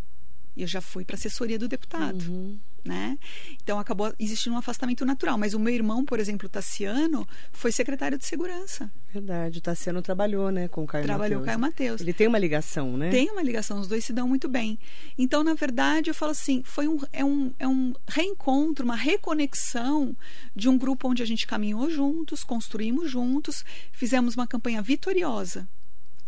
Eu 0.56 0.66
já 0.66 0.80
fui 0.80 1.04
para 1.04 1.16
assessoria 1.16 1.58
do 1.58 1.68
deputado 1.68 2.24
Uhum. 2.28 2.58
né? 2.84 3.18
Então 3.62 3.78
acabou 3.78 4.12
existindo 4.18 4.54
um 4.54 4.58
afastamento 4.58 5.04
natural. 5.04 5.36
Mas 5.38 5.54
o 5.54 5.58
meu 5.58 5.72
irmão, 5.72 6.04
por 6.04 6.18
exemplo, 6.18 6.48
Tassiano, 6.48 7.26
foi 7.52 7.70
secretário 7.72 8.16
de 8.18 8.24
segurança. 8.24 8.90
Verdade. 9.12 9.58
O 9.58 9.60
Tassiano 9.60 10.00
trabalhou, 10.02 10.50
né, 10.50 10.66
com 10.68 10.84
o 10.84 10.86
Caio 10.86 11.04
Trabalhou 11.04 11.40
com 11.40 11.44
o 11.44 11.46
Mateus. 11.46 11.46
Caio 11.46 11.58
Mateus. 11.60 12.00
Ele 12.00 12.12
tem 12.12 12.26
uma 12.26 12.38
ligação, 12.38 12.96
né? 12.96 13.10
Tem 13.10 13.30
uma 13.30 13.42
ligação, 13.42 13.80
os 13.80 13.88
dois 13.88 14.04
se 14.04 14.12
dão 14.12 14.26
muito 14.28 14.48
bem. 14.48 14.78
Então, 15.18 15.44
na 15.44 15.54
verdade, 15.54 16.10
eu 16.10 16.14
falo 16.14 16.32
assim, 16.32 16.62
foi 16.64 16.88
um, 16.88 16.98
é, 17.12 17.24
um, 17.24 17.52
é 17.58 17.68
um 17.68 17.92
reencontro, 18.08 18.84
uma 18.84 18.96
reconexão 18.96 20.16
de 20.54 20.68
um 20.68 20.78
grupo 20.78 21.08
onde 21.08 21.22
a 21.22 21.26
gente 21.26 21.46
caminhou 21.46 21.90
juntos, 21.90 22.44
construímos 22.44 23.10
juntos, 23.10 23.64
fizemos 23.92 24.34
uma 24.34 24.46
campanha 24.46 24.80
vitoriosa. 24.82 25.68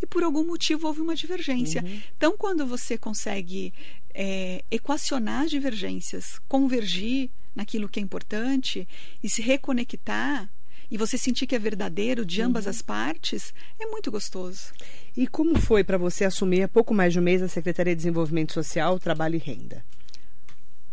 E 0.03 0.07
por 0.07 0.25
algum 0.25 0.45
motivo 0.45 0.89
houve 0.89 1.01
uma 1.01 1.15
divergência. 1.15 1.85
Então, 2.17 2.37
quando 2.37 2.67
você 2.67 2.99
consegue 2.99 3.73
é, 4.13 4.65
equacionar 4.69 5.45
as 5.45 5.51
divergências, 5.51 6.41
convergir 6.49 7.31
naquilo 7.55 7.89
que 7.89 8.01
é 8.01 8.03
importante 8.03 8.89
e 9.23 9.31
se 9.31 9.41
reconectar, 9.41 10.51
e 10.91 10.99
você 10.99 11.17
sentir 11.17 11.47
que 11.47 11.55
é 11.55 11.59
verdadeiro 11.59 12.27
de 12.27 12.43
ambas 12.43 12.67
as 12.67 12.83
partes, 12.83 13.55
é 13.81 13.87
muito 13.87 14.11
gostoso. 14.11 14.73
E 15.17 15.27
como 15.27 15.59
foi 15.59 15.83
para 15.83 15.97
você 15.97 16.25
assumir 16.25 16.65
há 16.65 16.69
pouco 16.69 16.93
mais 16.93 17.15
de 17.15 17.19
um 17.19 17.23
mês 17.23 17.41
a 17.41 17.49
Secretaria 17.49 17.95
de 17.95 17.99
Desenvolvimento 17.99 18.53
Social, 18.53 18.99
Trabalho 18.99 19.37
e 19.37 19.39
Renda? 19.39 19.83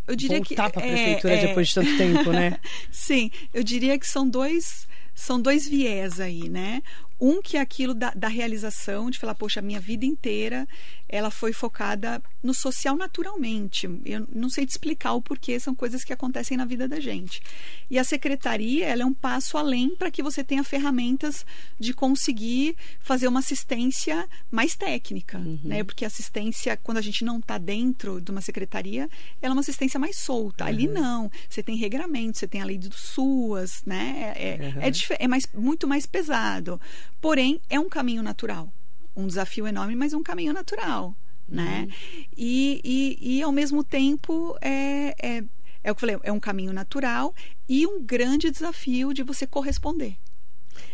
Eu 0.06 0.16
diria 0.16 0.38
Voltar 0.38 0.70
que 0.70 0.72
para 0.72 0.82
a 0.82 0.86
é, 0.86 0.94
prefeitura 0.94 1.34
é, 1.34 1.46
depois 1.48 1.68
de 1.68 1.74
tanto 1.74 1.96
tempo, 1.98 2.32
né? 2.32 2.58
Sim, 2.90 3.30
eu 3.52 3.62
diria 3.62 3.98
que 3.98 4.06
são 4.06 4.26
dois 4.26 4.88
são 5.14 5.40
dois 5.40 5.68
viés 5.68 6.18
aí, 6.18 6.48
né? 6.48 6.82
Um 7.20 7.42
que 7.42 7.56
é 7.56 7.60
aquilo 7.60 7.92
da, 7.94 8.10
da 8.10 8.28
realização, 8.28 9.10
de 9.10 9.18
falar, 9.18 9.34
poxa, 9.34 9.60
a 9.60 9.62
minha 9.62 9.78
vida 9.80 10.06
inteira 10.06 10.66
ela 11.12 11.30
foi 11.30 11.52
focada 11.52 12.22
no 12.42 12.54
social 12.54 12.96
naturalmente. 12.96 13.88
Eu 14.04 14.26
não 14.32 14.48
sei 14.48 14.64
te 14.64 14.70
explicar 14.70 15.12
o 15.12 15.20
porquê, 15.20 15.58
são 15.58 15.74
coisas 15.74 16.04
que 16.04 16.12
acontecem 16.12 16.56
na 16.56 16.64
vida 16.64 16.86
da 16.88 17.00
gente. 17.00 17.42
E 17.90 17.98
a 17.98 18.04
secretaria, 18.04 18.86
ela 18.86 19.02
é 19.02 19.04
um 19.04 19.12
passo 19.12 19.58
além 19.58 19.94
para 19.96 20.10
que 20.10 20.22
você 20.22 20.44
tenha 20.44 20.62
ferramentas 20.62 21.44
de 21.78 21.92
conseguir 21.92 22.76
fazer 23.00 23.26
uma 23.28 23.40
assistência 23.40 24.28
mais 24.50 24.76
técnica, 24.76 25.38
né? 25.64 25.82
Porque 25.84 26.04
assistência, 26.04 26.76
quando 26.76 26.98
a 26.98 27.02
gente 27.02 27.24
não 27.24 27.38
está 27.40 27.58
dentro 27.58 28.20
de 28.20 28.30
uma 28.30 28.40
secretaria, 28.40 29.08
ela 29.42 29.52
é 29.52 29.54
uma 29.56 29.60
assistência 29.62 29.98
mais 29.98 30.16
solta. 30.16 30.64
Ali 30.64 30.86
não, 30.86 31.28
você 31.48 31.62
tem 31.62 31.76
regramento, 31.76 32.38
você 32.38 32.46
tem 32.46 32.62
a 32.62 32.64
lei 32.64 32.78
do 32.78 32.94
SUAS, 32.94 33.82
né? 33.84 34.32
É, 34.36 34.48
é, 34.48 34.60
Uhum. 34.60 34.82
é 34.82 34.90
dif- 34.90 35.16
é 35.18 35.26
mais, 35.28 35.44
muito 35.52 35.88
mais 35.88 36.06
pesado. 36.06 36.80
Porém, 37.20 37.60
é 37.68 37.78
um 37.78 37.88
caminho 37.88 38.22
natural. 38.22 38.72
Um 39.14 39.26
desafio 39.26 39.66
enorme, 39.66 39.94
mas 39.94 40.14
um 40.14 40.22
caminho 40.22 40.52
natural, 40.52 41.14
né? 41.48 41.88
E, 42.36 42.80
e, 42.84 43.38
e, 43.38 43.42
ao 43.42 43.52
mesmo 43.52 43.84
tempo, 43.84 44.56
é, 44.60 45.14
é, 45.20 45.44
é 45.82 45.92
o 45.92 45.94
que 45.94 46.04
eu 46.04 46.08
falei, 46.08 46.18
é 46.22 46.32
um 46.32 46.40
caminho 46.40 46.72
natural 46.72 47.34
e 47.68 47.86
um 47.86 48.02
grande 48.02 48.50
desafio 48.50 49.12
de 49.12 49.22
você 49.22 49.46
corresponder. 49.46 50.16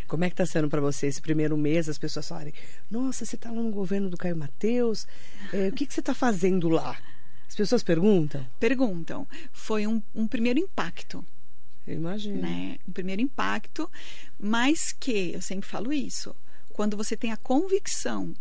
Como 0.07 0.25
é 0.25 0.29
que 0.29 0.35
está 0.35 0.47
sendo 0.47 0.69
para 0.69 0.81
você 0.81 1.07
esse 1.07 1.21
primeiro 1.21 1.57
mês? 1.57 1.89
As 1.89 1.99
pessoas 1.99 2.27
falarem, 2.27 2.55
nossa, 2.91 3.25
você 3.25 3.37
está 3.37 3.51
lá 3.51 3.61
no 3.61 3.71
governo 3.71 4.09
do 4.09 4.17
Caio 4.17 4.37
Mateus, 4.37 5.07
é, 5.53 5.69
o 5.69 5.73
que, 5.73 5.87
que 5.87 5.93
você 5.93 6.01
está 6.01 6.15
fazendo 6.15 6.69
lá? 6.69 6.97
As 7.49 7.55
pessoas 7.55 7.83
perguntam? 7.83 8.47
Perguntam. 8.59 9.27
Foi 9.53 9.87
um, 9.87 10.03
um 10.15 10.27
primeiro 10.27 10.59
impacto. 10.59 11.25
Eu 11.87 11.95
imagino. 11.95 12.41
né? 12.41 12.79
Um 12.89 12.93
primeiro 12.93 13.23
impacto, 13.23 13.91
mas 14.39 14.93
que, 14.93 15.33
eu 15.35 15.41
sempre 15.41 15.69
falo 15.69 15.93
isso, 15.93 16.35
quando 16.73 16.97
você 16.97 17.17
tem 17.17 17.33
a 17.33 17.37
convicção 17.37 18.35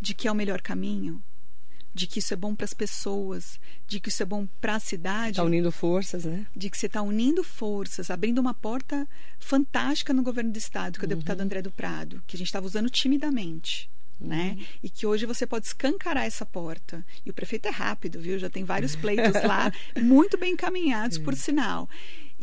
de 0.00 0.14
que 0.14 0.28
é 0.28 0.32
o 0.32 0.34
melhor 0.34 0.60
caminho, 0.60 1.22
de 1.94 2.06
que 2.08 2.18
isso 2.18 2.34
é 2.34 2.36
bom 2.36 2.54
para 2.54 2.64
as 2.64 2.74
pessoas, 2.74 3.60
de 3.86 4.00
que 4.00 4.08
isso 4.08 4.22
é 4.22 4.26
bom 4.26 4.46
para 4.60 4.74
a 4.74 4.80
cidade, 4.80 5.30
Está 5.30 5.44
unindo 5.44 5.70
forças, 5.70 6.24
né? 6.24 6.46
de 6.54 6.68
que 6.68 6.76
você 6.76 6.86
está 6.86 7.00
unindo 7.02 7.44
forças, 7.44 8.10
abrindo 8.10 8.40
uma 8.40 8.52
porta 8.52 9.08
fantástica 9.38 10.12
no 10.12 10.22
governo 10.22 10.50
do 10.50 10.58
estado, 10.58 10.98
que 10.98 11.04
é 11.04 11.06
o 11.06 11.08
deputado 11.08 11.40
André 11.40 11.62
do 11.62 11.70
Prado, 11.70 12.22
que 12.26 12.36
a 12.36 12.38
gente 12.38 12.48
estava 12.48 12.66
usando 12.66 12.90
timidamente. 12.90 13.88
Né? 14.20 14.56
E 14.82 14.88
que 14.88 15.06
hoje 15.06 15.26
você 15.26 15.44
pode 15.44 15.66
escancarar 15.66 16.24
essa 16.24 16.46
porta. 16.46 17.04
E 17.26 17.30
o 17.30 17.34
prefeito 17.34 17.66
é 17.66 17.70
rápido, 17.70 18.20
viu? 18.20 18.38
Já 18.38 18.48
tem 18.48 18.64
vários 18.64 18.94
pleitos 18.94 19.42
lá, 19.42 19.72
muito 20.00 20.38
bem 20.38 20.52
encaminhados, 20.52 21.18
por 21.18 21.34
sinal. 21.34 21.90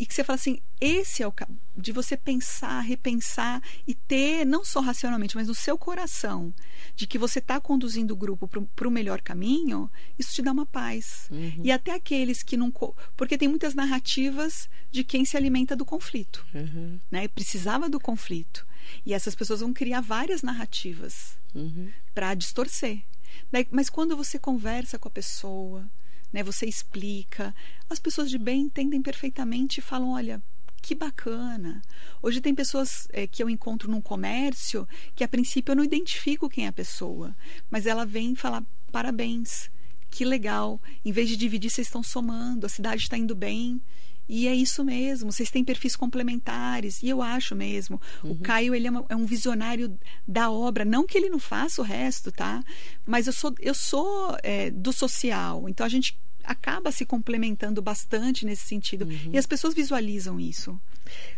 E 0.02 0.06
que 0.08 0.16
você 0.16 0.24
fala 0.24 0.34
assim: 0.36 0.60
esse 0.82 1.22
é 1.22 1.28
o 1.28 1.34
de 1.78 1.92
você 1.92 2.18
pensar, 2.18 2.82
repensar 2.82 3.62
e 3.86 3.94
ter, 3.94 4.44
não 4.46 4.66
só 4.66 4.80
racionalmente, 4.80 5.36
mas 5.36 5.48
no 5.48 5.54
seu 5.54 5.78
coração, 5.78 6.52
de 6.96 7.06
que 7.06 7.20
você 7.20 7.38
está 7.38 7.62
conduzindo 7.62 8.12
o 8.12 8.18
grupo 8.18 8.48
para 8.48 8.88
o 8.88 8.92
melhor 8.92 9.22
caminho, 9.22 9.92
isso 10.18 10.34
te 10.34 10.42
dá 10.42 10.52
uma 10.52 10.66
paz. 10.66 11.30
E 11.64 11.72
até 11.72 11.94
aqueles 11.94 12.42
que 12.42 12.58
não. 12.58 12.74
Porque 13.16 13.38
tem 13.38 13.48
muitas 13.48 13.76
narrativas 13.76 14.68
de 14.90 15.04
quem 15.04 15.24
se 15.24 15.38
alimenta 15.38 15.76
do 15.76 15.86
conflito. 15.86 16.44
Uhum, 16.52 17.00
Né? 17.12 17.28
Precisava 17.28 17.88
do 17.88 18.00
conflito. 18.00 18.66
E 19.06 19.14
essas 19.14 19.36
pessoas 19.36 19.60
vão 19.60 19.72
criar 19.72 20.02
várias 20.02 20.42
narrativas 20.42 21.38
uhum. 21.54 21.92
para 22.16 22.34
distorcer. 22.34 23.04
Daí- 23.52 23.68
mas 23.70 23.88
quando 23.88 24.18
você 24.18 24.40
conversa 24.40 24.98
com 24.98 25.08
a 25.08 25.12
pessoa, 25.12 25.88
né, 26.32 26.44
você 26.44 26.66
explica, 26.66 27.54
as 27.90 28.00
pessoas 28.00 28.30
de 28.30 28.38
bem 28.38 28.62
entendem 28.62 29.02
perfeitamente 29.02 29.80
e 29.80 29.84
falam: 29.84 30.12
olha. 30.12 30.42
Que 30.84 30.96
bacana. 30.96 31.80
Hoje 32.24 32.42
tem 32.42 32.56
pessoas 32.56 33.08
eh, 33.14 33.28
que 33.28 33.44
eu 33.44 33.48
encontro 33.48 33.90
num 33.90 34.02
comércio 34.02 34.88
que 35.16 35.24
a 35.24 35.28
princípio 35.28 35.74
eu 35.74 35.76
não 35.76 35.84
identifico 35.84 36.50
quem 36.50 36.66
é 36.66 36.70
a 36.70 36.74
pessoa, 36.74 37.36
mas 37.70 37.86
ela 37.86 38.04
vem 38.04 38.34
falar 38.34 38.64
parabéns, 38.92 39.70
que 40.10 40.26
legal. 40.26 40.82
Em 41.06 41.12
vez 41.12 41.30
de 41.30 41.38
dividir, 41.38 41.70
vocês 41.70 41.86
estão 41.88 42.02
somando, 42.04 42.66
a 42.66 42.70
cidade 42.70 43.04
está 43.04 43.18
indo 43.18 43.36
bem. 43.36 43.82
E 44.30 44.48
é 44.48 44.56
isso 44.56 44.84
mesmo, 44.84 45.32
vocês 45.32 45.52
têm 45.52 45.64
perfis 45.64 45.96
complementares, 45.96 47.02
e 47.04 47.10
eu 47.10 47.22
acho 47.22 47.56
mesmo. 47.56 48.00
O 48.24 48.36
Caio 48.36 48.74
ele 48.74 48.88
é, 48.88 48.92
uma- 48.92 49.06
é 49.10 49.16
um 49.16 49.26
visionário 49.26 49.98
da 50.28 50.50
obra, 50.50 50.86
não 50.86 51.06
que 51.06 51.18
ele 51.18 51.30
não 51.30 51.40
faça 51.40 51.82
o 51.82 51.86
resto, 51.86 52.32
tá? 52.32 52.64
Mas 53.06 53.28
eu 53.28 53.34
sou, 53.34 53.54
eu 53.60 53.74
sou 53.74 54.38
é, 54.42 54.72
do 54.72 54.94
social, 54.94 55.68
então 55.68 55.86
a 55.86 55.90
gente 55.90 56.18
acaba 56.44 56.92
se 56.92 57.06
complementando 57.06 57.82
bastante 57.82 58.46
nesse 58.46 58.64
sentido. 58.66 59.06
E 59.34 59.38
as 59.38 59.46
pessoas 59.46 59.74
visualizam 59.74 60.40
isso. 60.40 60.80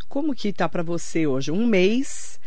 Como 0.07 0.35
que 0.35 0.53
tá 0.53 0.69
para 0.69 0.83
você 0.83 1.25
hoje? 1.25 1.51
Um 1.51 1.65
mês, 1.65 2.39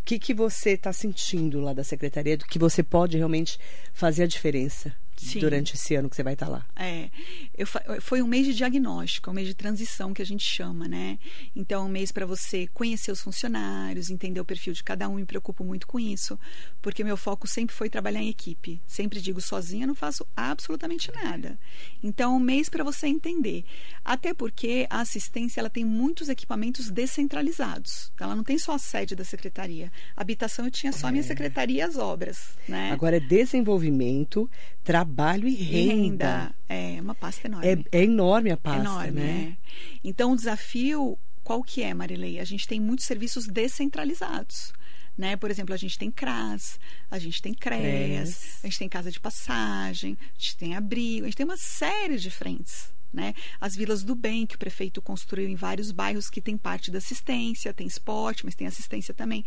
o 0.00 0.04
que, 0.04 0.18
que 0.18 0.34
você 0.34 0.70
está 0.70 0.92
sentindo 0.92 1.60
lá 1.60 1.72
da 1.72 1.84
secretaria 1.84 2.36
do 2.36 2.44
que 2.44 2.58
você 2.58 2.82
pode 2.82 3.16
realmente 3.16 3.56
fazer 3.94 4.24
a 4.24 4.26
diferença 4.26 4.94
Sim. 5.22 5.40
durante 5.40 5.74
esse 5.74 5.94
ano 5.94 6.08
que 6.10 6.16
você 6.16 6.22
vai 6.22 6.34
estar 6.34 6.48
lá? 6.48 6.66
É, 6.76 7.10
eu 7.56 7.66
foi 8.00 8.20
um 8.22 8.26
mês 8.26 8.46
de 8.46 8.54
diagnóstico, 8.54 9.30
um 9.30 9.34
mês 9.34 9.46
de 9.46 9.54
transição 9.54 10.12
que 10.12 10.20
a 10.20 10.26
gente 10.26 10.44
chama, 10.44 10.88
né? 10.88 11.18
Então, 11.54 11.82
é 11.82 11.86
um 11.86 11.88
mês 11.88 12.10
para 12.10 12.26
você 12.26 12.66
conhecer 12.68 13.12
os 13.12 13.20
funcionários, 13.20 14.10
entender 14.10 14.40
o 14.40 14.44
perfil 14.44 14.72
de 14.72 14.82
cada 14.82 15.08
um, 15.08 15.14
me 15.14 15.24
preocupo 15.24 15.64
muito 15.64 15.86
com 15.86 15.98
isso, 15.98 16.38
porque 16.80 17.04
meu 17.04 17.16
foco 17.16 17.46
sempre 17.46 17.74
foi 17.74 17.88
trabalhar 17.88 18.20
em 18.20 18.28
equipe. 18.28 18.80
Sempre 18.86 19.20
digo, 19.20 19.40
sozinha 19.40 19.86
não 19.86 19.94
faço 19.94 20.26
absolutamente 20.36 21.10
nada. 21.12 21.58
Então, 22.02 22.32
é 22.32 22.36
um 22.36 22.40
mês 22.40 22.68
para 22.68 22.82
você 22.82 23.06
entender. 23.06 23.64
Até 24.04 24.34
porque 24.34 24.86
a 24.90 25.00
assistência 25.00 25.60
ela 25.60 25.70
tem 25.70 25.84
muitos 25.84 26.28
equipamentos 26.28 26.90
descentralizados. 26.90 28.12
Ela 28.18 28.34
não 28.34 28.44
tem 28.44 28.58
só 28.58 28.74
a 28.74 28.78
sede 28.78 29.14
da 29.14 29.24
secretaria. 29.24 29.92
Habitação 30.16 30.64
eu 30.64 30.70
tinha 30.70 30.92
só 30.92 31.08
a 31.08 31.12
minha 31.12 31.22
secretaria 31.22 31.78
e 31.78 31.80
as 31.80 31.96
obras, 31.96 32.56
né? 32.68 32.90
Agora 32.90 33.16
é 33.16 33.20
desenvolvimento, 33.20 34.50
trabalho 34.84 35.11
e 35.46 35.50
E 35.50 35.54
renda. 35.54 36.54
É 36.68 37.00
uma 37.00 37.14
pasta 37.14 37.46
enorme. 37.46 37.66
É, 37.66 37.98
é 37.98 38.04
enorme 38.04 38.50
a 38.50 38.56
pasta, 38.56 38.80
enorme, 38.80 39.20
né? 39.20 39.56
é. 39.56 39.98
Então 40.04 40.32
o 40.32 40.36
desafio 40.36 41.18
qual 41.42 41.62
que 41.62 41.82
é, 41.82 41.92
Marilei? 41.92 42.38
A 42.38 42.44
gente 42.44 42.66
tem 42.66 42.80
muitos 42.80 43.04
serviços 43.04 43.46
descentralizados. 43.46 44.72
Né? 45.16 45.36
Por 45.36 45.50
exemplo, 45.50 45.74
a 45.74 45.76
gente 45.76 45.98
tem 45.98 46.10
CRAS, 46.10 46.78
a 47.10 47.18
gente 47.18 47.42
tem 47.42 47.52
CREAS, 47.52 47.82
CREAS. 47.82 48.58
a 48.62 48.66
gente 48.66 48.78
tem 48.78 48.88
casa 48.88 49.10
de 49.10 49.20
passagem, 49.20 50.16
a 50.20 50.38
gente 50.38 50.56
tem 50.56 50.74
abrigo, 50.74 51.24
a 51.24 51.28
gente 51.28 51.36
tem 51.36 51.44
uma 51.44 51.58
série 51.58 52.16
de 52.16 52.30
frentes. 52.30 52.90
Né? 53.12 53.34
As 53.60 53.76
vilas 53.76 54.02
do 54.02 54.14
bem 54.14 54.46
que 54.46 54.54
o 54.56 54.58
prefeito 54.58 55.02
construiu 55.02 55.48
em 55.48 55.54
vários 55.54 55.90
bairros 55.92 56.30
que 56.30 56.40
tem 56.40 56.56
parte 56.56 56.90
da 56.90 56.98
assistência, 56.98 57.72
tem 57.74 57.86
esporte, 57.86 58.44
mas 58.44 58.54
tem 58.54 58.66
assistência 58.66 59.12
também. 59.12 59.44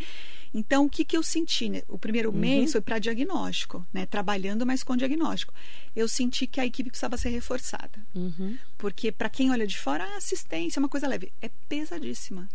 Então, 0.54 0.86
o 0.86 0.90
que, 0.90 1.04
que 1.04 1.18
eu 1.18 1.24
senti? 1.24 1.70
Né? 1.70 1.82
O 1.88 1.98
primeiro 1.98 2.30
Uhum. 2.32 2.38
mês 2.38 2.72
foi 2.72 2.82
para 2.82 3.00
diagnóstico, 3.00 3.86
né? 3.94 4.06
Trabalhando, 4.06 4.66
mas 4.66 4.84
com 4.84 4.96
diagnóstico. 4.96 5.54
Eu 5.96 6.08
senti 6.08 6.48
que 6.48 6.60
a 6.60 6.66
equipe 6.66 6.90
precisava 6.90 7.18
ser 7.18 7.30
reforçada. 7.30 8.06
Uhum. 8.14 8.58
Porque 8.78 9.12
para 9.12 9.30
quem 9.30 9.52
olha 9.52 9.66
de 9.68 9.78
fora, 9.78 10.04
a 10.04 10.18
assistência 10.18 10.80
é 10.80 10.82
uma 10.82 10.90
coisa 10.90 11.08
leve, 11.08 11.32
é 11.42 11.50
pesadíssima. 11.68 12.48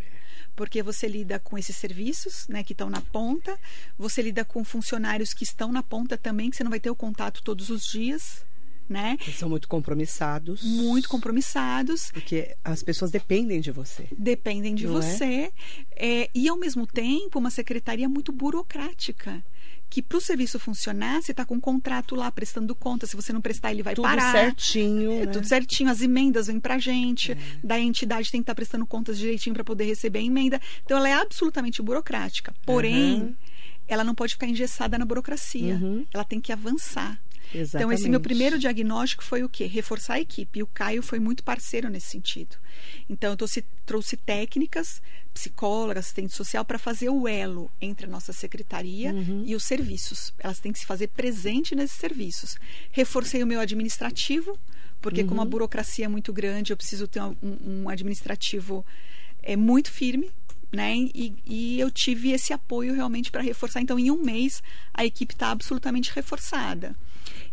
Porque 0.56 0.82
você 0.82 1.06
lida 1.06 1.38
com 1.38 1.56
esses 1.56 1.76
serviços, 1.76 2.46
né, 2.48 2.62
que 2.64 2.72
estão 2.72 2.90
na 2.90 3.00
ponta, 3.00 3.58
você 3.96 4.20
lida 4.20 4.44
com 4.44 4.62
funcionários 4.64 5.32
que 5.32 5.44
estão 5.44 5.72
na 5.72 5.82
ponta 5.82 6.18
também, 6.18 6.50
que 6.50 6.56
você 6.56 6.64
não 6.64 6.70
vai 6.70 6.80
ter 6.80 6.90
o 6.90 6.94
contato 6.96 7.42
todos 7.42 7.70
os 7.70 7.84
dias, 7.86 8.44
né? 8.91 9.16
Eles 9.22 9.36
são 9.38 9.49
muito 9.49 9.68
compromissados. 9.68 10.62
Muito 10.64 11.09
compromissados, 11.09 12.11
Porque 12.12 12.57
as 12.64 12.82
pessoas 12.82 13.11
dependem 13.12 13.61
de 13.61 13.70
você. 13.70 14.09
dependem 14.18 14.74
de 14.74 14.86
Não 14.86 14.99
é? 14.99 15.01
você, 15.03 15.53
é, 15.97 16.28
e 16.34 16.49
ao 16.49 16.59
mesmo 16.59 16.86
tempo 16.86 17.38
uma 17.38 17.51
secretaria 17.51 18.09
muito 18.09 18.32
burocrática. 18.32 19.43
Que 19.88 20.01
para 20.01 20.18
o 20.18 20.20
serviço 20.20 20.57
funcionar, 20.61 21.20
você 21.20 21.32
está 21.32 21.45
com 21.45 21.57
um 21.57 21.61
contrato 21.61 22.14
lá 22.14 22.30
prestando 22.30 22.76
conta. 22.76 23.09
Se 23.09 23.16
você 23.16 23.32
não 23.32 23.41
prestar, 23.41 23.72
ele 23.72 23.82
vai 23.82 23.93
Tudo 23.97 24.05
parar. 24.05 24.30
certinho. 24.30 25.11
É 25.22 25.26
né? 25.26 25.32
tudo 25.32 25.45
certinho, 25.45 25.91
as 25.91 26.01
emendas 26.01 26.47
vêm 26.47 26.61
pra 26.61 26.78
gente, 26.78 27.36
da 27.62 27.76
entidade 27.78 28.30
tem 28.30 28.41
que 28.41 28.45
estar 28.45 28.55
prestando 28.55 28.86
contas 28.86 29.18
direitinho 29.18 29.53
para 29.53 29.64
poder 29.64 29.84
receber 29.86 30.20
a 30.20 30.22
emenda. 30.22 30.61
Então 30.84 30.97
ela 30.97 31.09
é 31.09 31.14
absolutamente 31.14 31.82
burocrática. 31.82 32.55
Porém, 32.64 33.22
Uhum. 33.22 33.34
Ela 33.91 34.05
não 34.05 34.14
pode 34.14 34.34
ficar 34.34 34.47
engessada 34.47 34.97
na 34.97 35.05
burocracia. 35.05 35.74
Uhum. 35.74 36.07
Ela 36.14 36.24
tem 36.24 36.41
que 36.41 36.53
avançar. 36.53 37.20
Exatamente. 37.53 37.74
Então, 37.76 37.93
esse 37.93 38.09
meu 38.09 38.20
primeiro 38.20 38.59
diagnóstico 38.61 39.24
foi 39.24 39.43
o 39.43 39.49
quê? 39.49 39.66
Reforçar 39.66 40.14
a 40.14 40.20
equipe. 40.20 40.61
E 40.61 40.62
o 40.62 40.66
Caio 40.68 41.03
foi 41.03 41.18
muito 41.18 41.43
parceiro 41.43 41.88
nesse 41.88 42.07
sentido. 42.07 42.55
Então, 43.09 43.30
eu 43.32 43.36
trouxe, 43.36 43.64
trouxe 43.84 44.16
técnicas, 44.16 45.03
psicóloga, 45.34 45.99
assistente 45.99 46.32
social, 46.32 46.64
para 46.64 46.78
fazer 46.78 47.09
o 47.09 47.26
elo 47.26 47.68
entre 47.80 48.07
a 48.07 48.09
nossa 48.09 48.32
secretaria 48.32 49.12
Uhum. 49.12 49.43
e 49.45 49.57
os 49.57 49.64
serviços. 49.64 50.32
Elas 50.38 50.61
têm 50.61 50.72
que 50.72 50.78
se 50.78 50.86
fazer 50.86 51.09
presente 51.09 51.74
nesses 51.74 51.97
serviços. 51.99 52.57
Reforcei 52.93 53.43
o 53.43 53.47
meu 53.47 53.59
administrativo, 53.59 54.57
porque 55.01 55.24
como 55.24 55.41
a 55.41 55.45
Uhum. 55.45 55.51
burocracia 55.51 56.05
é 56.05 56.09
muito 56.09 56.32
grande, 56.32 56.72
eu 56.72 56.76
preciso 56.76 57.09
ter 57.09 57.20
um, 57.20 57.34
um 57.43 57.88
administrativo 57.88 58.86
é, 59.43 59.57
muito 59.57 59.91
firme. 59.91 60.30
Né? 60.72 60.94
E, 60.94 61.34
e 61.46 61.80
eu 61.80 61.90
tive 61.90 62.30
esse 62.30 62.52
apoio 62.52 62.94
realmente 62.94 63.30
para 63.30 63.42
reforçar. 63.42 63.80
Então, 63.80 63.98
em 63.98 64.10
um 64.10 64.22
mês, 64.22 64.62
a 64.94 65.04
equipe 65.04 65.34
está 65.34 65.50
absolutamente 65.50 66.12
reforçada. 66.14 66.94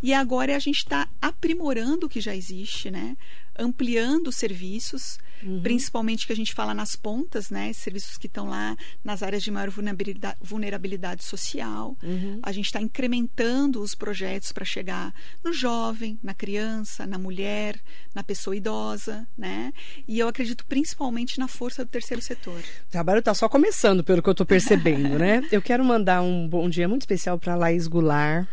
E 0.02 0.14
agora 0.14 0.56
a 0.56 0.60
gente 0.60 0.78
está 0.78 1.08
aprimorando 1.22 2.06
o 2.06 2.10
que 2.10 2.22
já 2.22 2.36
existe, 2.36 2.92
né? 2.92 3.18
ampliando 3.58 4.28
os 4.28 4.36
serviços, 4.36 5.18
principalmente 5.62 6.26
que 6.26 6.34
a 6.34 6.36
gente 6.36 6.54
fala 6.54 6.74
nas 6.74 6.96
pontas, 6.96 7.50
né? 7.50 7.72
serviços 7.74 8.18
que 8.18 8.28
estão 8.28 8.48
lá 8.48 8.76
nas 9.04 9.22
áreas 9.22 9.44
de 9.44 9.52
maior 9.52 9.70
vulnerabilidade, 9.70 10.38
vulnerabilidade 10.42 11.24
social. 11.24 11.96
Uhum. 12.02 12.40
A 12.42 12.52
gente 12.52 12.66
está 12.66 12.82
incrementando 12.82 13.82
os 13.82 13.94
projetos 13.96 14.52
para 14.52 14.66
chegar 14.66 15.14
no 15.44 15.54
jovem, 15.54 16.20
na 16.24 16.34
criança, 16.34 17.06
na 17.06 17.18
mulher, 17.18 17.80
na 18.14 18.24
pessoa 18.24 18.56
idosa, 18.56 19.28
né? 19.38 19.74
E 20.08 20.20
eu 20.20 20.28
acredito 20.28 20.66
principalmente 20.66 21.40
na 21.40 21.48
força 21.48 21.86
do 21.86 21.90
terceiro 21.90 22.22
setor. 22.22 22.60
O 22.60 22.92
trabalho 22.92 23.20
está 23.20 23.34
só 23.34 23.48
começando, 23.48 24.04
pelo 24.04 24.22
que 24.22 24.30
eu 24.30 24.32
estou 24.32 24.46
percebendo, 24.46 25.20
né? 25.20 25.46
Eu 25.52 25.62
quero 25.62 25.84
mandar 25.84 26.22
um 26.22 26.48
bom 26.48 26.70
dia 26.70 26.88
muito 26.88 27.04
especial 27.04 27.40
para 27.40 27.56
Laís 27.56 27.88
Goulart, 27.88 28.48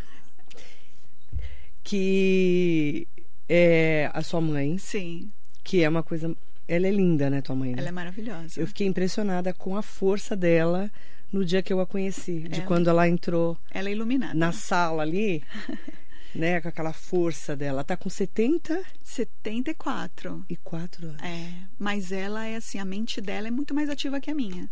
que 1.84 3.06
é 3.48 4.10
a 4.12 4.22
sua 4.22 4.40
mãe, 4.40 4.78
Sim, 4.78 5.30
que 5.62 5.84
é 5.84 5.88
uma 5.88 6.02
coisa. 6.02 6.34
Ela 6.66 6.88
é 6.88 6.90
linda, 6.90 7.28
né, 7.28 7.42
tua 7.42 7.54
mãe? 7.54 7.72
né? 7.72 7.78
ela 7.78 7.88
é 7.88 7.92
maravilhosa. 7.92 8.58
Eu 8.58 8.66
fiquei 8.66 8.86
impressionada 8.86 9.52
com 9.52 9.76
a 9.76 9.82
força 9.82 10.34
dela 10.34 10.90
no 11.30 11.44
dia 11.44 11.62
que 11.62 11.72
eu 11.72 11.80
a 11.80 11.86
conheci, 11.86 12.48
de 12.48 12.62
quando 12.62 12.88
ela 12.88 13.08
entrou 13.08 13.58
Ela 13.70 13.88
é 13.88 13.92
iluminada. 13.92 14.34
na 14.34 14.52
sala 14.52 15.02
ali, 15.02 15.42
né, 16.34 16.60
com 16.60 16.68
aquela 16.68 16.92
força 16.92 17.54
dela. 17.54 17.78
Ela 17.78 17.84
tá 17.84 17.96
com 17.96 18.08
74 18.08 18.84
74. 19.02 21.08
anos. 21.08 21.22
É, 21.22 21.52
mas 21.78 22.12
ela 22.12 22.46
é 22.46 22.56
assim, 22.56 22.78
a 22.78 22.84
mente 22.84 23.20
dela 23.20 23.48
é 23.48 23.50
muito 23.50 23.74
mais 23.74 23.90
ativa 23.90 24.20
que 24.20 24.30
a 24.30 24.34
minha. 24.34 24.70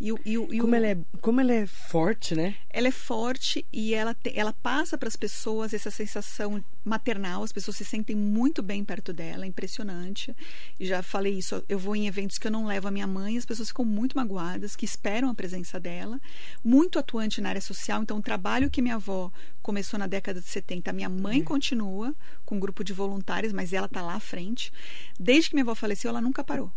E, 0.00 0.12
o- 0.12 0.18
e, 0.24 0.36
o- 0.38 0.52
e 0.52 0.58
o- 0.58 0.62
Como 0.62 0.74
ela, 0.74 0.86
é, 0.88 0.98
como 1.20 1.40
ela 1.40 1.52
é 1.52 1.66
forte, 1.66 2.34
né? 2.34 2.56
ela 2.70 2.88
é 2.88 2.90
forte 2.90 3.64
e 3.72 3.94
ela, 3.94 4.14
te- 4.14 4.32
ela 4.34 4.52
passa 4.52 4.98
para 4.98 5.08
as 5.08 5.16
pessoas 5.16 5.72
essa 5.72 5.90
sensação 5.90 6.62
maternal, 6.84 7.42
as 7.42 7.52
pessoas 7.52 7.76
se 7.76 7.84
sentem 7.84 8.14
muito 8.16 8.62
bem 8.62 8.84
perto 8.84 9.12
dela, 9.12 9.44
é 9.44 9.48
impressionante. 9.48 10.34
E 10.78 10.86
já 10.86 11.02
falei 11.02 11.34
isso, 11.38 11.62
eu 11.68 11.78
vou 11.78 11.94
em 11.96 12.06
eventos 12.06 12.38
que 12.38 12.46
eu 12.46 12.50
não 12.50 12.66
levo 12.66 12.88
a 12.88 12.90
minha 12.90 13.06
mãe, 13.06 13.38
as 13.38 13.44
pessoas 13.46 13.68
ficam 13.68 13.84
muito 13.84 14.16
magoadas, 14.16 14.76
que 14.76 14.84
esperam 14.84 15.28
a 15.30 15.34
presença 15.34 15.78
dela. 15.80 16.20
Muito 16.62 16.98
atuante 16.98 17.40
na 17.40 17.48
área 17.50 17.60
social, 17.60 18.02
então 18.02 18.18
o 18.18 18.22
trabalho 18.22 18.68
que 18.70 18.82
minha 18.82 18.96
avó 18.96 19.30
começou 19.62 19.98
na 19.98 20.06
década 20.06 20.40
de 20.40 20.46
70, 20.48 20.90
a 20.90 20.92
minha 20.92 21.08
mãe 21.08 21.42
continua 21.42 22.14
com 22.44 22.56
um 22.56 22.60
grupo 22.60 22.82
de 22.84 22.92
voluntários, 22.92 23.52
mas 23.52 23.72
ela 23.72 23.86
está 23.86 24.02
lá 24.02 24.14
à 24.14 24.20
frente. 24.20 24.72
Desde 25.18 25.50
que 25.50 25.56
minha 25.56 25.64
avó 25.64 25.74
faleceu, 25.74 26.08
ela 26.10 26.20
nunca 26.20 26.42
parou. 26.44 26.70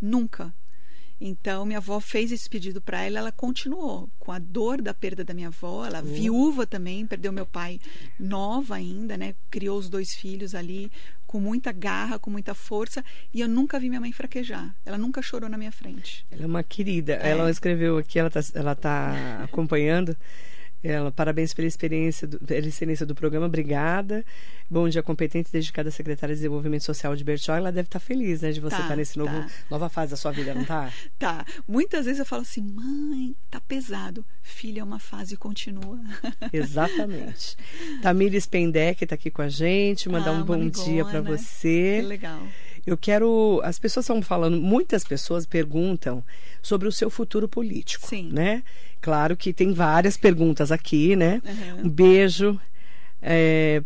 Nunca. 0.00 0.52
Então, 1.26 1.64
minha 1.64 1.78
avó 1.78 2.00
fez 2.00 2.30
esse 2.30 2.46
pedido 2.50 2.82
para 2.82 3.02
ela, 3.02 3.18
ela 3.18 3.32
continuou 3.32 4.10
com 4.18 4.30
a 4.30 4.38
dor 4.38 4.82
da 4.82 4.92
perda 4.92 5.24
da 5.24 5.32
minha 5.32 5.48
avó, 5.48 5.86
ela 5.86 6.02
viúva 6.02 6.66
também, 6.66 7.06
perdeu 7.06 7.32
meu 7.32 7.46
pai 7.46 7.80
nova 8.20 8.74
ainda, 8.74 9.16
né? 9.16 9.34
Criou 9.50 9.78
os 9.78 9.88
dois 9.88 10.14
filhos 10.14 10.54
ali 10.54 10.92
com 11.26 11.40
muita 11.40 11.72
garra, 11.72 12.18
com 12.18 12.30
muita 12.30 12.54
força, 12.54 13.02
e 13.32 13.40
eu 13.40 13.48
nunca 13.48 13.80
vi 13.80 13.88
minha 13.88 14.02
mãe 14.02 14.12
fraquejar. 14.12 14.76
Ela 14.84 14.98
nunca 14.98 15.22
chorou 15.22 15.48
na 15.48 15.56
minha 15.56 15.72
frente. 15.72 16.26
Ela 16.30 16.42
é 16.42 16.46
uma 16.46 16.62
querida. 16.62 17.14
É. 17.14 17.30
Ela 17.30 17.50
escreveu 17.50 17.96
aqui, 17.96 18.18
ela 18.18 18.28
tá, 18.28 18.40
ela 18.52 18.74
tá 18.74 19.44
acompanhando. 19.44 20.14
Ela, 20.86 21.10
parabéns 21.10 21.54
pela 21.54 21.66
experiência, 21.66 22.28
do, 22.28 22.38
pela 22.40 22.66
excelência 22.66 23.06
do 23.06 23.14
programa, 23.14 23.46
obrigada. 23.46 24.22
Bom 24.70 24.86
dia, 24.86 25.02
competente 25.02 25.48
e 25.48 25.52
dedicada 25.52 25.90
secretária 25.90 26.34
de 26.34 26.40
Desenvolvimento 26.40 26.84
Social 26.84 27.16
de 27.16 27.24
Bertioga. 27.24 27.58
Ela 27.58 27.72
deve 27.72 27.86
estar 27.86 27.98
feliz, 27.98 28.42
né, 28.42 28.52
de 28.52 28.60
você 28.60 28.76
Tá, 28.76 28.82
estar 28.82 28.96
nesse 28.96 29.16
novo, 29.18 29.32
tá. 29.32 29.48
nova 29.70 29.88
fase 29.88 30.10
da 30.10 30.16
sua 30.18 30.30
vida, 30.30 30.52
não 30.54 30.64
tá? 30.64 30.92
Tá, 31.18 31.46
muitas 31.66 32.04
vezes 32.04 32.18
eu 32.20 32.26
falo 32.26 32.42
assim, 32.42 32.60
mãe, 32.60 33.34
tá 33.50 33.60
pesado. 33.62 34.22
Filha, 34.42 34.80
é 34.80 34.84
uma 34.84 34.98
fase 34.98 35.34
e 35.34 35.36
continua. 35.38 35.98
Exatamente. 36.52 37.56
Tamires 38.02 38.46
Pendek 38.46 39.04
está 39.04 39.14
aqui 39.14 39.30
com 39.30 39.40
a 39.42 39.48
gente, 39.48 40.08
mandar 40.10 40.30
Ah, 40.30 40.34
um 40.34 40.44
bom 40.44 40.68
dia 40.68 41.02
para 41.04 41.18
amigona. 41.20 41.38
você. 41.38 41.98
Que 42.02 42.06
legal. 42.06 42.46
Eu 42.86 42.96
quero. 42.96 43.60
As 43.64 43.78
pessoas 43.78 44.04
estão 44.04 44.20
falando, 44.20 44.60
muitas 44.60 45.04
pessoas 45.04 45.46
perguntam 45.46 46.22
sobre 46.62 46.86
o 46.88 46.92
seu 46.92 47.08
futuro 47.10 47.48
político. 47.48 48.06
Sim. 48.06 48.30
Né? 48.32 48.62
Claro 49.00 49.36
que 49.36 49.52
tem 49.52 49.72
várias 49.72 50.16
perguntas 50.16 50.72
aqui, 50.72 51.16
né? 51.16 51.40
Uhum. 51.44 51.86
Um 51.86 51.88
beijo 51.88 52.60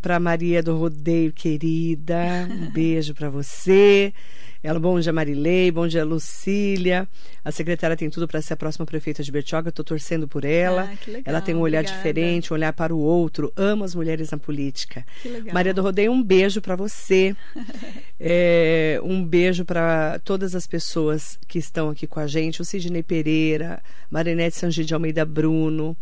para 0.00 0.18
Maria 0.18 0.62
do 0.62 0.76
Rodeio, 0.76 1.32
querida. 1.32 2.48
Um 2.50 2.70
beijo 2.72 3.14
para 3.14 3.30
você. 3.30 4.12
Ela, 4.60 4.80
bom 4.80 4.98
dia, 4.98 5.12
Marilei. 5.12 5.70
Bom 5.70 5.86
dia, 5.86 6.04
Lucília. 6.04 7.08
A 7.44 7.52
secretária 7.52 7.96
tem 7.96 8.10
tudo 8.10 8.26
para 8.26 8.42
ser 8.42 8.54
a 8.54 8.56
próxima 8.56 8.84
prefeita 8.84 9.22
de 9.22 9.30
Bertioga. 9.30 9.68
Eu 9.68 9.70
estou 9.70 9.84
torcendo 9.84 10.26
por 10.26 10.44
ela. 10.44 10.90
Ah, 10.90 10.98
legal, 11.06 11.22
ela 11.26 11.40
tem 11.40 11.54
um 11.54 11.60
olhar 11.60 11.78
obrigada. 11.78 11.96
diferente, 11.96 12.52
um 12.52 12.56
olhar 12.56 12.72
para 12.72 12.92
o 12.92 12.98
outro. 12.98 13.52
Ama 13.56 13.84
as 13.84 13.94
mulheres 13.94 14.32
na 14.32 14.38
política. 14.38 15.06
Maria 15.52 15.72
do 15.72 15.80
Rodeio, 15.80 16.10
um 16.10 16.22
beijo 16.22 16.60
para 16.60 16.76
você. 16.76 17.34
É, 18.20 19.00
um 19.04 19.24
beijo 19.24 19.64
para 19.64 20.18
todas 20.24 20.56
as 20.56 20.66
pessoas 20.66 21.38
que 21.46 21.56
estão 21.56 21.88
aqui 21.90 22.04
com 22.04 22.18
a 22.18 22.26
gente. 22.26 22.60
O 22.60 22.64
Sidney 22.64 23.00
Pereira, 23.00 23.80
Marinete 24.10 24.56
Sangi 24.56 24.84
de 24.84 24.92
Almeida 24.92 25.24
Bruno, 25.24 25.96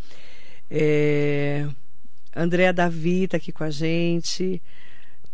é, 0.70 1.66
Andréa 2.36 2.72
Davi 2.72 3.24
está 3.24 3.38
aqui 3.38 3.50
com 3.50 3.64
a 3.64 3.70
gente. 3.70 4.62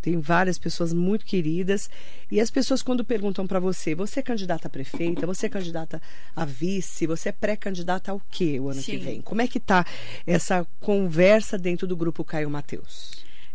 Tem 0.00 0.18
várias 0.18 0.58
pessoas 0.58 0.92
muito 0.92 1.24
queridas. 1.24 1.90
E 2.30 2.40
as 2.40 2.50
pessoas, 2.50 2.82
quando 2.82 3.04
perguntam 3.04 3.46
para 3.46 3.60
você, 3.60 3.94
você 3.94 4.20
é 4.20 4.22
candidata 4.22 4.68
a 4.68 4.70
prefeita, 4.70 5.26
você 5.26 5.46
é 5.46 5.48
candidata 5.48 6.00
a 6.34 6.44
vice, 6.44 7.06
você 7.06 7.28
é 7.28 7.32
pré-candidata 7.32 8.10
ao 8.10 8.20
quê 8.30 8.58
o 8.58 8.68
ano 8.68 8.82
que 8.82 8.92
Sim. 8.92 8.98
vem? 8.98 9.20
Como 9.20 9.42
é 9.42 9.46
que 9.46 9.60
tá 9.60 9.84
essa 10.26 10.66
conversa 10.80 11.58
dentro 11.58 11.86
do 11.86 11.96
grupo 11.96 12.24
Caio 12.24 12.50
Mateus? 12.50 13.12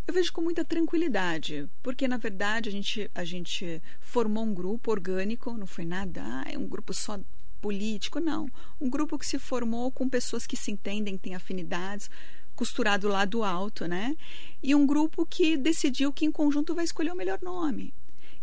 Eu 0.08 0.14
vejo 0.14 0.32
com 0.32 0.42
muita 0.42 0.64
tranquilidade, 0.64 1.68
porque 1.84 2.08
na 2.08 2.16
verdade 2.16 2.70
a 2.70 2.72
gente, 2.72 3.12
a 3.14 3.26
gente 3.26 3.82
formou 4.00 4.46
um 4.46 4.54
grupo 4.54 4.90
orgânico, 4.90 5.52
não 5.52 5.68
foi 5.68 5.84
nada, 5.84 6.24
ah, 6.24 6.46
é 6.50 6.58
um 6.58 6.66
grupo 6.66 6.94
só 6.94 7.20
político, 7.60 8.22
não. 8.22 8.50
Um 8.80 8.90
grupo 8.90 9.18
que 9.18 9.26
se 9.26 9.38
formou 9.38 9.92
com 9.92 10.08
pessoas 10.08 10.48
que 10.48 10.56
se 10.56 10.72
entendem, 10.72 11.18
têm 11.18 11.36
afinidades, 11.36 12.10
costurado 12.58 13.08
lá 13.08 13.24
do 13.24 13.44
alto, 13.44 13.86
né? 13.88 14.18
E 14.62 14.74
um 14.74 14.86
grupo 14.86 15.26
que 15.26 15.56
decidiu 15.56 16.12
que 16.12 16.26
em 16.26 16.32
conjunto 16.32 16.76
vai 16.76 16.84
escolher 16.84 17.12
o 17.12 17.16
melhor 17.16 17.40
nome. 17.42 17.94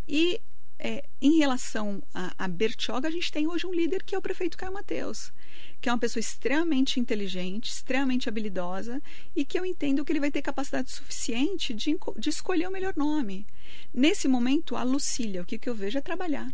E 0.09 0.41
é, 0.79 1.05
em 1.21 1.39
relação 1.39 2.03
a, 2.15 2.33
a 2.39 2.49
Bertioga, 2.49 3.09
a 3.09 3.11
gente 3.11 3.33
tem 3.33 3.47
hoje 3.47 3.67
um 3.67 3.73
líder 3.73 4.03
que 4.03 4.15
é 4.15 4.19
o 4.19 4.23
prefeito 4.23 4.57
Caio 4.57 4.73
Mateus, 4.73 5.33
que 5.81 5.89
é 5.89 5.93
uma 5.93 5.99
pessoa 5.99 6.21
extremamente 6.21 7.01
inteligente, 7.01 7.71
extremamente 7.71 8.29
habilidosa 8.29 9.03
e 9.35 9.45
que 9.45 9.59
eu 9.59 9.65
entendo 9.65 10.05
que 10.05 10.12
ele 10.12 10.21
vai 10.21 10.31
ter 10.31 10.43
capacidade 10.43 10.91
suficiente 10.91 11.75
de, 11.75 11.97
de 12.19 12.29
escolher 12.29 12.69
o 12.69 12.73
melhor 12.73 12.95
nome. 12.97 13.47
Nesse 13.93 14.29
momento, 14.29 14.77
a 14.77 14.83
Lucília, 14.83 15.43
o 15.43 15.45
que, 15.45 15.59
que 15.59 15.69
eu 15.69 15.75
vejo 15.75 15.99
é 15.99 16.01
trabalhar. 16.01 16.49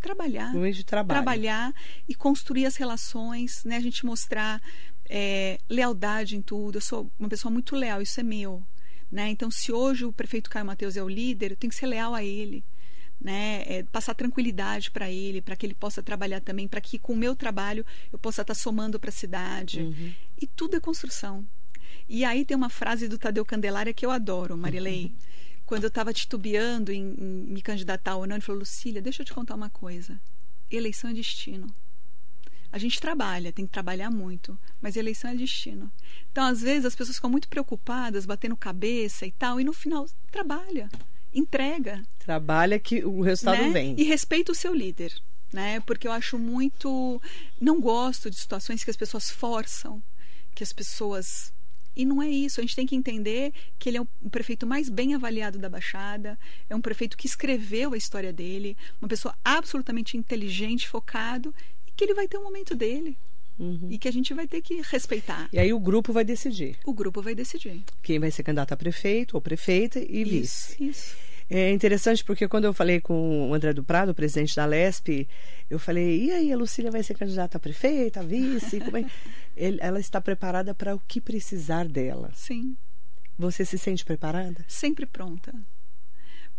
Trabalhar 0.00 0.52
trabalhar 1.14 1.74
e 2.06 2.14
construir 2.14 2.66
as 2.66 2.76
relações, 2.76 3.64
né? 3.64 3.76
A 3.76 3.80
gente 3.80 4.04
mostrar 4.04 4.60
é, 5.08 5.58
lealdade 5.68 6.36
em 6.36 6.42
tudo. 6.42 6.76
Eu 6.76 6.80
sou 6.80 7.10
uma 7.18 7.28
pessoa 7.28 7.52
muito 7.52 7.76
leal, 7.76 8.00
isso 8.02 8.20
é 8.20 8.22
meu, 8.22 8.62
né? 9.10 9.28
Então, 9.28 9.50
se 9.50 9.72
hoje 9.72 10.04
o 10.04 10.12
prefeito 10.12 10.50
Caio 10.50 10.66
Mateus 10.66 10.96
é 10.96 11.02
o 11.02 11.08
líder, 11.08 11.52
eu 11.52 11.56
tenho 11.56 11.70
que 11.70 11.76
ser 11.76 11.86
leal 11.86 12.14
a 12.14 12.22
ele, 12.22 12.64
né? 13.20 13.62
É, 13.66 13.82
passar 13.84 14.14
tranquilidade 14.14 14.90
para 14.90 15.10
ele, 15.10 15.40
para 15.40 15.56
que 15.56 15.66
ele 15.66 15.74
possa 15.74 16.02
trabalhar 16.02 16.40
também, 16.40 16.68
para 16.68 16.80
que 16.80 16.98
com 16.98 17.12
o 17.12 17.16
meu 17.16 17.36
trabalho 17.36 17.84
eu 18.12 18.18
possa 18.18 18.42
estar 18.42 18.54
somando 18.54 18.98
para 18.98 19.10
a 19.10 19.12
cidade. 19.12 19.80
Uhum. 19.80 20.12
E 20.40 20.46
tudo 20.46 20.76
é 20.76 20.80
construção. 20.80 21.46
E 22.08 22.24
aí 22.24 22.44
tem 22.44 22.56
uma 22.56 22.68
frase 22.68 23.08
do 23.08 23.18
Tadeu 23.18 23.44
Candelária 23.44 23.94
que 23.94 24.04
eu 24.04 24.10
adoro, 24.10 24.56
Marilei. 24.56 25.12
Quando 25.64 25.84
eu 25.84 25.88
estava 25.88 26.12
titubeando 26.12 26.92
em, 26.92 27.14
em 27.18 27.52
me 27.52 27.62
candidatar 27.62 28.16
ou 28.16 28.26
não, 28.26 28.36
ele 28.36 28.42
falou: 28.42 28.60
Lucília, 28.60 29.00
deixa 29.00 29.22
eu 29.22 29.26
te 29.26 29.32
contar 29.32 29.54
uma 29.54 29.70
coisa. 29.70 30.20
Eleição 30.70 31.10
é 31.10 31.14
destino. 31.14 31.74
A 32.74 32.78
gente 32.78 33.00
trabalha, 33.00 33.52
tem 33.52 33.64
que 33.64 33.72
trabalhar 33.72 34.10
muito, 34.10 34.58
mas 34.82 34.96
eleição 34.96 35.30
é 35.30 35.34
destino. 35.36 35.92
Então, 36.32 36.44
às 36.44 36.60
vezes, 36.60 36.84
as 36.84 36.96
pessoas 36.96 37.14
ficam 37.14 37.30
muito 37.30 37.46
preocupadas, 37.46 38.26
batendo 38.26 38.56
cabeça 38.56 39.24
e 39.24 39.30
tal, 39.30 39.60
e 39.60 39.64
no 39.64 39.72
final, 39.72 40.06
trabalha, 40.32 40.90
entrega 41.32 42.02
Trabalha 42.18 42.76
que 42.80 43.04
o 43.04 43.20
resultado 43.20 43.62
né? 43.62 43.70
vem. 43.70 43.94
E 43.96 44.02
respeita 44.02 44.50
o 44.50 44.56
seu 44.56 44.74
líder, 44.74 45.14
né? 45.52 45.78
Porque 45.86 46.08
eu 46.08 46.10
acho 46.10 46.36
muito, 46.36 47.22
não 47.60 47.80
gosto 47.80 48.28
de 48.28 48.34
situações 48.34 48.82
que 48.82 48.90
as 48.90 48.96
pessoas 48.96 49.30
forçam, 49.30 50.02
que 50.52 50.64
as 50.64 50.72
pessoas 50.72 51.52
e 51.94 52.04
não 52.04 52.20
é 52.20 52.28
isso. 52.28 52.58
A 52.58 52.62
gente 52.62 52.74
tem 52.74 52.86
que 52.86 52.96
entender 52.96 53.52
que 53.78 53.88
ele 53.88 53.98
é 53.98 54.00
o 54.00 54.30
prefeito 54.30 54.66
mais 54.66 54.88
bem 54.88 55.14
avaliado 55.14 55.60
da 55.60 55.68
Baixada, 55.68 56.36
é 56.68 56.74
um 56.74 56.80
prefeito 56.80 57.16
que 57.16 57.28
escreveu 57.28 57.92
a 57.92 57.96
história 57.96 58.32
dele, 58.32 58.76
uma 59.00 59.06
pessoa 59.06 59.32
absolutamente 59.44 60.16
inteligente, 60.16 60.88
focado, 60.88 61.54
que 61.96 62.04
ele 62.04 62.14
vai 62.14 62.26
ter 62.28 62.38
um 62.38 62.42
momento 62.44 62.74
dele. 62.74 63.16
Uhum. 63.58 63.88
E 63.88 63.98
que 63.98 64.08
a 64.08 64.12
gente 64.12 64.34
vai 64.34 64.48
ter 64.48 64.60
que 64.60 64.82
respeitar. 64.90 65.48
E 65.52 65.58
aí 65.60 65.72
o 65.72 65.78
grupo 65.78 66.12
vai 66.12 66.24
decidir 66.24 66.76
O 66.84 66.92
grupo 66.92 67.22
vai 67.22 67.36
decidir. 67.36 67.84
quem 68.02 68.18
vai 68.18 68.28
ser 68.30 68.42
candidato 68.42 68.72
a 68.72 68.76
prefeito 68.76 69.34
ou 69.36 69.40
prefeita 69.40 70.00
e 70.00 70.24
vice. 70.24 70.72
Isso, 70.72 70.82
isso. 70.82 71.16
É 71.48 71.70
interessante 71.70 72.24
porque 72.24 72.48
quando 72.48 72.64
eu 72.64 72.72
falei 72.74 73.00
com 73.00 73.50
o 73.50 73.54
André 73.54 73.72
do 73.72 73.84
Prado, 73.84 74.12
presidente 74.14 74.56
da 74.56 74.64
Lesp, 74.66 75.28
eu 75.70 75.78
falei, 75.78 76.24
e 76.24 76.32
aí, 76.32 76.52
a 76.52 76.56
Lucília 76.56 76.90
vai 76.90 77.02
ser 77.02 77.14
candidata 77.16 77.58
a 77.58 77.60
prefeita, 77.60 78.20
a 78.20 78.22
vice? 78.24 78.80
Como 78.80 78.96
é? 78.96 79.04
Ele- 79.56 79.78
ela 79.80 80.00
está 80.00 80.20
preparada 80.20 80.74
para 80.74 80.94
o 80.96 81.00
que 81.06 81.20
precisar 81.20 81.86
dela. 81.86 82.32
Sim. 82.34 82.76
Você 83.38 83.64
se 83.64 83.78
sente 83.78 84.04
preparada? 84.04 84.64
sempre 84.66 85.06
pronta. 85.06 85.54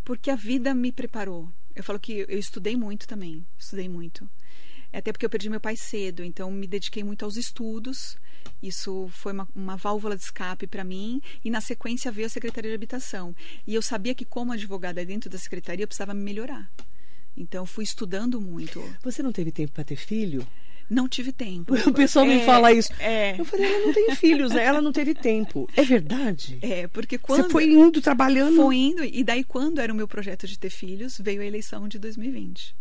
Porque 0.04 0.30
a 0.30 0.36
vida 0.36 0.74
me 0.74 0.92
preparou. 0.92 1.50
Eu 1.76 1.84
falo 1.84 2.00
que 2.00 2.26
eu 2.28 2.40
estudei 2.40 2.78
muito 2.78 3.08
também, 3.08 3.46
estudei 3.58 3.90
muito. 3.90 4.30
Até 4.92 5.12
porque 5.12 5.26
eu 5.26 5.30
perdi 5.30 5.50
meu 5.50 5.60
pai 5.60 5.76
cedo, 5.76 6.24
então 6.24 6.50
me 6.52 6.68
dediquei 6.68 7.04
muito 7.04 7.26
aos 7.26 7.36
estudos. 7.36 8.18
Isso 8.62 9.08
foi 9.12 9.34
uma, 9.34 9.48
uma 9.56 9.76
válvula 9.76 10.16
de 10.16 10.24
escape 10.24 10.68
para 10.68 10.84
mim. 10.84 11.22
E 11.44 11.50
na 11.50 11.62
sequência 11.62 12.12
veio 12.12 12.28
a 12.28 12.30
Secretaria 12.30 12.72
de 12.72 12.76
Habitação. 12.76 13.36
E 13.68 13.76
eu 13.76 13.82
sabia 13.82 14.16
que, 14.16 14.26
como 14.26 14.54
advogada 14.54 15.06
dentro 15.06 15.30
da 15.30 15.38
secretaria, 15.38 15.84
eu 15.84 15.88
precisava 15.88 16.14
me 16.14 16.24
melhorar. 16.24 16.72
Então, 17.38 17.66
fui 17.66 17.84
estudando 17.84 18.40
muito. 18.40 18.82
Você 19.04 19.22
não 19.22 19.32
teve 19.32 19.52
tempo 19.52 19.74
para 19.74 19.84
ter 19.84 19.98
filho? 19.98 20.48
Não 20.90 21.10
tive 21.10 21.32
tempo. 21.32 21.74
O 21.88 21.94
pessoal 21.94 22.26
me 22.26 22.36
É, 22.36 22.46
fala 22.46 22.72
isso. 22.72 22.94
É, 23.00 23.40
Eu 23.40 23.46
falei, 23.46 23.66
ela 23.66 23.86
não 23.86 23.94
tem 23.94 24.16
filhos, 24.16 24.52
né? 24.52 24.64
ela 24.64 24.82
não 24.82 24.92
teve 24.92 25.14
tempo. 25.14 25.68
É 25.76 25.84
verdade? 25.84 26.60
é 26.62 26.88
porque 26.88 27.18
quando. 27.18 27.44
Você 27.44 27.50
foi 27.50 27.66
indo, 27.66 28.02
trabalhando. 28.02 28.56
Foi 28.56 28.76
indo, 28.76 29.04
e 29.04 29.24
daí 29.24 29.44
quando 29.44 29.80
era 29.80 29.92
o 29.92 29.96
meu 29.96 30.08
projeto 30.08 30.48
de 30.48 30.58
ter 30.58 30.70
filhos, 30.70 31.18
veio 31.20 31.42
a 31.42 31.46
eleição 31.46 31.88
de 31.88 32.00
2020. 32.00 32.76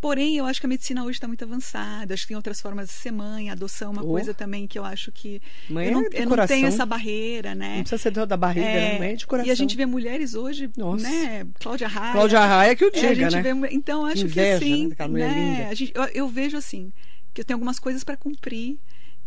Porém, 0.00 0.36
eu 0.36 0.46
acho 0.46 0.60
que 0.60 0.66
a 0.66 0.68
medicina 0.68 1.02
hoje 1.02 1.16
está 1.16 1.26
muito 1.26 1.42
avançada, 1.44 2.14
acho 2.14 2.22
que 2.22 2.28
tem 2.28 2.36
outras 2.36 2.60
formas 2.60 2.86
de 2.86 2.92
ser 2.94 3.10
mãe, 3.10 3.50
adoção 3.50 3.88
é 3.88 3.92
uma 3.94 4.02
Oh. 4.04 4.06
coisa 4.12 4.32
também 4.32 4.66
que 4.66 4.78
eu 4.78 4.84
acho 4.84 5.10
que 5.10 5.40
Mãe 5.68 5.86
eu 5.86 5.92
não, 5.92 6.02
é 6.02 6.08
eu 6.22 6.26
não 6.26 6.46
tenho 6.46 6.66
essa 6.68 6.86
barreira, 6.86 7.54
né? 7.54 7.76
Não 7.76 7.82
precisa 7.82 8.00
ser 8.02 8.10
da 8.26 8.36
barriga, 8.36 8.66
É, 8.66 8.92
né? 8.92 8.98
Mãe 8.98 9.10
é 9.10 9.16
de 9.16 9.26
coração. 9.26 9.48
E 9.48 9.50
a 9.50 9.54
gente 9.56 9.76
vê 9.76 9.86
mulheres 9.86 10.34
hoje, 10.34 10.70
Nossa. 10.76 11.02
né? 11.08 11.44
Cláudia 11.58 11.88
Raia. 11.88 12.12
Cláudia 12.12 12.40
Raia 12.40 12.76
que 12.76 12.84
o 12.84 12.88
É, 12.88 12.90
diga, 12.90 13.08
a 13.26 13.30
gente 13.30 13.42
né? 13.42 13.54
vê 13.54 13.68
então 13.74 14.06
acho 14.06 14.24
inveja, 14.24 14.58
que 14.60 14.64
assim, 14.72 14.88
né, 14.88 15.08
mulher 15.08 15.34
né, 15.34 15.68
a 15.68 15.74
gente- 15.74 15.92
eu, 15.94 16.04
eu 16.14 16.28
vejo 16.28 16.56
assim 16.56 16.92
que 17.34 17.40
eu 17.40 17.44
tenho 17.44 17.56
algumas 17.56 17.78
coisas 17.78 18.04
para 18.04 18.16
cumprir 18.16 18.78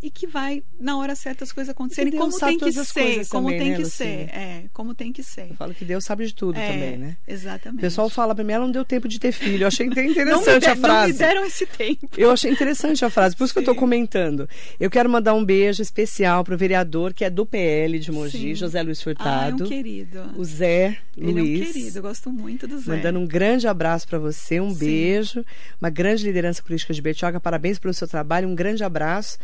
e 0.01 0.09
que 0.09 0.25
vai 0.27 0.63
na 0.79 0.97
hora 0.97 1.15
certa 1.15 1.43
as 1.43 1.51
coisas 1.51 1.69
acontecerem 1.71 2.11
como 2.13 2.37
tem 2.39 2.57
que 2.57 2.71
ser, 2.71 3.27
como 3.27 3.47
também, 3.49 3.59
tem 3.59 3.69
né, 3.71 3.75
que 3.75 3.81
Lucinha? 3.83 4.09
ser, 4.27 4.35
é, 4.35 4.63
como 4.73 4.95
tem 4.95 5.13
que 5.13 5.21
ser. 5.23 5.49
Eu 5.51 5.55
falo 5.55 5.73
que 5.73 5.85
Deus 5.85 6.03
sabe 6.03 6.25
de 6.25 6.33
tudo 6.33 6.57
É, 6.57 6.67
também, 6.71 6.97
né? 6.97 7.17
Exatamente. 7.27 7.79
O 7.79 7.81
pessoal 7.81 8.09
fala 8.09 8.33
pra 8.33 8.43
mim, 8.43 8.53
ela 8.53 8.65
não 8.65 8.71
deu 8.71 8.83
tempo 8.83 9.07
de 9.07 9.19
ter 9.19 9.31
filho. 9.31 9.63
Eu 9.63 9.67
achei 9.67 9.85
interessante 9.87 10.61
de- 10.61 10.65
a 10.69 10.75
frase. 10.75 11.13
não 11.13 11.19
me 11.27 11.33
deram 11.33 11.45
esse 11.45 11.65
tempo. 11.65 12.07
Eu 12.17 12.31
achei 12.31 12.51
interessante 12.51 13.03
a 13.05 13.09
frase, 13.09 13.35
por 13.35 13.43
isso 13.45 13.53
que 13.53 13.59
eu 13.59 13.61
estou 13.61 13.73
Sim. 13.75 13.79
comentando. 13.79 14.49
Eu 14.79 14.89
quero 14.89 15.09
mandar 15.09 15.33
um 15.33 15.45
beijo 15.45 15.81
especial 15.81 16.43
pro 16.43 16.57
vereador 16.57 17.13
que 17.13 17.23
é 17.23 17.29
do 17.29 17.45
PL 17.45 17.99
de 17.99 18.11
Mogi, 18.11 18.37
Sim. 18.37 18.55
José 18.55 18.81
Luiz 18.81 18.99
Ah, 18.99 19.01
é 19.01 19.03
Furtado. 19.03 19.63
um 19.63 19.67
querido. 19.67 20.31
o 20.35 20.43
Zé 20.43 20.97
Ele 21.17 21.31
Luiz. 21.31 21.59
é 21.67 21.69
um 21.69 21.73
querido, 21.73 21.97
eu 21.99 22.01
gosto 22.01 22.29
muito 22.31 22.67
do 22.67 22.79
Zé. 22.79 22.95
Mandando 22.95 23.19
um 23.19 23.27
grande 23.27 23.67
abraço 23.67 24.07
para 24.07 24.17
você, 24.19 24.59
um 24.59 24.71
Sim. 24.71 24.79
beijo, 24.79 25.45
uma 25.79 25.89
grande 25.89 26.23
liderança 26.25 26.61
política 26.63 26.93
de 26.93 27.01
Betioga, 27.01 27.39
parabéns 27.39 27.77
pelo 27.77 27.93
seu 27.93 28.07
trabalho, 28.07 28.47
um 28.47 28.55
grande 28.55 28.83
abraço. 28.83 29.37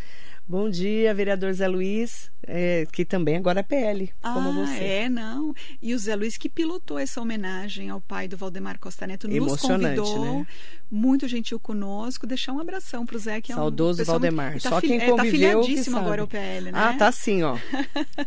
Bom 0.50 0.70
dia, 0.70 1.14
vereador 1.14 1.52
Zé 1.52 1.68
Luiz, 1.68 2.32
é, 2.48 2.88
que 2.94 3.04
também 3.04 3.36
agora 3.36 3.60
é 3.60 3.64
PL, 3.64 4.14
como 4.22 4.50
ah, 4.50 4.66
você. 4.66 4.82
é, 4.82 5.10
não. 5.10 5.54
E 5.82 5.94
o 5.94 6.00
Zé 6.00 6.16
Luiz 6.16 6.38
que 6.38 6.48
pilotou 6.48 6.98
essa 6.98 7.20
homenagem 7.20 7.90
ao 7.90 8.00
pai 8.00 8.30
do 8.30 8.38
Valdemar 8.38 8.80
Costa 8.80 9.06
Neto, 9.06 9.28
nos 9.28 9.60
convidou, 9.60 10.40
né? 10.40 10.48
muito 10.90 11.28
gentil 11.28 11.60
conosco, 11.60 12.26
deixar 12.26 12.54
um 12.54 12.62
abração 12.62 13.06
pro 13.06 13.20
Zé, 13.20 13.42
que 13.42 13.52
é 13.52 13.56
um 13.56 13.58
Saudoso 13.58 13.98
muito- 13.98 14.08
Valdemar. 14.08 14.56
e 14.56 14.62
tá 14.62 14.70
Só 14.70 14.80
quem 14.80 14.96
é, 14.96 15.00
tá 15.02 15.12
conviveu 15.12 15.64
filiadíssimo 15.64 15.98
agora 15.98 16.22
ao 16.22 16.28
PL, 16.30 16.72
né? 16.72 16.72
Ah, 16.74 16.94
tá 16.94 17.10
assim, 17.10 17.44
ó. 17.44 17.58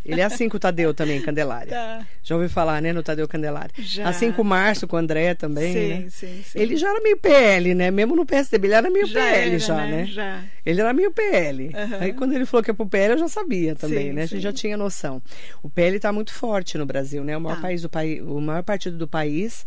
Ele 0.04 0.20
é 0.20 0.24
assim 0.24 0.46
com 0.46 0.58
o 0.58 0.60
Tadeu 0.60 0.92
também, 0.92 1.22
Candelária. 1.22 1.72
Tá. 1.72 2.06
Já 2.22 2.34
ouviu 2.34 2.50
falar, 2.50 2.82
né, 2.82 2.92
no 2.92 3.02
Tadeu 3.02 3.26
Candelária? 3.26 3.70
Já. 3.78 4.06
Assim 4.06 4.30
com 4.30 4.42
o 4.42 4.44
Márcio, 4.44 4.86
com 4.86 4.96
o 4.96 4.98
André 4.98 5.34
também, 5.34 5.72
sim, 5.72 5.88
né? 5.88 6.06
sim, 6.10 6.42
sim. 6.44 6.58
Ele 6.58 6.76
já 6.76 6.90
era 6.90 7.00
meio 7.00 7.16
PL, 7.16 7.74
né? 7.74 7.90
Mesmo 7.90 8.14
no 8.14 8.26
PSDB, 8.26 8.66
ele 8.66 8.74
era 8.74 8.90
meio 8.90 9.06
Já 9.06 9.20
PL 9.20 9.48
era, 9.48 9.58
já, 9.58 9.86
né? 9.86 10.04
Já. 10.04 10.44
Ele 10.66 10.80
era 10.82 10.92
meio 10.92 11.10
PL. 11.12 11.70
Aham. 11.74 12.09
Aí 12.10 12.16
quando 12.16 12.32
ele 12.32 12.46
falou 12.46 12.62
que 12.64 12.70
é 12.70 12.74
pro 12.74 12.86
PL, 12.86 13.14
eu 13.14 13.18
já 13.18 13.28
sabia 13.28 13.74
também, 13.74 14.08
Sim, 14.08 14.12
né? 14.12 14.22
A 14.22 14.26
gente 14.26 14.36
sim. 14.36 14.42
já 14.42 14.52
tinha 14.52 14.76
noção. 14.76 15.22
O 15.62 15.68
PL 15.70 15.96
está 15.96 16.12
muito 16.12 16.32
forte 16.32 16.76
no 16.78 16.86
Brasil, 16.86 17.22
né? 17.24 17.36
O 17.36 17.40
maior 17.40 17.56
Tá. 17.56 17.62
país 17.62 17.82
do 17.82 17.88
país, 17.88 18.20
o 18.22 18.40
maior 18.40 18.62
partido 18.62 18.96
do 18.96 19.08
país. 19.08 19.64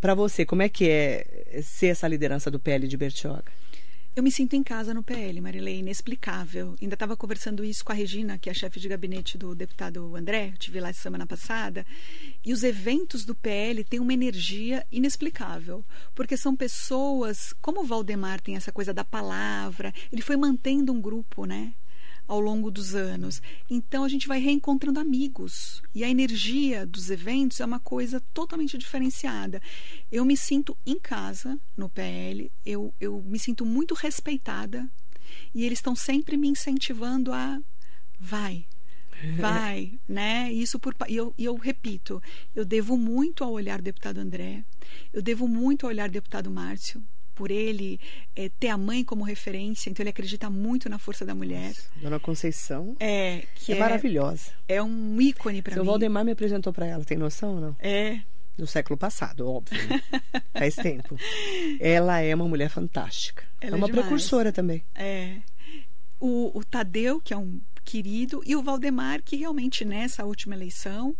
Para 0.00 0.14
você, 0.14 0.44
como 0.44 0.62
é 0.62 0.68
que 0.68 0.88
é 0.88 1.60
ser 1.62 1.86
essa 1.88 2.06
liderança 2.06 2.50
do 2.50 2.58
PL 2.60 2.86
de 2.86 2.96
Bertioga? 2.96 3.44
Eu 4.16 4.22
me 4.22 4.30
sinto 4.30 4.54
em 4.54 4.62
casa 4.62 4.94
no 4.94 5.02
PL, 5.02 5.40
Marilei, 5.40 5.80
inexplicável. 5.80 6.76
Ainda 6.80 6.94
estava 6.94 7.16
conversando 7.16 7.64
isso 7.64 7.84
com 7.84 7.90
a 7.90 7.96
Regina, 7.96 8.38
que 8.38 8.48
é 8.48 8.52
a 8.52 8.54
chefe 8.54 8.78
de 8.78 8.88
gabinete 8.88 9.36
do 9.36 9.56
deputado 9.56 10.14
André, 10.14 10.50
eu 10.52 10.58
tive 10.58 10.78
lá 10.78 10.92
semana 10.92 11.26
passada, 11.26 11.84
e 12.44 12.52
os 12.52 12.62
eventos 12.62 13.24
do 13.24 13.34
PL 13.34 13.82
têm 13.82 13.98
uma 13.98 14.14
energia 14.14 14.86
inexplicável, 14.92 15.84
porque 16.14 16.36
são 16.36 16.54
pessoas, 16.54 17.52
como 17.60 17.80
o 17.80 17.84
Valdemar 17.84 18.40
tem 18.40 18.54
essa 18.54 18.70
coisa 18.70 18.94
da 18.94 19.02
palavra, 19.02 19.92
ele 20.12 20.22
foi 20.22 20.36
mantendo 20.36 20.92
um 20.92 21.00
grupo, 21.00 21.44
né? 21.44 21.72
Ao 22.26 22.40
longo 22.40 22.70
dos 22.70 22.94
anos. 22.94 23.42
Então 23.68 24.04
a 24.04 24.08
gente 24.08 24.26
vai 24.26 24.38
reencontrando 24.38 25.00
amigos. 25.00 25.82
E 25.94 26.02
a 26.02 26.08
energia 26.08 26.86
dos 26.86 27.10
eventos 27.10 27.60
é 27.60 27.64
uma 27.64 27.80
coisa 27.80 28.20
totalmente 28.32 28.76
diferenciada. 28.78 29.60
Eu 30.10 30.24
me 30.24 30.36
sinto 30.36 30.76
em 30.86 30.98
casa 30.98 31.58
no 31.76 31.88
PL, 31.88 32.50
eu, 32.64 32.92
eu 33.00 33.22
me 33.22 33.38
sinto 33.38 33.64
muito 33.64 33.94
respeitada 33.94 34.88
e 35.54 35.64
eles 35.64 35.78
estão 35.78 35.94
sempre 35.94 36.36
me 36.36 36.48
incentivando 36.48 37.32
a 37.32 37.60
vai. 38.18 38.66
Vai, 39.38 39.98
né? 40.08 40.52
Isso 40.52 40.78
por 40.78 40.94
e 41.08 41.16
eu, 41.16 41.32
eu 41.38 41.54
repito, 41.54 42.22
eu 42.54 42.64
devo 42.64 42.96
muito 42.98 43.42
ao 43.42 43.52
olhar 43.52 43.78
do 43.78 43.84
deputado 43.84 44.18
André, 44.18 44.64
eu 45.12 45.22
devo 45.22 45.48
muito 45.48 45.86
ao 45.86 45.90
olhar 45.90 46.08
do 46.08 46.12
deputado 46.12 46.50
Márcio, 46.50 47.02
por 47.34 47.50
ele 47.50 47.98
eh, 48.36 48.50
ter 48.60 48.68
a 48.68 48.78
mãe 48.78 49.04
como 49.04 49.24
referência, 49.24 49.90
então 49.90 50.02
ele 50.02 50.10
acredita 50.10 50.48
muito 50.48 50.88
na 50.88 50.98
força 50.98 51.24
da 51.24 51.34
mulher. 51.34 51.72
Dona 51.96 52.20
Conceição 52.20 52.96
É, 53.00 53.44
que 53.54 53.72
é, 53.72 53.76
é, 53.76 53.78
maravilhosa. 53.78 54.50
é 54.68 54.82
um 54.82 55.20
ícone 55.20 55.60
para 55.62 55.74
Seu 55.74 55.82
mim. 55.82 55.88
Valdemar 55.90 56.24
me 56.24 56.32
apresentou 56.32 56.72
para 56.72 56.86
ela, 56.86 57.04
tem 57.04 57.18
noção 57.18 57.54
ou 57.56 57.60
não? 57.60 57.76
É, 57.80 58.20
No 58.56 58.66
século 58.66 58.96
passado, 58.96 59.48
óbvio. 59.48 59.78
né? 59.88 60.00
Faz 60.56 60.76
tempo. 60.76 61.16
Ela 61.80 62.20
é 62.20 62.34
uma 62.34 62.46
mulher 62.46 62.68
fantástica. 62.70 63.44
Ela 63.60 63.72
é 63.72 63.74
é 63.74 63.76
uma 63.76 63.86
demais. 63.86 64.06
precursora 64.06 64.52
também. 64.52 64.84
é. 64.94 65.38
O, 66.20 66.56
o 66.58 66.64
Tadeu, 66.64 67.20
que 67.20 67.34
é 67.34 67.36
um 67.36 67.60
querido, 67.84 68.40
e 68.46 68.56
o 68.56 68.62
Valdemar, 68.62 69.22
que 69.22 69.36
realmente 69.36 69.84
nessa 69.84 70.24
última 70.24 70.54
eleição, 70.54 71.14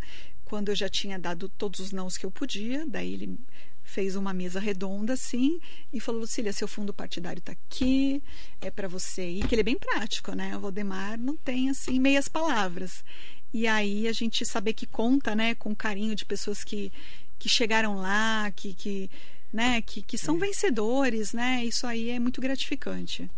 quando 0.45 0.71
eu 0.71 0.75
já 0.75 0.89
tinha 0.89 1.19
dado 1.19 1.47
todos 1.49 1.79
os 1.81 1.93
nãos 1.93 2.17
que 2.17 2.25
eu 2.25 2.31
podia, 2.31 2.87
daí 2.87 3.13
ele 3.13 3.39
fez 3.85 4.17
uma 4.17 4.33
mesa 4.33 4.59
redonda 4.59 5.13
assim 5.13 5.61
e 5.93 6.01
falou: 6.01 6.23
Lucília, 6.23 6.53
seu 6.53 6.67
fundo 6.67 6.93
partidário 6.93 7.39
está 7.39 7.53
aqui, 7.53 8.23
é 8.61 8.71
para 8.71 8.89
você 8.89 9.29
ir. 9.29 9.47
Que 9.47 9.55
ele 9.55 9.61
é 9.61 9.65
bem 9.65 9.79
prático, 9.79 10.33
né? 10.33 10.57
O 10.57 10.61
Valdemar 10.61 11.19
não 11.19 11.37
tem 11.37 11.71
assim 11.71 12.01
meias 12.01 12.27
palavras. 12.27 13.05
E 13.53 13.69
aí 13.69 14.09
a 14.09 14.13
gente 14.13 14.45
saber 14.45 14.73
que 14.73 14.85
conta, 14.85 15.33
né, 15.37 15.55
com 15.55 15.77
carinho 15.77 16.17
de 16.17 16.25
pessoas 16.25 16.65
que, 16.65 16.91
que 17.39 17.49
chegaram 17.49 17.95
lá, 17.95 18.51
que, 18.51 18.75
que, 18.75 19.09
né, 19.53 19.81
que, 19.81 20.03
que 20.03 20.19
são 20.19 20.37
vencedores, 20.37 21.33
né? 21.33 21.65
Isso 21.65 21.87
aí 21.87 22.11
é 22.11 22.19
muito 22.19 22.41
gratificante. 22.41 23.31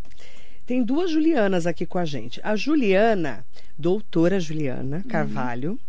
Tem 0.65 0.83
duas 0.83 1.11
Julianas 1.11 1.67
aqui 1.67 1.85
com 1.85 1.99
a 1.99 2.03
gente. 2.03 2.41
A 2.43 2.55
Juliana, 2.55 3.45
doutora 3.77 4.39
Juliana 4.39 5.03
Carvalho. 5.07 5.79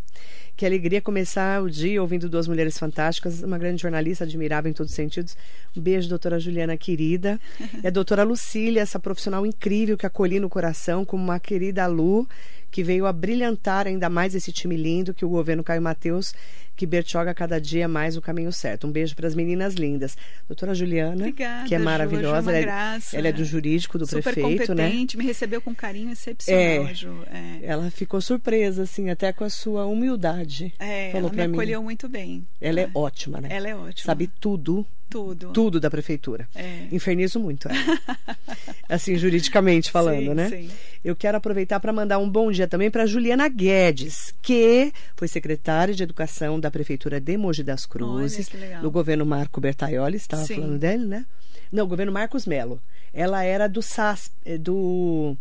Que 0.59 0.67
alegria 0.67 1.01
começar 1.01 1.63
o 1.63 1.71
dia 1.71 2.03
ouvindo 2.03 2.29
duas 2.29 2.49
mulheres 2.49 2.77
fantásticas, 2.77 3.45
uma 3.45 3.57
grande 3.57 3.81
jornalista, 3.81 4.25
admirável 4.25 4.69
em 4.69 4.73
todos 4.75 4.91
os 4.91 4.97
sentidos. 4.97 5.37
Um 5.77 5.81
beijo, 5.81 6.09
doutora 6.09 6.41
Juliana 6.41 6.77
querida. 6.77 7.39
E 7.81 7.87
a 7.87 7.91
doutora 7.91 8.25
Lucília, 8.25 8.83
essa 8.83 8.99
profissional 8.99 9.47
incrível 9.47 9.97
que 9.97 10.05
acolhi 10.05 10.41
no 10.41 10.49
coração, 10.49 11.05
como 11.05 11.23
uma 11.23 11.39
querida 11.39 11.87
Lu, 11.87 12.29
que 12.71 12.83
veio 12.83 13.07
a 13.07 13.13
brilhantar 13.13 13.87
ainda 13.87 14.09
mais 14.09 14.35
esse 14.35 14.53
time 14.53 14.77
lindo 14.77 15.15
que 15.15 15.25
o 15.25 15.29
governo 15.29 15.65
Caio 15.65 15.81
Mateus, 15.83 16.35
que 16.77 16.87
Bertioga 16.87 17.35
cada 17.35 17.61
dia 17.61 17.89
mais 17.89 18.17
o 18.17 18.21
caminho 18.23 18.53
certo. 18.53 18.87
Um 18.87 18.93
beijo 18.93 19.17
para 19.17 19.27
as 19.27 19.35
meninas 19.35 19.75
lindas. 19.75 20.17
Doutora 20.47 20.75
Juliana, 20.75 21.17
Obrigada, 21.17 21.67
que 21.67 21.75
é 21.75 21.79
Ju, 21.79 21.85
maravilhosa, 21.85 22.51
Ju, 22.53 22.57
é 22.57 22.63
ela, 22.63 22.95
é, 22.97 23.01
ela 23.15 23.29
é 23.29 23.33
do 23.33 23.45
jurídico 23.45 23.99
do 23.99 24.07
Super 24.07 24.23
prefeito, 24.35 24.75
né? 24.75 24.85
competente, 24.85 25.17
me 25.19 25.25
recebeu 25.25 25.61
com 25.61 25.75
carinho 25.75 26.11
excepcional, 26.13 26.63
É. 26.87 26.95
Ju. 26.95 27.25
É, 27.33 27.59
Ela 27.63 27.91
ficou 27.91 28.21
surpresa, 28.21 28.83
assim, 28.83 29.11
até 29.11 29.33
com 29.33 29.43
a 29.45 29.51
sua 29.51 29.87
humildade. 29.87 30.73
É, 30.79 31.11
Falou 31.11 31.27
ela 31.27 31.31
me 31.31 31.37
pra 31.37 31.49
mim. 31.49 31.55
acolheu 31.55 31.83
muito 31.83 32.09
bem. 32.09 32.47
Ela 32.61 32.81
é 32.83 32.91
ótima, 32.95 33.41
né? 33.41 33.49
Ela 33.51 33.69
é 33.69 33.75
ótima. 33.75 34.05
Sabe 34.07 34.29
tudo, 34.41 34.87
tudo. 35.09 35.53
tudo 35.53 35.81
da 35.81 35.91
prefeitura. 35.91 36.49
É. 36.55 36.87
Infernizo 36.93 37.39
muito 37.41 37.69
ela. 37.69 37.79
assim, 38.89 39.17
juridicamente 39.17 39.91
falando, 39.91 40.29
Sim, 40.29 40.35
né? 40.35 40.49
sim. 40.49 40.71
Eu 41.05 41.15
quero 41.17 41.37
aproveitar 41.39 41.81
para 41.81 41.93
mandar 41.93 42.19
um 42.19 42.29
bom 42.29 42.51
dia 42.51 42.67
também 42.67 42.91
para 42.91 43.07
Juliana 43.07 43.49
Guedes, 43.49 44.35
que 44.43 44.93
foi 45.17 45.29
secretária 45.29 45.95
de 45.95 46.03
Educação 46.03 46.59
da 46.59 46.71
Prefeitura 46.71 47.21
de 47.21 47.37
Mogi 47.37 47.63
das 47.63 47.87
Cruzes, 47.87 48.51
legal. 48.53 48.83
no 48.83 48.91
governo 48.91 49.25
Marco 49.25 49.61
Bertaioli, 49.61 50.17
estava 50.17 50.45
Sim. 50.45 50.57
falando 50.57 50.79
dele, 50.79 51.07
né? 51.07 51.27
Não, 51.71 51.87
governo 51.87 52.13
Marcos 52.13 52.47
Melo. 52.47 52.81
Ela 53.13 53.43
era 53.43 53.69
do 53.69 53.83
SAS, 53.83 54.31
do 54.61 55.37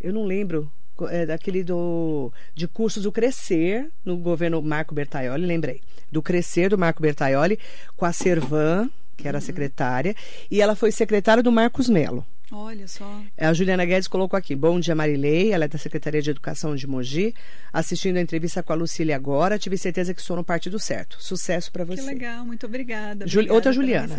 eu 0.00 0.12
não 0.12 0.24
lembro, 0.24 0.70
é, 1.06 1.26
daquele 1.26 1.62
do 1.62 2.32
de 2.54 2.66
cursos 2.66 3.02
do 3.02 3.12
Crescer 3.12 3.88
no 4.04 4.16
governo 4.16 4.60
Marco 4.62 4.94
Bertaioli, 4.94 5.46
lembrei. 5.46 5.80
Do 6.10 6.22
Crescer 6.22 6.70
do 6.70 6.78
Marco 6.78 7.02
Bertaioli 7.02 7.58
com 7.96 8.04
a 8.06 8.12
Servan, 8.12 8.88
que 9.16 9.24
Uhum. 9.24 9.28
era 9.28 9.38
a 9.38 9.40
secretária, 9.40 10.14
e 10.50 10.60
ela 10.62 10.74
foi 10.74 10.90
secretária 10.92 11.42
do 11.42 11.52
Marcos 11.52 11.88
Melo. 11.88 12.24
Olha 12.50 12.88
só. 12.88 13.20
A 13.36 13.52
Juliana 13.52 13.84
Guedes 13.84 14.08
colocou 14.08 14.34
aqui. 14.34 14.56
Bom 14.56 14.80
dia, 14.80 14.94
Marilei. 14.94 15.52
Ela 15.52 15.66
é 15.66 15.68
da 15.68 15.76
Secretaria 15.76 16.22
de 16.22 16.30
Educação 16.30 16.74
de 16.74 16.86
Mogi. 16.86 17.34
Assistindo 17.70 18.16
a 18.16 18.22
entrevista 18.22 18.62
com 18.62 18.72
a 18.72 18.76
Lucília 18.76 19.14
agora. 19.16 19.58
Tive 19.58 19.76
certeza 19.76 20.14
que 20.14 20.20
estou 20.22 20.34
no 20.34 20.42
partido 20.42 20.78
certo. 20.78 21.18
Sucesso 21.22 21.70
para 21.70 21.84
você. 21.84 22.00
Que 22.00 22.08
legal, 22.08 22.46
muito 22.46 22.64
obrigada. 22.64 23.26
Obrigada 23.26 23.52
outra 23.52 23.70
Juliana. 23.70 24.16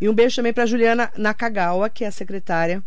E 0.00 0.08
um 0.08 0.14
beijo 0.14 0.36
também 0.36 0.52
para 0.52 0.66
Juliana 0.66 1.10
Nakagawa, 1.18 1.90
que 1.90 2.04
é 2.04 2.06
a 2.06 2.12
secretária 2.12 2.80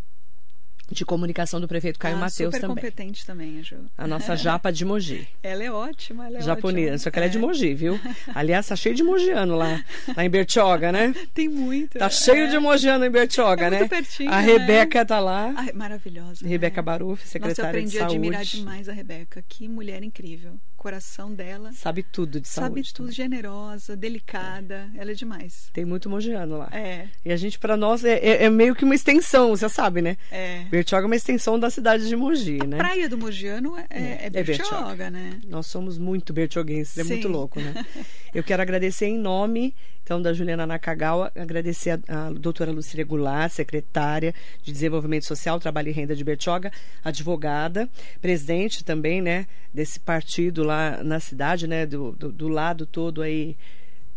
de 0.90 1.04
comunicação 1.04 1.60
do 1.60 1.68
prefeito 1.68 1.98
Caio 1.98 2.16
Ah, 2.16 2.20
Mateus 2.20 2.54
super 2.54 2.60
também. 2.60 2.76
competente 2.76 3.26
também, 3.26 3.58
a 3.58 3.62
Ju. 3.62 3.76
A 3.96 4.06
nossa 4.06 4.34
japa 4.34 4.72
de 4.72 4.84
Mogi. 4.84 5.28
Ela 5.42 5.64
é 5.64 5.70
ótima, 5.70 6.26
ela 6.26 6.38
é 6.38 6.42
japonesa. 6.42 6.86
ótima. 6.86 6.98
Só 6.98 7.10
que 7.10 7.18
ela 7.18 7.26
é 7.26 7.28
de 7.28 7.36
É. 7.36 7.40
Mogi, 7.40 7.74
viu? 7.74 8.00
Aliás, 8.34 8.66
tá 8.66 8.74
cheio 8.76 8.94
de 8.94 9.02
mogiano 9.02 9.54
lá, 9.56 9.84
lá 10.16 10.24
em 10.24 10.30
Bertioga, 10.30 10.90
né? 10.90 11.14
Tem 11.34 11.48
muito. 11.48 11.98
Tá 11.98 12.08
cheio 12.08 12.44
é. 12.44 12.46
de 12.48 12.58
mogiano 12.58 13.04
em 13.04 13.10
Bertioga, 13.10 13.66
É 13.66 13.70
né? 13.70 13.78
muito 13.80 13.90
pertinho, 13.90 14.32
a 14.32 14.36
né? 14.40 14.42
Rebeca 14.42 15.04
tá 15.04 15.20
lá. 15.20 15.52
Ai, 15.56 15.72
maravilhosa. 15.72 16.42
né? 16.44 16.48
Rebeca 16.48 16.80
Baruf, 16.82 17.10
Nossa, 17.10 17.22
eu 17.24 17.30
secretária 17.30 17.68
aprendi 17.70 17.90
de 17.92 17.96
a 17.96 18.00
saúde. 18.00 18.16
admirar 18.16 18.44
demais 18.44 18.88
a 18.88 18.92
Rebeca. 18.92 19.44
Que 19.48 19.68
mulher 19.68 20.02
incrível. 20.02 20.58
Coração 20.78 21.34
dela. 21.34 21.72
Sabe 21.72 22.02
tudo 22.04 22.40
de 22.40 22.46
Sabe 22.48 22.68
saúde. 22.68 22.94
tudo, 22.94 23.06
também. 23.06 23.14
generosa, 23.16 23.96
delicada. 23.96 24.88
Ela 24.96 25.10
é 25.10 25.14
demais. 25.14 25.68
Tem 25.72 25.84
muito 25.84 26.08
mogiano 26.08 26.56
lá. 26.56 26.68
É, 26.72 27.08
E 27.24 27.32
a 27.32 27.36
gente, 27.36 27.58
pra 27.58 27.76
nós, 27.76 28.04
é, 28.04 28.14
é- 28.14 28.44
é 28.44 28.48
meio 28.50 28.74
que 28.76 28.84
uma 28.84 28.94
extensão, 28.94 29.50
você 29.50 29.68
sabe, 29.68 30.00
né? 30.00 30.16
é. 30.30 30.64
Bertioga 30.70 31.04
é 31.04 31.06
uma 31.06 31.16
extensão 31.16 31.58
da 31.58 31.68
cidade 31.68 32.06
de 32.08 32.14
Mogi, 32.16 32.64
né? 32.66 32.76
Praia 32.76 33.08
do 33.08 33.18
Mogiano 33.18 33.76
é, 33.76 33.86
é, 33.90 34.00
É, 34.00 34.26
é 34.26 34.30
Bertioga, 34.30 34.70
Bertioga. 34.70 35.10
né? 35.10 35.40
Nós 35.48 35.66
somos 35.66 35.98
muito 35.98 36.32
bertioguenses, 36.32 36.96
é 36.96 37.02
Sim. 37.02 37.08
muito 37.10 37.28
louco, 37.28 37.60
né? 37.60 37.74
Eu 38.32 38.44
quero 38.44 38.62
agradecer 38.62 39.06
em 39.06 39.18
nome, 39.18 39.74
então, 40.08 40.22
da 40.22 40.32
Juliana 40.32 40.66
Nakagawa, 40.66 41.30
agradecer 41.36 42.00
a, 42.08 42.28
a 42.28 42.32
doutora 42.32 42.72
Lucília 42.72 43.04
Goulart, 43.04 43.52
secretária 43.52 44.34
de 44.62 44.72
Desenvolvimento 44.72 45.26
Social, 45.26 45.60
Trabalho 45.60 45.90
e 45.90 45.92
Renda 45.92 46.16
de 46.16 46.24
Bertioga, 46.24 46.72
advogada, 47.04 47.86
presidente 48.18 48.82
também, 48.82 49.20
né, 49.20 49.46
desse 49.70 50.00
partido 50.00 50.64
lá 50.64 51.04
na 51.04 51.20
cidade, 51.20 51.66
né, 51.66 51.84
do, 51.84 52.12
do, 52.12 52.32
do 52.32 52.48
lado 52.48 52.86
todo 52.86 53.20
aí. 53.20 53.54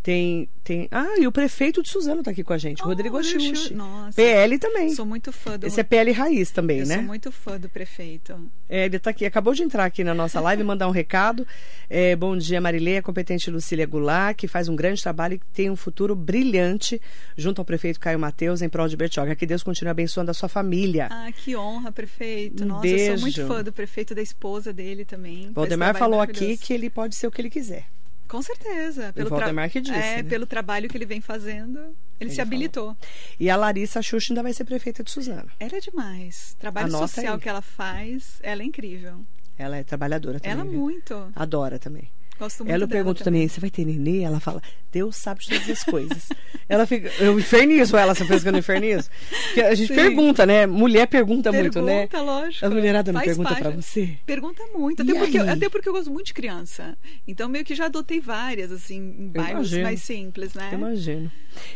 Tem, 0.04 0.50
tem. 0.64 0.88
Ah, 0.90 1.16
e 1.20 1.28
o 1.28 1.32
prefeito 1.32 1.84
de 1.84 1.90
Suzano 1.90 2.24
tá 2.24 2.32
aqui 2.32 2.44
com 2.44 2.54
a 2.54 2.58
gente, 2.58 2.82
Oh, 2.82 2.88
Rodrigo 2.88 3.18
Axuxi. 3.18 3.76
PL 4.16 4.58
também. 4.58 4.90
Sou 4.96 5.06
muito 5.06 5.32
fã 5.32 5.60
do 5.60 5.68
Esse 5.68 5.80
é 5.80 5.84
PL 5.84 6.12
raiz 6.12 6.50
também, 6.50 6.80
Eu 6.80 6.88
né? 6.88 6.96
sou 6.96 7.04
muito 7.04 7.32
fã 7.32 7.60
do 7.60 7.70
prefeito. 7.70 8.50
É, 8.68 8.86
ele 8.86 8.98
está 8.98 9.12
aqui, 9.12 9.26
acabou 9.28 9.54
de 9.54 9.62
entrar 9.62 9.86
aqui 9.86 10.04
na 10.04 10.16
nossa 10.16 10.40
live, 10.42 10.64
mandar 10.64 10.88
um 10.88 10.92
recado. 10.92 11.46
É, 11.88 12.16
bom 12.16 12.36
dia, 12.36 12.60
Marilei, 12.60 12.98
a 12.98 13.04
competente 13.04 13.52
Lucília 13.52 13.86
Goulart, 13.86 14.36
que 14.38 14.48
faz 14.48 14.68
um 14.68 14.76
grande 14.76 15.04
trabalho 15.04 15.36
e 15.36 15.40
que 15.40 15.46
tem 15.54 15.70
um 15.70 15.76
futuro 15.76 16.16
brilhante 16.16 17.00
junto 17.38 17.60
ao 17.60 17.66
prefeito 17.66 18.00
Caio 18.00 18.18
Mateus 18.18 18.64
em 18.64 18.70
prol 18.70 18.88
de 18.88 18.98
Bertioga. 18.98 19.36
Que 19.36 19.46
Deus 19.46 19.62
continue 19.62 19.92
abençoando 19.92 20.32
a 20.32 20.34
sua 20.34 20.50
família. 20.50 21.10
Ah, 21.12 21.32
que 21.32 21.56
honra, 21.56 21.92
prefeito. 21.92 22.64
Um 22.64 22.68
Nossa, 22.68 22.88
eu 22.88 22.98
sou 22.98 23.08
beijo. 23.08 23.22
muito 23.22 23.46
fã 23.46 23.64
do 23.64 23.72
prefeito, 23.72 24.16
da 24.16 24.22
esposa 24.22 24.74
dele 24.74 25.06
também. 25.06 25.52
Valdemar 25.54 25.96
falou 25.96 26.20
aqui 26.22 26.58
que 26.58 26.74
ele 26.74 26.90
pode 26.90 27.14
ser 27.16 27.28
o 27.28 27.32
que 27.32 27.40
ele 27.40 27.50
quiser. 27.52 27.86
Com 28.32 28.42
certeza. 28.42 29.12
Pelo 29.12 29.30
que 29.70 29.82
disse, 29.82 29.94
É, 29.94 30.24
né? 30.24 30.30
pelo 30.30 30.46
trabalho 30.46 30.88
que 30.88 30.96
ele 30.98 31.06
vem 31.06 31.20
fazendo, 31.20 31.80
ele, 31.80 31.96
Ele 32.22 32.30
se 32.30 32.38
falou. 32.38 32.48
habilitou. 32.48 32.98
E 33.38 33.50
a 33.50 33.58
Larissa 33.58 34.02
Xuxa 34.02 34.32
ainda 34.32 34.42
vai 34.42 34.54
ser 34.54 34.64
prefeita 34.64 35.04
de 35.04 35.12
Suzano. 35.12 35.52
Ela 35.60 35.76
é 35.76 35.80
demais. 35.82 36.56
Trabalho 36.58 36.88
Anota 36.88 37.08
social 37.10 37.36
aí. 37.36 37.42
que 37.42 37.50
ela 37.50 37.62
faz, 37.62 38.40
ela 38.42 38.62
é 38.62 38.66
incrível. 38.66 39.20
Ela 39.58 39.76
é 39.76 39.84
trabalhadora 39.84 40.40
também. 40.40 40.58
ela 40.58 40.64
viu? 40.64 40.80
muito. 40.80 41.30
Adora 41.36 41.78
também. 41.78 42.10
Gosto 42.42 42.64
muito 42.64 42.74
Ela 42.74 42.86
eu 42.86 42.88
dela 42.88 42.98
pergunto 43.04 43.24
também, 43.24 43.48
você 43.48 43.60
vai 43.60 43.70
ter 43.70 43.86
nenê? 43.86 44.22
Ela 44.22 44.40
fala, 44.40 44.64
Deus 44.92 45.16
sabe 45.16 45.42
de 45.42 45.50
todas 45.50 45.70
as 45.70 45.84
coisas. 45.84 46.30
ela 46.68 46.88
fica, 46.88 47.12
eu 47.20 47.40
infernizo 47.40 47.96
ela, 47.96 48.16
você 48.16 48.26
pensa 48.26 48.42
que 48.42 48.48
eu 48.48 48.52
não 48.52 48.58
infernizo? 48.58 49.12
Porque 49.46 49.62
a 49.62 49.76
gente 49.76 49.90
Sim. 49.90 49.96
pergunta, 49.96 50.44
né? 50.44 50.66
Mulher 50.66 51.06
pergunta, 51.06 51.52
muito, 51.52 51.80
né? 51.84 52.08
Pergunta, 52.08 52.22
lógico. 52.24 52.66
A 52.66 52.70
mulherada 52.72 53.12
não 53.12 53.20
Faz 53.20 53.28
pergunta 53.30 53.50
parte. 53.50 53.62
pra 53.62 53.72
você? 53.80 54.18
Pergunta 54.26 54.64
muito, 54.74 55.04
até 55.04 55.14
porque, 55.14 55.38
até 55.38 55.70
porque 55.70 55.88
eu 55.88 55.94
gosto 55.94 56.10
muito 56.12 56.26
de 56.26 56.34
criança. 56.34 56.98
Então, 57.28 57.48
meio 57.48 57.64
que 57.64 57.76
já 57.76 57.86
adotei 57.86 58.20
várias, 58.20 58.72
assim, 58.72 58.98
em 58.98 59.28
bairros 59.28 59.72
mais 59.74 60.02
simples, 60.02 60.56
né? 60.56 60.72
Imagino. 60.74 61.32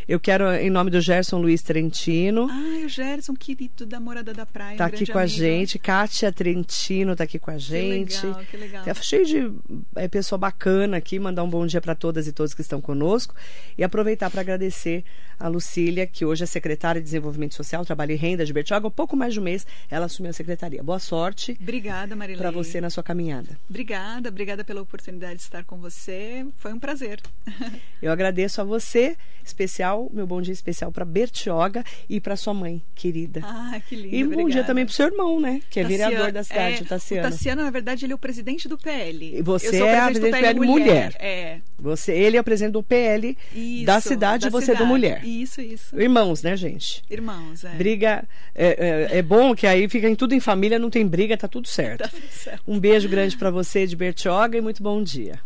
Eu 0.08 0.20
quero, 0.20 0.52
em 0.54 0.70
nome 0.72 0.90
do 0.90 1.00
Gerson 1.00 1.38
Luiz 1.38 1.62
Trentino, 1.62 2.48
Ai, 2.50 2.86
o 2.86 2.90
Gerson, 2.90 3.36
querido 3.36 3.86
da 3.86 4.00
Morada 4.00 4.34
da 4.34 4.46
Praia. 4.48 4.78
tá 4.78 4.86
aqui 4.86 5.06
com 5.06 5.20
a 5.20 5.24
amigo. 5.24 5.38
gente. 5.38 5.78
Kátia 5.78 6.32
Trentino 6.32 7.16
tá 7.16 7.26
aqui 7.26 7.38
com 7.38 7.52
a 7.52 7.56
Que 7.56 7.60
gente. 7.60 8.26
legal, 8.26 8.42
que 8.50 8.58
legal. 8.58 8.84
Tá 8.84 8.94
cheio 8.96 9.26
de 9.26 9.52
é, 9.96 10.08
pessoa 10.08 10.40
bacana 10.40 10.55
aqui, 10.96 11.20
mandar 11.20 11.44
um 11.44 11.50
bom 11.50 11.66
dia 11.66 11.82
para 11.82 11.94
todas 11.94 12.28
e 12.28 12.32
todos 12.32 12.54
que 12.54 12.62
estão 12.62 12.82
conosco 12.82 13.36
e 13.78 13.84
aproveitar 13.84 14.30
para 14.30 14.42
agradecer 14.42 15.04
a 15.40 15.48
Lucília, 15.48 16.08
que 16.08 16.26
hoje 16.26 16.44
é 16.44 16.48
secretária 16.48 17.02
de 17.02 17.06
Desenvolvimento 17.06 17.54
Social, 17.56 17.86
Trabalho 17.86 18.14
e 18.14 18.16
Renda 18.16 18.46
de 18.46 18.54
Bertioga. 18.54 18.88
Há 18.88 18.92
pouco 18.92 19.16
mais 19.16 19.34
de 19.34 19.40
um 19.40 19.44
mês 19.44 19.68
ela 19.92 20.06
assumiu 20.06 20.30
a 20.30 20.34
secretaria. 20.34 20.82
Boa 20.82 21.00
sorte 21.00 21.58
Obrigada, 21.62 22.16
Marilei. 22.16 22.42
para 22.42 22.52
você 22.52 22.80
na 22.80 22.90
sua 22.90 23.04
caminhada. 23.04 23.58
Obrigada, 23.70 24.30
obrigada 24.30 24.64
pela 24.64 24.82
oportunidade 24.82 25.36
de 25.36 25.42
estar 25.42 25.64
com 25.66 25.78
você. 25.78 26.46
Foi 26.58 26.74
um 26.74 26.80
prazer. 26.80 27.22
Eu 28.02 28.12
agradeço 28.12 28.62
a 28.62 28.64
você, 28.64 29.18
especial, 29.44 30.10
meu 30.14 30.26
bom 30.26 30.42
dia 30.42 30.54
especial 30.54 30.92
para 30.92 31.04
Bertioga 31.04 31.84
e 32.10 32.20
para 32.22 32.38
sua 32.38 32.54
mãe, 32.54 32.82
querida. 32.96 33.42
Ah, 33.44 33.80
que 33.88 33.96
lindo. 33.96 34.16
e 34.16 34.24
um 34.26 34.30
bom 34.30 34.50
dia 34.50 34.64
também 34.64 34.86
pro 34.86 34.94
seu 34.94 35.08
irmão, 35.08 35.40
né? 35.40 35.62
Que 35.70 35.82
é 35.82 35.84
Tassiano- 35.84 36.10
vereador 36.10 36.32
da 36.32 36.44
cidade, 36.44 36.78
é, 36.78 36.82
o 36.82 36.86
Tassiano. 36.86 37.28
O 37.28 37.32
Tassiano, 37.32 37.64
na 37.64 37.72
verdade, 37.72 38.06
ele 38.06 38.14
é 38.14 38.16
o 38.16 38.20
presidente 38.20 38.68
do 38.68 38.78
PL. 38.78 39.38
E 39.38 39.42
você 39.42 39.78
é 39.78 40.00
a 40.00 40.06
presidente 40.06 40.32
PL 40.42 40.60
mulher. 40.60 41.16
É. 41.20 41.58
Você, 41.78 42.14
ele 42.14 42.38
é 42.38 42.42
o 42.42 42.44
presidente 42.44 42.74
do 42.74 42.84
PL 42.84 43.38
da 43.86 43.98
Isso, 43.98 44.08
cidade 44.08 44.42
da 44.44 44.48
e 44.48 44.52
você 44.52 44.72
é 44.72 44.74
do 44.74 44.78
cidade. 44.78 44.90
mulher. 44.90 45.26
Isso, 45.26 45.62
isso. 45.62 46.00
Irmãos, 46.00 46.42
né, 46.42 46.56
gente? 46.56 47.04
Irmãos, 47.10 47.64
é. 47.64 47.70
Briga 47.70 48.24
é, 48.54 49.10
é, 49.14 49.18
é 49.20 49.22
bom 49.22 49.54
que 49.56 49.68
aí 49.68 49.88
fica 49.90 50.08
em 50.10 50.16
tudo 50.16 50.34
em 50.34 50.40
família, 50.40 50.80
não 50.80 50.90
tem 50.90 51.06
briga, 51.06 51.38
tá 51.38 51.48
tudo 51.48 51.68
certo. 51.68 52.00
Tá 52.00 52.08
tudo 52.08 52.32
certo. 52.32 52.64
Um 52.68 52.80
beijo 52.80 53.10
grande 53.10 53.38
para 53.38 53.50
você 53.52 53.86
de 53.86 53.96
Bertioga 53.96 54.58
e 54.58 54.62
muito 54.62 54.82
bom 54.82 55.02
dia. 55.04 55.40